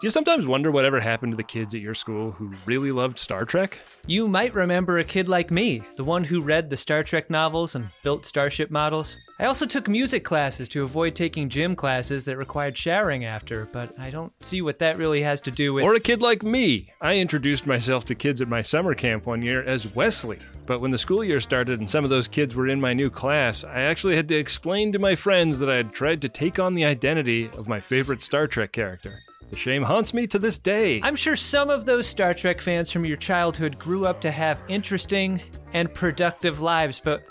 Do 0.00 0.06
you 0.06 0.10
sometimes 0.10 0.46
wonder 0.46 0.70
whatever 0.70 0.98
happened 0.98 1.32
to 1.34 1.36
the 1.36 1.42
kids 1.42 1.74
at 1.74 1.82
your 1.82 1.92
school 1.92 2.30
who 2.30 2.50
really 2.64 2.90
loved 2.90 3.18
Star 3.18 3.44
Trek? 3.44 3.78
You 4.06 4.28
might 4.28 4.54
remember 4.54 4.96
a 4.96 5.04
kid 5.04 5.28
like 5.28 5.50
me, 5.50 5.82
the 5.96 6.04
one 6.04 6.24
who 6.24 6.40
read 6.40 6.70
the 6.70 6.76
Star 6.78 7.04
Trek 7.04 7.28
novels 7.28 7.74
and 7.74 7.90
built 8.02 8.24
starship 8.24 8.70
models. 8.70 9.18
I 9.38 9.44
also 9.44 9.66
took 9.66 9.90
music 9.90 10.24
classes 10.24 10.70
to 10.70 10.84
avoid 10.84 11.14
taking 11.14 11.50
gym 11.50 11.76
classes 11.76 12.24
that 12.24 12.38
required 12.38 12.78
showering 12.78 13.26
after, 13.26 13.68
but 13.74 13.92
I 13.98 14.08
don't 14.08 14.32
see 14.42 14.62
what 14.62 14.78
that 14.78 14.96
really 14.96 15.20
has 15.20 15.42
to 15.42 15.50
do 15.50 15.74
with. 15.74 15.84
Or 15.84 15.94
a 15.94 16.00
kid 16.00 16.22
like 16.22 16.42
me. 16.42 16.94
I 17.02 17.18
introduced 17.18 17.66
myself 17.66 18.06
to 18.06 18.14
kids 18.14 18.40
at 18.40 18.48
my 18.48 18.62
summer 18.62 18.94
camp 18.94 19.26
one 19.26 19.42
year 19.42 19.62
as 19.62 19.94
Wesley. 19.94 20.38
But 20.64 20.80
when 20.80 20.92
the 20.92 20.96
school 20.96 21.22
year 21.22 21.40
started 21.40 21.78
and 21.78 21.90
some 21.90 22.04
of 22.04 22.10
those 22.10 22.26
kids 22.26 22.54
were 22.54 22.68
in 22.68 22.80
my 22.80 22.94
new 22.94 23.10
class, 23.10 23.64
I 23.64 23.82
actually 23.82 24.16
had 24.16 24.28
to 24.28 24.34
explain 24.34 24.92
to 24.92 24.98
my 24.98 25.14
friends 25.14 25.58
that 25.58 25.68
I 25.68 25.76
had 25.76 25.92
tried 25.92 26.22
to 26.22 26.30
take 26.30 26.58
on 26.58 26.72
the 26.72 26.86
identity 26.86 27.50
of 27.58 27.68
my 27.68 27.80
favorite 27.80 28.22
Star 28.22 28.46
Trek 28.46 28.72
character. 28.72 29.20
The 29.50 29.56
shame 29.56 29.82
haunts 29.82 30.14
me 30.14 30.28
to 30.28 30.38
this 30.38 30.58
day. 30.58 31.00
I'm 31.02 31.16
sure 31.16 31.34
some 31.34 31.70
of 31.70 31.84
those 31.84 32.06
Star 32.06 32.32
Trek 32.32 32.60
fans 32.60 32.92
from 32.92 33.04
your 33.04 33.16
childhood 33.16 33.78
grew 33.78 34.06
up 34.06 34.20
to 34.20 34.30
have 34.30 34.60
interesting 34.68 35.42
and 35.72 35.92
productive 35.92 36.60
lives, 36.60 37.00
but 37.00 37.24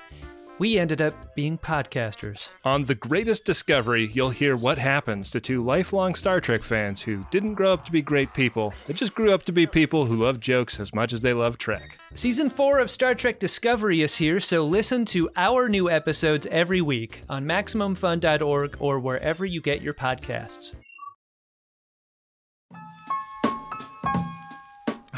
we 0.60 0.78
ended 0.78 1.02
up 1.02 1.34
being 1.36 1.58
podcasters. 1.58 2.50
On 2.66 2.84
The 2.84 2.96
Greatest 2.96 3.46
Discovery, 3.46 4.12
you'll 4.14 4.30
hear 4.32 4.58
what 4.58 4.78
happens 4.78 5.32
to 5.32 5.40
two 5.40 5.64
lifelong 5.64 6.14
Star 6.14 6.42
Trek 6.42 6.64
fans 6.64 7.02
who 7.02 7.26
didn't 7.32 7.54
grow 7.54 7.72
up 7.72 7.86
to 7.86 7.92
be 7.92 8.02
great 8.02 8.34
people, 8.34 8.74
they 8.86 8.94
just 8.94 9.16
grew 9.16 9.34
up 9.34 9.44
to 9.44 9.54
be 9.54 9.66
people 9.66 10.06
who 10.06 10.18
love 10.18 10.42
jokes 10.42 10.78
as 10.82 10.94
much 10.94 11.14
as 11.14 11.22
they 11.22 11.34
love 11.34 11.58
Trek. 11.58 11.98
Season 12.14 12.50
4 12.50 12.80
of 12.80 12.92
Star 12.92 13.16
Trek 13.16 13.40
Discovery 13.40 14.02
is 14.02 14.18
here, 14.18 14.42
so 14.42 14.66
listen 14.66 15.06
to 15.06 15.30
our 15.38 15.70
new 15.70 15.90
episodes 15.90 16.46
every 16.48 16.82
week 16.82 17.22
on 17.30 17.46
MaximumFun.org 17.46 18.76
or 18.80 19.00
wherever 19.00 19.46
you 19.46 19.62
get 19.62 19.82
your 19.82 19.94
podcasts. 19.94 20.76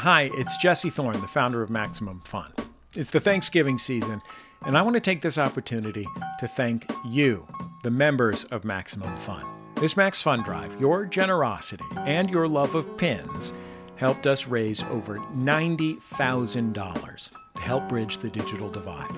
Hi, 0.02 0.32
it's 0.34 0.56
Jesse 0.56 0.90
Thorn, 0.90 1.20
the 1.20 1.28
founder 1.28 1.62
of 1.62 1.70
Maximum 1.70 2.18
Fun. 2.18 2.52
It's 2.96 3.12
the 3.12 3.20
Thanksgiving 3.20 3.78
season, 3.78 4.20
and 4.62 4.76
I 4.76 4.82
want 4.82 4.94
to 4.94 5.00
take 5.00 5.22
this 5.22 5.38
opportunity 5.38 6.08
to 6.40 6.48
thank 6.48 6.90
you, 7.04 7.46
the 7.84 7.90
members 7.92 8.42
of 8.46 8.64
Maximum 8.64 9.14
Fun. 9.18 9.44
This 9.76 9.96
Max 9.96 10.20
Fun 10.20 10.42
Drive, 10.42 10.76
your 10.80 11.06
generosity 11.06 11.84
and 11.98 12.28
your 12.28 12.48
love 12.48 12.74
of 12.74 12.96
pins 12.98 13.54
helped 13.94 14.26
us 14.26 14.48
raise 14.48 14.82
over 14.90 15.18
$90,000 15.36 17.30
to 17.54 17.62
help 17.62 17.88
bridge 17.88 18.18
the 18.18 18.30
digital 18.30 18.70
divide. 18.70 19.14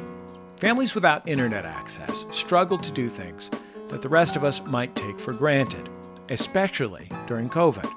Families 0.58 0.94
without 0.94 1.26
internet 1.26 1.64
access 1.64 2.26
struggle 2.30 2.76
to 2.76 2.92
do 2.92 3.08
things 3.08 3.48
that 3.88 4.02
the 4.02 4.08
rest 4.10 4.36
of 4.36 4.44
us 4.44 4.62
might 4.66 4.94
take 4.94 5.18
for 5.18 5.32
granted, 5.32 5.88
especially 6.28 7.10
during 7.26 7.48
COVID 7.48 7.90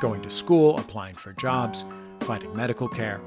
going 0.00 0.20
to 0.22 0.30
school, 0.30 0.76
applying 0.78 1.14
for 1.14 1.32
jobs, 1.34 1.84
finding 2.20 2.54
medical 2.54 2.88
care. 2.88 3.20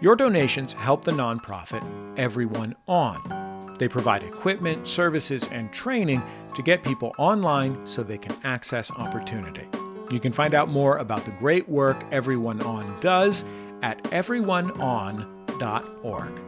Your 0.00 0.16
donations 0.16 0.72
help 0.72 1.04
the 1.04 1.12
nonprofit 1.12 1.84
Everyone 2.18 2.74
On. 2.86 3.74
They 3.78 3.88
provide 3.88 4.22
equipment, 4.22 4.86
services, 4.86 5.50
and 5.52 5.72
training 5.72 6.22
to 6.54 6.62
get 6.62 6.82
people 6.82 7.14
online 7.18 7.86
so 7.86 8.02
they 8.02 8.18
can 8.18 8.34
access 8.44 8.90
opportunity. 8.90 9.66
You 10.10 10.20
can 10.20 10.32
find 10.32 10.54
out 10.54 10.68
more 10.68 10.98
about 10.98 11.24
the 11.24 11.30
great 11.32 11.68
work 11.68 12.02
Everyone 12.12 12.62
On 12.62 12.94
does 13.00 13.44
at 13.82 14.02
everyoneon.org. 14.04 16.40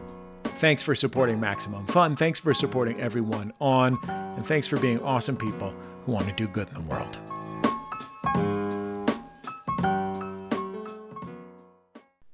Thanks 0.43 0.83
for 0.83 0.95
supporting 0.95 1.39
Maximum 1.39 1.87
Fun. 1.87 2.15
Thanks 2.15 2.39
for 2.39 2.53
supporting 2.53 2.99
Everyone 2.99 3.53
On. 3.61 3.97
And 4.07 4.45
thanks 4.45 4.67
for 4.67 4.79
being 4.79 4.99
awesome 5.01 5.37
people 5.37 5.73
who 6.05 6.11
want 6.11 6.27
to 6.27 6.33
do 6.33 6.47
good 6.47 6.67
in 6.67 6.73
the 6.73 6.81
world. 6.81 7.19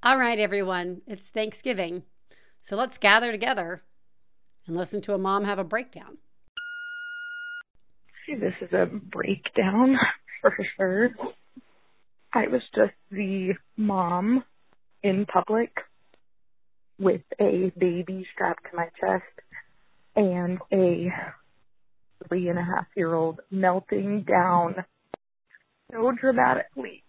All 0.06 0.20
right, 0.20 0.38
everyone, 0.38 1.02
it's 1.08 1.30
Thanksgiving. 1.30 2.04
So 2.62 2.76
let's 2.76 3.00
gather 3.00 3.32
together 3.32 3.82
and 4.68 4.78
listen 4.78 5.02
to 5.02 5.16
a 5.16 5.18
mom 5.18 5.46
have 5.46 5.58
a 5.58 5.64
breakdown. 5.64 6.20
See, 8.24 8.36
this 8.36 8.54
is 8.62 8.72
a 8.72 8.86
breakdown 8.86 9.98
for 10.42 10.56
sure. 10.78 11.10
I 12.32 12.48
was 12.50 12.62
just 12.76 12.94
the 13.10 13.56
mom 13.78 14.44
in 15.02 15.26
public 15.26 15.72
with 17.00 17.24
a 17.42 17.74
baby 17.76 18.28
strapped 18.32 18.66
to 18.70 18.78
my 18.78 18.90
chest 19.02 19.24
and 20.16 20.60
a 20.72 21.12
three 22.28 22.50
and 22.50 22.60
a 22.60 22.64
half 22.64 22.86
year 22.96 23.16
old 23.16 23.40
melting 23.50 24.24
down 24.28 24.76
so 25.92 26.12
dramatically 26.22 27.05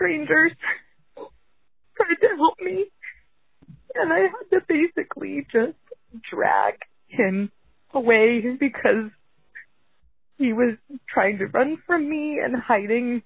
strangers 0.00 0.52
tried 1.16 2.20
to 2.20 2.36
help 2.36 2.54
me 2.60 2.86
and 3.94 4.12
I 4.12 4.20
had 4.20 4.50
to 4.52 4.60
basically 4.66 5.46
just 5.52 5.76
drag 6.32 6.74
him 7.08 7.52
away 7.92 8.42
because 8.58 9.10
he 10.38 10.52
was 10.52 10.76
trying 11.12 11.38
to 11.38 11.46
run 11.46 11.76
from 11.86 12.08
me 12.08 12.38
and 12.42 12.56
hiding 12.56 13.22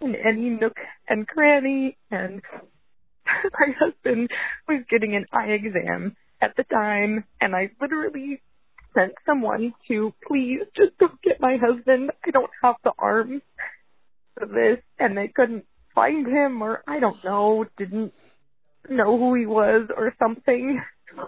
in 0.00 0.14
any 0.14 0.50
nook 0.50 0.76
and 1.08 1.26
cranny 1.26 1.96
and 2.10 2.40
my 3.26 3.74
husband 3.78 4.30
was 4.68 4.84
getting 4.88 5.16
an 5.16 5.26
eye 5.32 5.50
exam 5.50 6.16
at 6.40 6.54
the 6.56 6.64
time 6.64 7.24
and 7.40 7.56
I 7.56 7.70
literally 7.80 8.40
sent 8.94 9.12
someone 9.26 9.74
to 9.88 10.14
please 10.26 10.60
just 10.76 10.96
go 10.98 11.08
get 11.22 11.40
my 11.40 11.56
husband. 11.60 12.10
I 12.24 12.30
don't 12.30 12.50
have 12.62 12.76
the 12.84 12.92
arms 12.98 13.42
for 14.38 14.46
this 14.46 14.78
and 14.98 15.16
they 15.16 15.28
couldn't 15.34 15.64
find 16.00 16.26
him 16.26 16.62
or 16.62 16.82
I 16.86 16.98
don't 16.98 17.22
know, 17.22 17.66
didn't 17.76 18.14
know 18.88 19.18
who 19.18 19.34
he 19.34 19.44
was 19.46 19.88
or 19.94 20.14
something. 20.18 20.80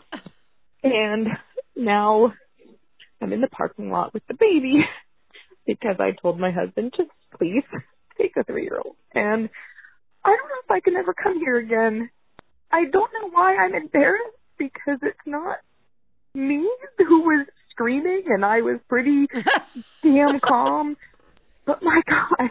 And 0.84 1.28
now 1.76 2.32
I'm 3.20 3.32
in 3.32 3.40
the 3.40 3.46
parking 3.46 3.92
lot 3.92 4.12
with 4.12 4.26
the 4.26 4.34
baby 4.34 4.80
because 5.66 5.94
I 6.00 6.10
told 6.20 6.40
my 6.40 6.50
husband, 6.50 6.92
just 6.96 7.10
please 7.38 7.62
take 8.20 8.32
a 8.36 8.42
three 8.42 8.64
year 8.64 8.80
old. 8.84 8.96
And 9.14 9.48
I 10.24 10.28
don't 10.28 10.48
know 10.48 10.60
if 10.64 10.70
I 10.72 10.80
can 10.80 10.96
ever 10.96 11.14
come 11.14 11.38
here 11.38 11.56
again. 11.56 12.10
I 12.72 12.86
don't 12.90 13.12
know 13.12 13.28
why 13.30 13.54
I'm 13.54 13.76
embarrassed 13.76 14.24
because 14.58 14.98
it's 15.02 15.16
not 15.24 15.58
me 16.34 16.68
who 16.98 17.20
was 17.20 17.46
screaming 17.70 18.24
and 18.26 18.44
I 18.44 18.62
was 18.62 18.80
pretty 18.88 19.28
damn 20.02 20.40
calm. 20.40 20.96
But 21.64 21.80
my 21.80 22.02
God, 22.08 22.50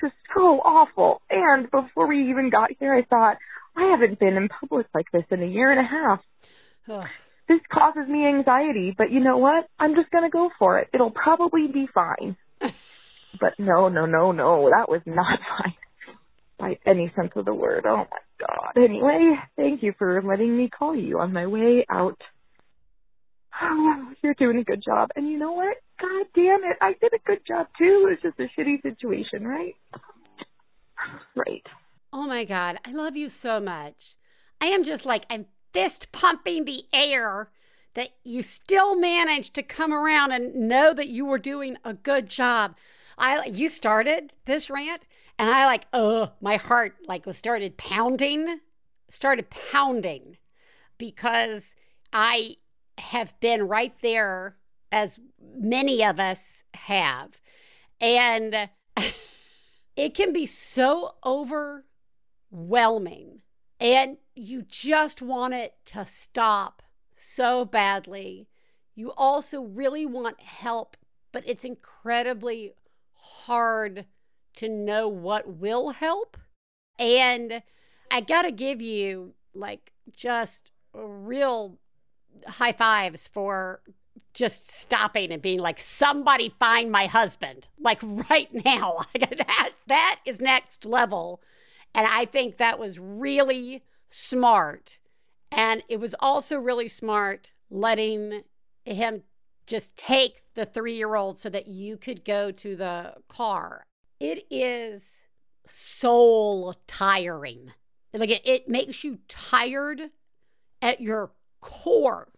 just 0.00 0.14
so 0.34 0.60
awful. 0.60 1.22
And 1.30 1.70
before 1.70 2.06
we 2.06 2.30
even 2.30 2.50
got 2.50 2.70
here, 2.78 2.94
I 2.94 3.02
thought, 3.02 3.38
I 3.76 3.90
haven't 3.90 4.18
been 4.18 4.36
in 4.36 4.48
public 4.48 4.86
like 4.94 5.10
this 5.12 5.24
in 5.30 5.42
a 5.42 5.46
year 5.46 5.70
and 5.70 5.80
a 5.80 5.88
half. 5.88 6.20
this 7.48 7.60
causes 7.72 8.08
me 8.08 8.26
anxiety, 8.26 8.94
but 8.96 9.10
you 9.10 9.20
know 9.20 9.38
what? 9.38 9.66
I'm 9.78 9.94
just 9.94 10.10
going 10.10 10.24
to 10.24 10.30
go 10.30 10.50
for 10.58 10.78
it. 10.78 10.88
It'll 10.94 11.10
probably 11.10 11.66
be 11.66 11.88
fine. 11.92 12.36
but 12.60 13.58
no, 13.58 13.88
no, 13.88 14.06
no, 14.06 14.32
no, 14.32 14.70
that 14.70 14.88
was 14.88 15.02
not 15.04 15.38
fine 15.58 15.74
by 16.58 16.78
any 16.86 17.12
sense 17.16 17.32
of 17.34 17.44
the 17.44 17.54
word. 17.54 17.86
Oh 17.86 17.96
my 17.96 18.46
God. 18.46 18.82
Anyway, 18.82 19.34
thank 19.56 19.82
you 19.82 19.94
for 19.98 20.22
letting 20.22 20.56
me 20.56 20.68
call 20.68 20.94
you 20.94 21.18
on 21.18 21.32
my 21.32 21.46
way 21.46 21.84
out. 21.90 22.20
Oh, 23.60 24.12
you're 24.22 24.34
doing 24.34 24.58
a 24.58 24.64
good 24.64 24.82
job. 24.84 25.08
And 25.16 25.28
you 25.28 25.38
know 25.38 25.52
what? 25.52 25.76
God 26.00 26.26
damn 26.34 26.64
it. 26.64 26.76
I 26.80 26.94
did 27.00 27.12
a 27.12 27.18
good 27.26 27.40
job 27.46 27.66
too. 27.76 28.08
It 28.08 28.22
was 28.22 28.34
just 28.34 28.40
a 28.40 28.60
shitty 28.60 28.82
situation, 28.82 29.46
right? 29.46 29.76
Right. 31.34 31.66
Oh 32.12 32.26
my 32.26 32.44
God. 32.44 32.78
I 32.84 32.92
love 32.92 33.16
you 33.16 33.28
so 33.28 33.60
much. 33.60 34.16
I 34.60 34.66
am 34.66 34.82
just 34.82 35.04
like, 35.04 35.24
I'm 35.30 35.46
fist 35.72 36.12
pumping 36.12 36.64
the 36.64 36.84
air 36.92 37.50
that 37.94 38.10
you 38.24 38.42
still 38.42 38.98
managed 38.98 39.54
to 39.54 39.62
come 39.62 39.92
around 39.92 40.32
and 40.32 40.54
know 40.68 40.94
that 40.94 41.08
you 41.08 41.24
were 41.24 41.38
doing 41.38 41.76
a 41.84 41.94
good 41.94 42.28
job. 42.28 42.76
I 43.18 43.46
you 43.46 43.68
started 43.68 44.34
this 44.46 44.70
rant 44.70 45.02
and 45.38 45.50
I 45.50 45.66
like 45.66 45.86
oh 45.92 46.32
my 46.40 46.56
heart 46.56 46.96
like 47.06 47.24
started 47.32 47.76
pounding 47.76 48.60
started 49.08 49.50
pounding 49.50 50.38
because 50.96 51.74
I 52.12 52.56
have 52.98 53.38
been 53.40 53.68
right 53.68 53.94
there 54.00 54.56
as 54.92 55.18
many 55.40 56.04
of 56.04 56.20
us 56.20 56.62
have 56.74 57.40
and 58.00 58.68
it 59.96 60.14
can 60.14 60.32
be 60.32 60.46
so 60.46 61.16
overwhelming 61.24 63.40
and 63.80 64.18
you 64.34 64.62
just 64.62 65.22
want 65.22 65.54
it 65.54 65.74
to 65.86 66.04
stop 66.04 66.82
so 67.14 67.64
badly. 67.64 68.48
You 68.94 69.12
also 69.16 69.62
really 69.62 70.04
want 70.04 70.40
help, 70.40 70.96
but 71.32 71.42
it's 71.46 71.64
incredibly 71.64 72.74
hard 73.12 74.04
to 74.56 74.68
know 74.68 75.08
what 75.08 75.56
will 75.56 75.90
help. 75.90 76.36
And 76.98 77.62
I 78.10 78.20
got 78.20 78.42
to 78.42 78.50
give 78.50 78.82
you 78.82 79.34
like 79.54 79.92
just 80.10 80.72
real 80.92 81.78
high 82.46 82.72
fives 82.72 83.28
for 83.28 83.80
just 84.34 84.70
stopping 84.70 85.32
and 85.32 85.42
being 85.42 85.58
like, 85.58 85.78
somebody 85.78 86.54
find 86.58 86.90
my 86.90 87.06
husband, 87.06 87.68
like 87.78 87.98
right 88.30 88.48
now. 88.64 89.02
that, 89.18 89.70
that 89.86 90.20
is 90.24 90.40
next 90.40 90.84
level. 90.84 91.40
And 91.94 92.06
I 92.06 92.24
think 92.24 92.56
that 92.56 92.78
was 92.78 92.98
really 92.98 93.82
smart. 94.08 94.98
And 95.50 95.82
it 95.88 95.98
was 95.98 96.14
also 96.20 96.56
really 96.56 96.88
smart 96.88 97.52
letting 97.70 98.42
him 98.84 99.22
just 99.66 99.96
take 99.96 100.42
the 100.54 100.64
three 100.66 100.94
year 100.96 101.14
old 101.14 101.38
so 101.38 101.48
that 101.48 101.68
you 101.68 101.96
could 101.96 102.24
go 102.24 102.50
to 102.50 102.76
the 102.76 103.14
car. 103.28 103.86
It 104.18 104.46
is 104.50 105.04
soul 105.66 106.74
tiring. 106.86 107.72
Like 108.12 108.30
it, 108.30 108.42
it 108.44 108.68
makes 108.68 109.04
you 109.04 109.18
tired 109.28 110.10
at 110.82 111.00
your 111.00 111.32
core 111.60 112.28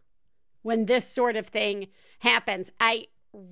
when 0.63 0.87
this 0.87 1.09
sort 1.09 1.37
of 1.37 1.47
thing 1.47 1.89
happens. 2.21 2.71
I 2.81 3.07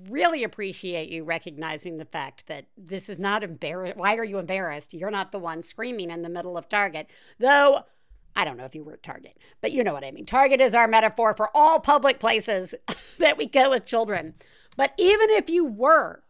really 0.09 0.43
appreciate 0.43 1.09
you 1.09 1.23
recognizing 1.23 1.97
the 1.97 2.05
fact 2.05 2.45
that 2.47 2.65
this 2.77 3.09
is 3.09 3.17
not 3.17 3.43
embarrassed. 3.43 3.97
Why 3.97 4.15
are 4.15 4.23
you 4.23 4.37
embarrassed? 4.37 4.93
You're 4.93 5.11
not 5.11 5.31
the 5.31 5.39
one 5.39 5.63
screaming 5.63 6.11
in 6.11 6.21
the 6.21 6.29
middle 6.29 6.57
of 6.57 6.69
Target. 6.69 7.07
Though, 7.39 7.85
I 8.35 8.45
don't 8.45 8.57
know 8.57 8.65
if 8.65 8.75
you 8.75 8.83
were 8.83 8.93
at 8.93 9.03
Target, 9.03 9.37
but 9.59 9.71
you 9.71 9.83
know 9.83 9.93
what 9.93 10.03
I 10.03 10.11
mean. 10.11 10.25
Target 10.25 10.61
is 10.61 10.75
our 10.75 10.87
metaphor 10.87 11.33
for 11.35 11.49
all 11.55 11.79
public 11.79 12.19
places 12.19 12.75
that 13.19 13.37
we 13.37 13.47
go 13.47 13.71
with 13.71 13.85
children. 13.85 14.35
But 14.77 14.93
even 14.97 15.29
if 15.31 15.49
you 15.49 15.65
were 15.65 16.23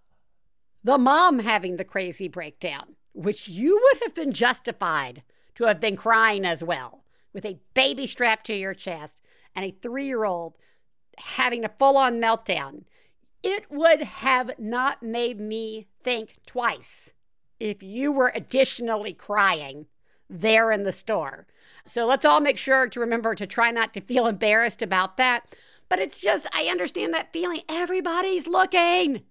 the 0.84 0.98
mom 0.98 1.40
having 1.40 1.78
the 1.78 1.86
crazy 1.86 2.28
breakdown, 2.28 2.96
which 3.14 3.48
you 3.48 3.80
would 3.84 4.02
have 4.04 4.16
been 4.16 4.32
justified 4.32 5.24
to 5.56 5.66
have 5.66 5.80
been 5.80 5.96
crying 5.96 6.46
as 6.46 6.64
well, 6.64 7.04
with 7.34 7.46
a 7.46 7.60
baby 7.74 8.08
strapped 8.08 8.48
to 8.48 8.54
your 8.54 8.74
chest 8.74 9.22
and 9.56 9.66
a 9.66 9.72
three 9.72 10.06
year 10.06 10.26
old 10.26 10.58
having 11.18 11.64
a 11.64 11.72
full 11.78 11.98
on 11.98 12.20
meltdown, 12.20 12.84
it 13.44 13.66
would 13.72 14.02
have 14.02 14.52
not 14.60 15.02
made 15.02 15.40
me 15.40 15.88
think 16.04 16.36
twice 16.46 17.12
if 17.60 17.84
you 17.84 18.12
were 18.12 18.32
additionally 18.34 19.14
crying 19.14 19.88
there 20.30 20.72
in 20.72 20.84
the 20.84 20.94
store. 20.94 21.46
So 21.86 22.06
let's 22.06 22.26
all 22.26 22.40
make 22.40 22.58
sure 22.58 22.88
to 22.88 23.00
remember 23.00 23.36
to 23.36 23.48
try 23.48 23.72
not 23.72 23.94
to 23.94 24.02
feel 24.02 24.28
embarrassed 24.28 24.82
about 24.82 25.18
that. 25.18 25.56
But 25.90 26.00
it's 26.00 26.22
just, 26.22 26.48
I 26.54 26.66
understand 26.66 27.14
that 27.14 27.34
feeling. 27.34 27.62
Everybody's 27.68 28.48
looking. 28.48 29.24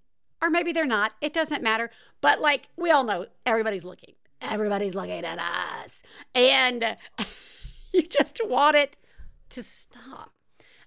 Or 0.43 0.51
maybe 0.51 0.73
they're 0.73 0.87
not. 0.87 1.13
It 1.21 1.33
doesn't 1.33 1.63
matter. 1.63 1.91
But 2.21 2.41
like, 2.41 2.69
we 2.77 2.91
all 2.91 3.05
know 3.05 3.27
everybody's 3.47 3.85
looking. 3.85 4.15
Everybody's 4.43 4.95
looking 4.95 5.25
at 5.25 5.39
us. 5.39 6.03
And 6.35 6.97
you 7.93 8.03
just 8.03 8.41
want 8.45 8.77
it 8.77 8.97
to 9.51 9.63
stop. 9.63 10.33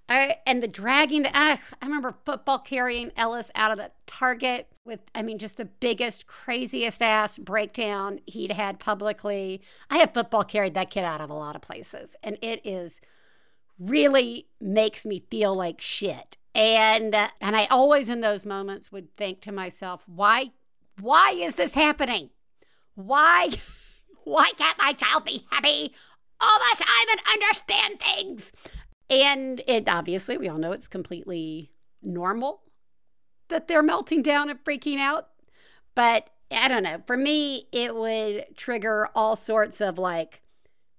I, 0.10 0.38
and 0.46 0.62
the 0.62 0.68
dragging, 0.68 1.26
uh, 1.26 1.58
I 1.82 1.86
remember 1.86 2.16
football 2.26 2.60
carrying 2.60 3.12
Ellis 3.16 3.52
out 3.56 3.72
of 3.72 3.78
the 3.78 3.92
Target 4.06 4.68
with, 4.86 5.00
I 5.16 5.22
mean, 5.22 5.38
just 5.38 5.58
the 5.58 5.66
biggest, 5.66 6.28
craziest 6.28 7.02
ass 7.02 7.38
breakdown 7.38 8.20
he'd 8.26 8.52
had 8.52 8.80
publicly. 8.80 9.62
I 9.90 9.98
have 9.98 10.14
football 10.14 10.44
carried 10.44 10.74
that 10.74 10.90
kid 10.90 11.04
out 11.06 11.22
of 11.22 11.30
a 11.30 11.34
lot 11.34 11.56
of 11.56 11.62
places, 11.62 12.16
and 12.22 12.38
it 12.42 12.62
is 12.66 13.00
really 13.80 14.48
makes 14.60 15.06
me 15.06 15.20
feel 15.20 15.56
like 15.56 15.82
shit. 15.82 16.38
And 16.56 17.16
uh, 17.16 17.30
and 17.42 17.56
I 17.56 17.66
always 17.66 18.10
in 18.10 18.22
those 18.22 18.46
moments 18.46 18.92
would 18.92 19.16
think 19.18 19.42
to 19.42 19.52
myself, 19.52 20.04
why 20.06 20.52
why 21.00 21.32
is 21.32 21.56
this 21.56 21.74
happening? 21.74 22.30
Why 22.94 23.50
why 24.24 24.52
can't 24.58 24.78
my 24.78 24.94
child 24.94 25.26
be 25.26 25.46
happy 25.50 25.94
all 26.40 26.60
the 26.60 26.84
time 26.84 27.08
and 27.12 27.22
understand 27.32 28.00
things? 28.00 28.52
And 29.14 29.62
it 29.68 29.88
obviously 29.88 30.38
we 30.38 30.50
all 30.50 30.58
know 30.58 30.72
it's 30.72 30.88
completely 30.88 31.72
normal 32.02 32.62
that 33.50 33.68
they're 33.68 33.84
melting 33.84 34.24
down 34.24 34.50
and 34.50 34.64
freaking 34.64 34.98
out. 34.98 35.28
But 35.94 36.32
I 36.50 36.68
don't 36.68 36.82
know. 36.82 37.04
For 37.06 37.16
me, 37.16 37.68
it 37.72 37.96
would 37.96 38.58
trigger 38.58 39.10
all 39.14 39.36
sorts 39.36 39.82
of 39.82 40.00
like, 40.00 40.42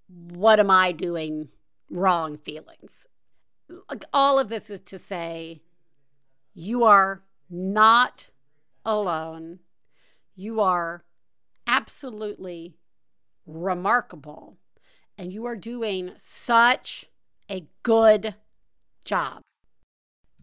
what 0.06 0.60
am 0.60 0.70
I 0.70 0.92
doing 0.92 1.48
wrong 1.90 2.36
feelings. 2.36 3.06
Like, 3.88 4.04
all 4.12 4.38
of 4.38 4.48
this 4.48 4.70
is 4.70 4.80
to 4.82 4.98
say, 4.98 5.62
you 6.54 6.84
are 6.84 7.22
not 7.50 8.28
alone. 8.84 9.60
You 10.36 10.60
are 10.60 11.04
absolutely 11.66 12.76
remarkable. 13.46 14.58
And 15.16 15.32
you 15.32 15.44
are 15.46 15.56
doing 15.56 16.12
such 16.18 17.06
a 17.50 17.66
good 17.82 18.34
job. 19.04 19.40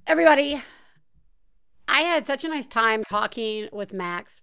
Everybody, 0.08 0.62
I 1.88 2.02
had 2.02 2.26
such 2.26 2.44
a 2.44 2.50
nice 2.50 2.68
time 2.68 3.04
talking 3.10 3.70
with 3.72 3.94
Max. 3.94 4.42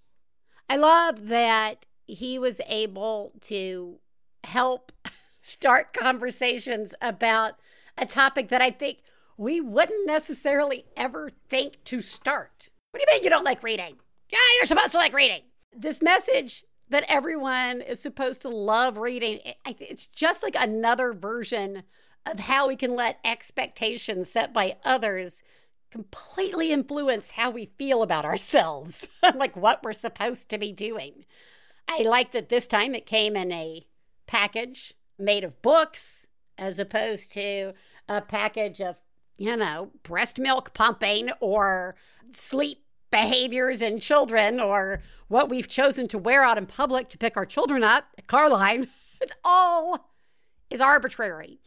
I 0.69 0.77
love 0.77 1.29
that 1.29 1.87
he 2.07 2.39
was 2.39 2.61
able 2.67 3.33
to 3.43 3.99
help 4.45 4.93
start 5.41 5.93
conversations 5.93 6.95
about 7.01 7.55
a 7.97 8.07
topic 8.07 8.49
that 8.49 8.63
I 8.63 8.71
think 8.71 8.99
we 9.37 9.61
wouldn't 9.61 10.07
necessarily 10.07 10.85
ever 10.97 11.31
think 11.49 11.83
to 11.85 12.03
start. 12.03 12.69
What 12.91 13.01
do 13.01 13.07
you 13.09 13.17
mean 13.17 13.25
you 13.25 13.31
don't 13.31 13.45
like 13.45 13.63
reading? 13.63 13.97
Yeah, 14.31 14.39
you're 14.59 14.67
supposed 14.67 14.93
to 14.93 14.99
like 14.99 15.13
reading. 15.13 15.43
This 15.75 16.03
message 16.03 16.65
that 16.91 17.05
everyone 17.09 17.81
is 17.81 18.01
supposed 18.01 18.43
to 18.43 18.49
love 18.49 18.97
reading, 18.97 19.41
it's 19.67 20.07
just 20.07 20.43
like 20.43 20.57
another 20.59 21.13
version 21.13 21.83
of 22.33 22.41
how 22.41 22.69
we 22.69 22.77
can 22.77 22.95
let 22.95 23.19
expectations 23.25 24.31
set 24.31 24.53
by 24.53 24.77
others 24.85 25.43
completely 25.91 26.71
influence 26.71 27.33
how 27.33 27.51
we 27.51 27.71
feel 27.79 28.03
about 28.03 28.25
ourselves, 28.25 29.09
like 29.35 29.57
what 29.57 29.83
we're 29.83 29.93
supposed 29.93 30.49
to 30.51 30.59
be 30.59 30.73
doing. 30.73 31.25
I 31.89 32.03
like 32.03 32.33
that 32.33 32.49
this 32.49 32.67
time 32.67 32.95
it 32.95 33.07
came 33.07 33.37
in 33.37 33.51
a 33.53 33.87
package 34.27 34.95
made 35.19 35.45
of 35.45 35.61
books 35.63 36.27
as 36.59 36.79
opposed 36.79 37.33
to 37.33 37.73
a 38.09 38.21
package 38.21 38.81
of, 38.81 38.99
you 39.37 39.57
know, 39.57 39.91
breast 40.03 40.39
milk 40.39 40.75
pumping 40.75 41.31
or 41.41 41.95
sleep 42.31 42.85
behaviors 43.11 43.81
in 43.81 43.99
children 43.99 44.61
or 44.61 45.03
what 45.29 45.49
we've 45.49 45.69
chosen 45.69 46.09
to 46.09 46.19
wear 46.19 46.45
out 46.45 46.59
in 46.59 46.67
public 46.67 47.09
to 47.09 47.19
pick 47.19 47.37
our 47.37 47.47
children 47.47 47.83
up 47.83 48.05
at 48.17 48.27
Carline. 48.27 48.89
It 49.21 49.33
all 49.43 50.13
is 50.71 50.81
arbitrary. 50.81 51.59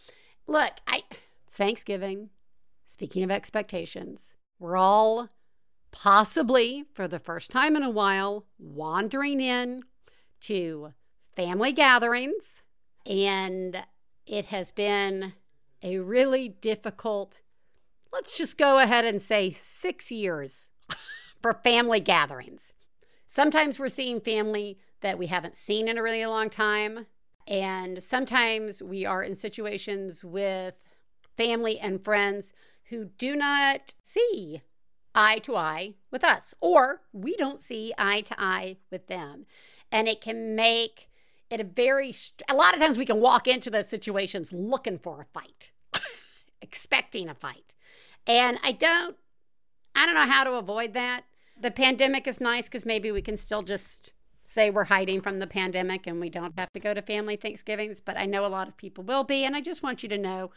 Look, 0.51 0.73
I 0.85 1.03
it's 1.45 1.55
Thanksgiving. 1.55 2.29
Speaking 2.85 3.23
of 3.23 3.31
expectations, 3.31 4.35
we're 4.59 4.75
all 4.75 5.29
possibly 5.91 6.83
for 6.93 7.07
the 7.07 7.19
first 7.19 7.51
time 7.51 7.77
in 7.77 7.83
a 7.83 7.89
while 7.89 8.43
wandering 8.59 9.39
in 9.39 9.83
to 10.41 10.91
family 11.37 11.71
gatherings 11.71 12.63
and 13.05 13.85
it 14.25 14.47
has 14.47 14.73
been 14.73 15.31
a 15.81 15.99
really 15.99 16.49
difficult, 16.49 17.39
let's 18.11 18.37
just 18.37 18.57
go 18.57 18.77
ahead 18.77 19.05
and 19.05 19.21
say 19.21 19.51
six 19.51 20.11
years 20.11 20.69
for 21.41 21.53
family 21.53 22.01
gatherings. 22.01 22.73
Sometimes 23.25 23.79
we're 23.79 23.87
seeing 23.87 24.19
family 24.19 24.79
that 24.99 25.17
we 25.17 25.27
haven't 25.27 25.55
seen 25.55 25.87
in 25.87 25.97
a 25.97 26.03
really 26.03 26.25
long 26.25 26.49
time. 26.49 27.05
And 27.47 28.01
sometimes 28.01 28.81
we 28.81 29.05
are 29.05 29.23
in 29.23 29.35
situations 29.35 30.23
with 30.23 30.75
family 31.37 31.79
and 31.79 32.03
friends 32.03 32.53
who 32.89 33.05
do 33.05 33.35
not 33.35 33.93
see 34.03 34.61
eye 35.13 35.39
to 35.39 35.55
eye 35.55 35.95
with 36.11 36.23
us, 36.23 36.53
or 36.61 37.01
we 37.11 37.35
don't 37.35 37.59
see 37.59 37.93
eye 37.97 38.21
to 38.21 38.35
eye 38.37 38.77
with 38.89 39.07
them. 39.07 39.45
And 39.91 40.07
it 40.07 40.21
can 40.21 40.55
make 40.55 41.09
it 41.49 41.59
a 41.59 41.65
very, 41.65 42.13
a 42.49 42.55
lot 42.55 42.73
of 42.73 42.79
times 42.79 42.97
we 42.97 43.05
can 43.05 43.19
walk 43.19 43.47
into 43.47 43.69
those 43.69 43.89
situations 43.89 44.53
looking 44.53 44.97
for 44.97 45.21
a 45.21 45.25
fight, 45.25 45.71
expecting 46.61 47.27
a 47.27 47.35
fight. 47.35 47.75
And 48.25 48.57
I 48.63 48.71
don't, 48.71 49.17
I 49.95 50.05
don't 50.05 50.15
know 50.15 50.27
how 50.27 50.43
to 50.43 50.53
avoid 50.53 50.93
that. 50.93 51.25
The 51.59 51.71
pandemic 51.71 52.27
is 52.27 52.39
nice 52.39 52.65
because 52.65 52.85
maybe 52.85 53.11
we 53.11 53.21
can 53.21 53.35
still 53.35 53.63
just 53.63 54.13
say 54.43 54.69
we're 54.69 54.85
hiding 54.85 55.21
from 55.21 55.39
the 55.39 55.47
pandemic 55.47 56.07
and 56.07 56.19
we 56.19 56.29
don't 56.29 56.57
have 56.57 56.71
to 56.73 56.79
go 56.79 56.93
to 56.93 57.01
family 57.01 57.35
Thanksgivings, 57.35 58.01
but 58.01 58.17
I 58.17 58.25
know 58.25 58.45
a 58.45 58.47
lot 58.47 58.67
of 58.67 58.77
people 58.77 59.03
will 59.03 59.23
be. 59.23 59.43
And 59.43 59.55
I 59.55 59.61
just 59.61 59.83
want 59.83 60.03
you 60.03 60.09
to 60.09 60.17
know 60.17 60.51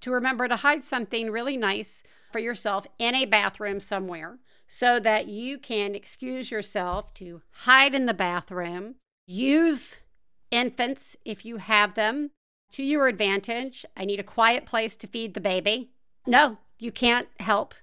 to 0.00 0.10
remember 0.10 0.48
to 0.48 0.56
hide 0.56 0.84
something 0.84 1.30
really 1.30 1.56
nice 1.56 2.02
for 2.30 2.38
yourself 2.38 2.86
in 2.98 3.14
a 3.14 3.24
bathroom 3.24 3.80
somewhere 3.80 4.38
so 4.66 5.00
that 5.00 5.26
you 5.26 5.58
can 5.58 5.94
excuse 5.94 6.50
yourself 6.50 7.14
to 7.14 7.42
hide 7.50 7.94
in 7.94 8.06
the 8.06 8.14
bathroom, 8.14 8.96
use 9.26 9.96
infants 10.50 11.16
if 11.24 11.44
you 11.44 11.56
have 11.56 11.94
them 11.94 12.30
to 12.72 12.82
your 12.82 13.08
advantage. 13.08 13.84
I 13.96 14.04
need 14.04 14.20
a 14.20 14.24
quiet 14.24 14.66
place 14.66 14.94
to 14.96 15.06
feed 15.06 15.34
the 15.34 15.40
baby. 15.40 15.90
No, 16.26 16.58
you 16.78 16.92
can't 16.92 17.28
help. 17.40 17.74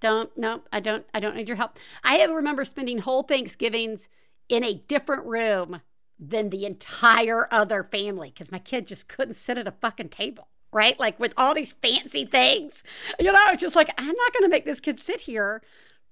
Don't, 0.00 0.36
no, 0.36 0.60
I 0.70 0.80
don't, 0.80 1.06
I 1.14 1.20
don't 1.20 1.34
need 1.34 1.48
your 1.48 1.56
help. 1.56 1.78
I 2.02 2.22
remember 2.22 2.66
spending 2.66 2.98
whole 2.98 3.22
Thanksgivings 3.22 4.06
in 4.48 4.64
a 4.64 4.82
different 4.88 5.24
room 5.24 5.80
than 6.18 6.50
the 6.50 6.64
entire 6.64 7.48
other 7.52 7.82
family 7.82 8.30
because 8.30 8.52
my 8.52 8.58
kid 8.58 8.86
just 8.86 9.08
couldn't 9.08 9.34
sit 9.34 9.58
at 9.58 9.68
a 9.68 9.74
fucking 9.80 10.08
table, 10.08 10.48
right? 10.72 10.98
Like 10.98 11.18
with 11.18 11.34
all 11.36 11.54
these 11.54 11.72
fancy 11.72 12.24
things. 12.24 12.82
You 13.18 13.32
know, 13.32 13.38
it's 13.48 13.62
just 13.62 13.76
like, 13.76 13.90
I'm 13.98 14.06
not 14.06 14.32
going 14.32 14.44
to 14.44 14.48
make 14.48 14.64
this 14.64 14.80
kid 14.80 15.00
sit 15.00 15.22
here 15.22 15.62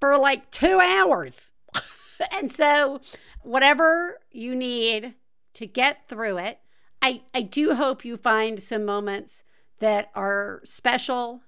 for 0.01 0.19
like 0.19 0.51
two 0.51 0.81
hours. 0.81 1.53
and 2.33 2.51
so, 2.51 3.01
whatever 3.43 4.21
you 4.31 4.55
need 4.55 5.15
to 5.55 5.67
get 5.67 6.09
through 6.09 6.39
it. 6.39 6.59
I, 7.01 7.23
I 7.35 7.43
do 7.43 7.75
hope 7.75 8.05
you 8.05 8.17
find 8.17 8.63
some 8.63 8.85
moments 8.85 9.43
that 9.81 10.11
are 10.15 10.61
special 10.65 11.41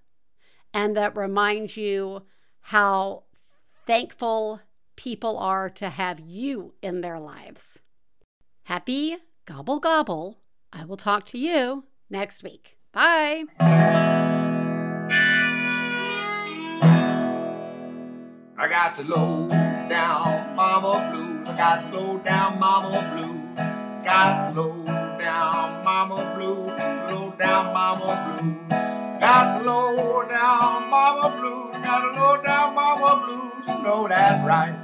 and 0.73 0.97
that 0.97 1.17
remind 1.17 1.77
you 1.77 2.23
how 2.61 3.25
thankful 3.87 4.61
people 4.97 5.39
are 5.39 5.69
to 5.71 5.91
have 5.91 6.21
you 6.21 6.75
in 6.83 7.01
their 7.01 7.19
lives. 7.19 7.79
Happy 8.65 9.17
gobble 9.47 9.79
gobble. 9.79 10.39
I 10.73 10.85
will 10.85 10.97
talk 10.97 11.25
to 11.27 11.39
you 11.39 11.85
next 12.11 12.43
week. 12.43 12.79
Bye. 12.93 13.45
I 18.57 18.69
got 18.69 18.97
to 18.97 19.03
low 19.03 19.49
down 19.49 20.57
mama 20.57 21.11
blues. 21.13 21.49
I 21.49 21.57
got 21.57 21.93
to 21.93 21.99
low 21.99 22.19
down 22.19 22.59
mama 22.59 23.11
blues. 23.15 24.05
Got 24.05 24.55
to 24.55 24.61
low 24.61 24.85
down 25.19 25.85
mama 25.85 26.35
blue, 26.37 26.65
low 27.15 27.35
down 27.39 27.73
mama 27.75 28.39
blue. 28.39 28.79
Got 29.21 29.59
to 29.59 29.65
low 29.65 30.29
down 30.29 30.91
mama 30.91 31.31
blue, 31.41 31.73
got 31.83 32.01
to 32.01 32.21
low 32.21 32.43
down 32.43 32.75
mama 32.75 33.25
blues, 33.25 33.65
you 33.67 33.83
know 33.83 34.07
that's 34.07 34.45
right. 34.45 34.84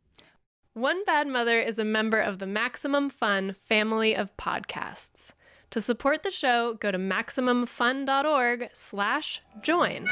One 0.73 1.03
Bad 1.03 1.27
Mother 1.27 1.59
is 1.59 1.77
a 1.77 1.83
member 1.83 2.21
of 2.21 2.39
the 2.39 2.47
Maximum 2.47 3.09
Fun 3.09 3.51
family 3.51 4.15
of 4.15 4.37
podcasts. 4.37 5.31
To 5.71 5.81
support 5.81 6.23
the 6.23 6.31
show, 6.31 6.75
go 6.75 6.91
to 6.91 6.97
MaximumFun.org 6.97 8.69
slash 8.71 9.41
join. 9.61 10.05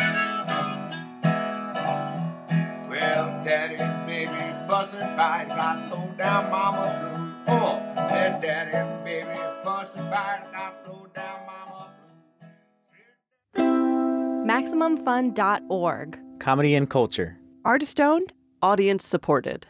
Well, 2.90 3.42
daddy 3.46 3.78
and 3.78 4.06
baby 4.06 4.34
fussing 4.68 5.00
fight, 5.00 5.48
got 5.48 5.90
low 5.92 6.14
down 6.18 6.52
mama 6.52 7.34
blue. 7.46 7.56
Oh, 7.56 7.82
said 8.10 8.42
daddy 8.42 8.76
and 8.76 9.06
baby 9.06 9.40
fussing 9.64 10.02
fight, 10.10 10.46
got 10.52 10.86
low 10.86 11.08
down 11.16 11.40
mama 11.46 11.94
blue. 13.56 13.64
MaximumFun.org. 14.46 16.20
Comedy 16.40 16.76
and 16.76 16.90
culture. 16.90 17.38
Artist 17.64 18.02
owned, 18.02 18.34
audience 18.62 19.08
supported. 19.08 19.66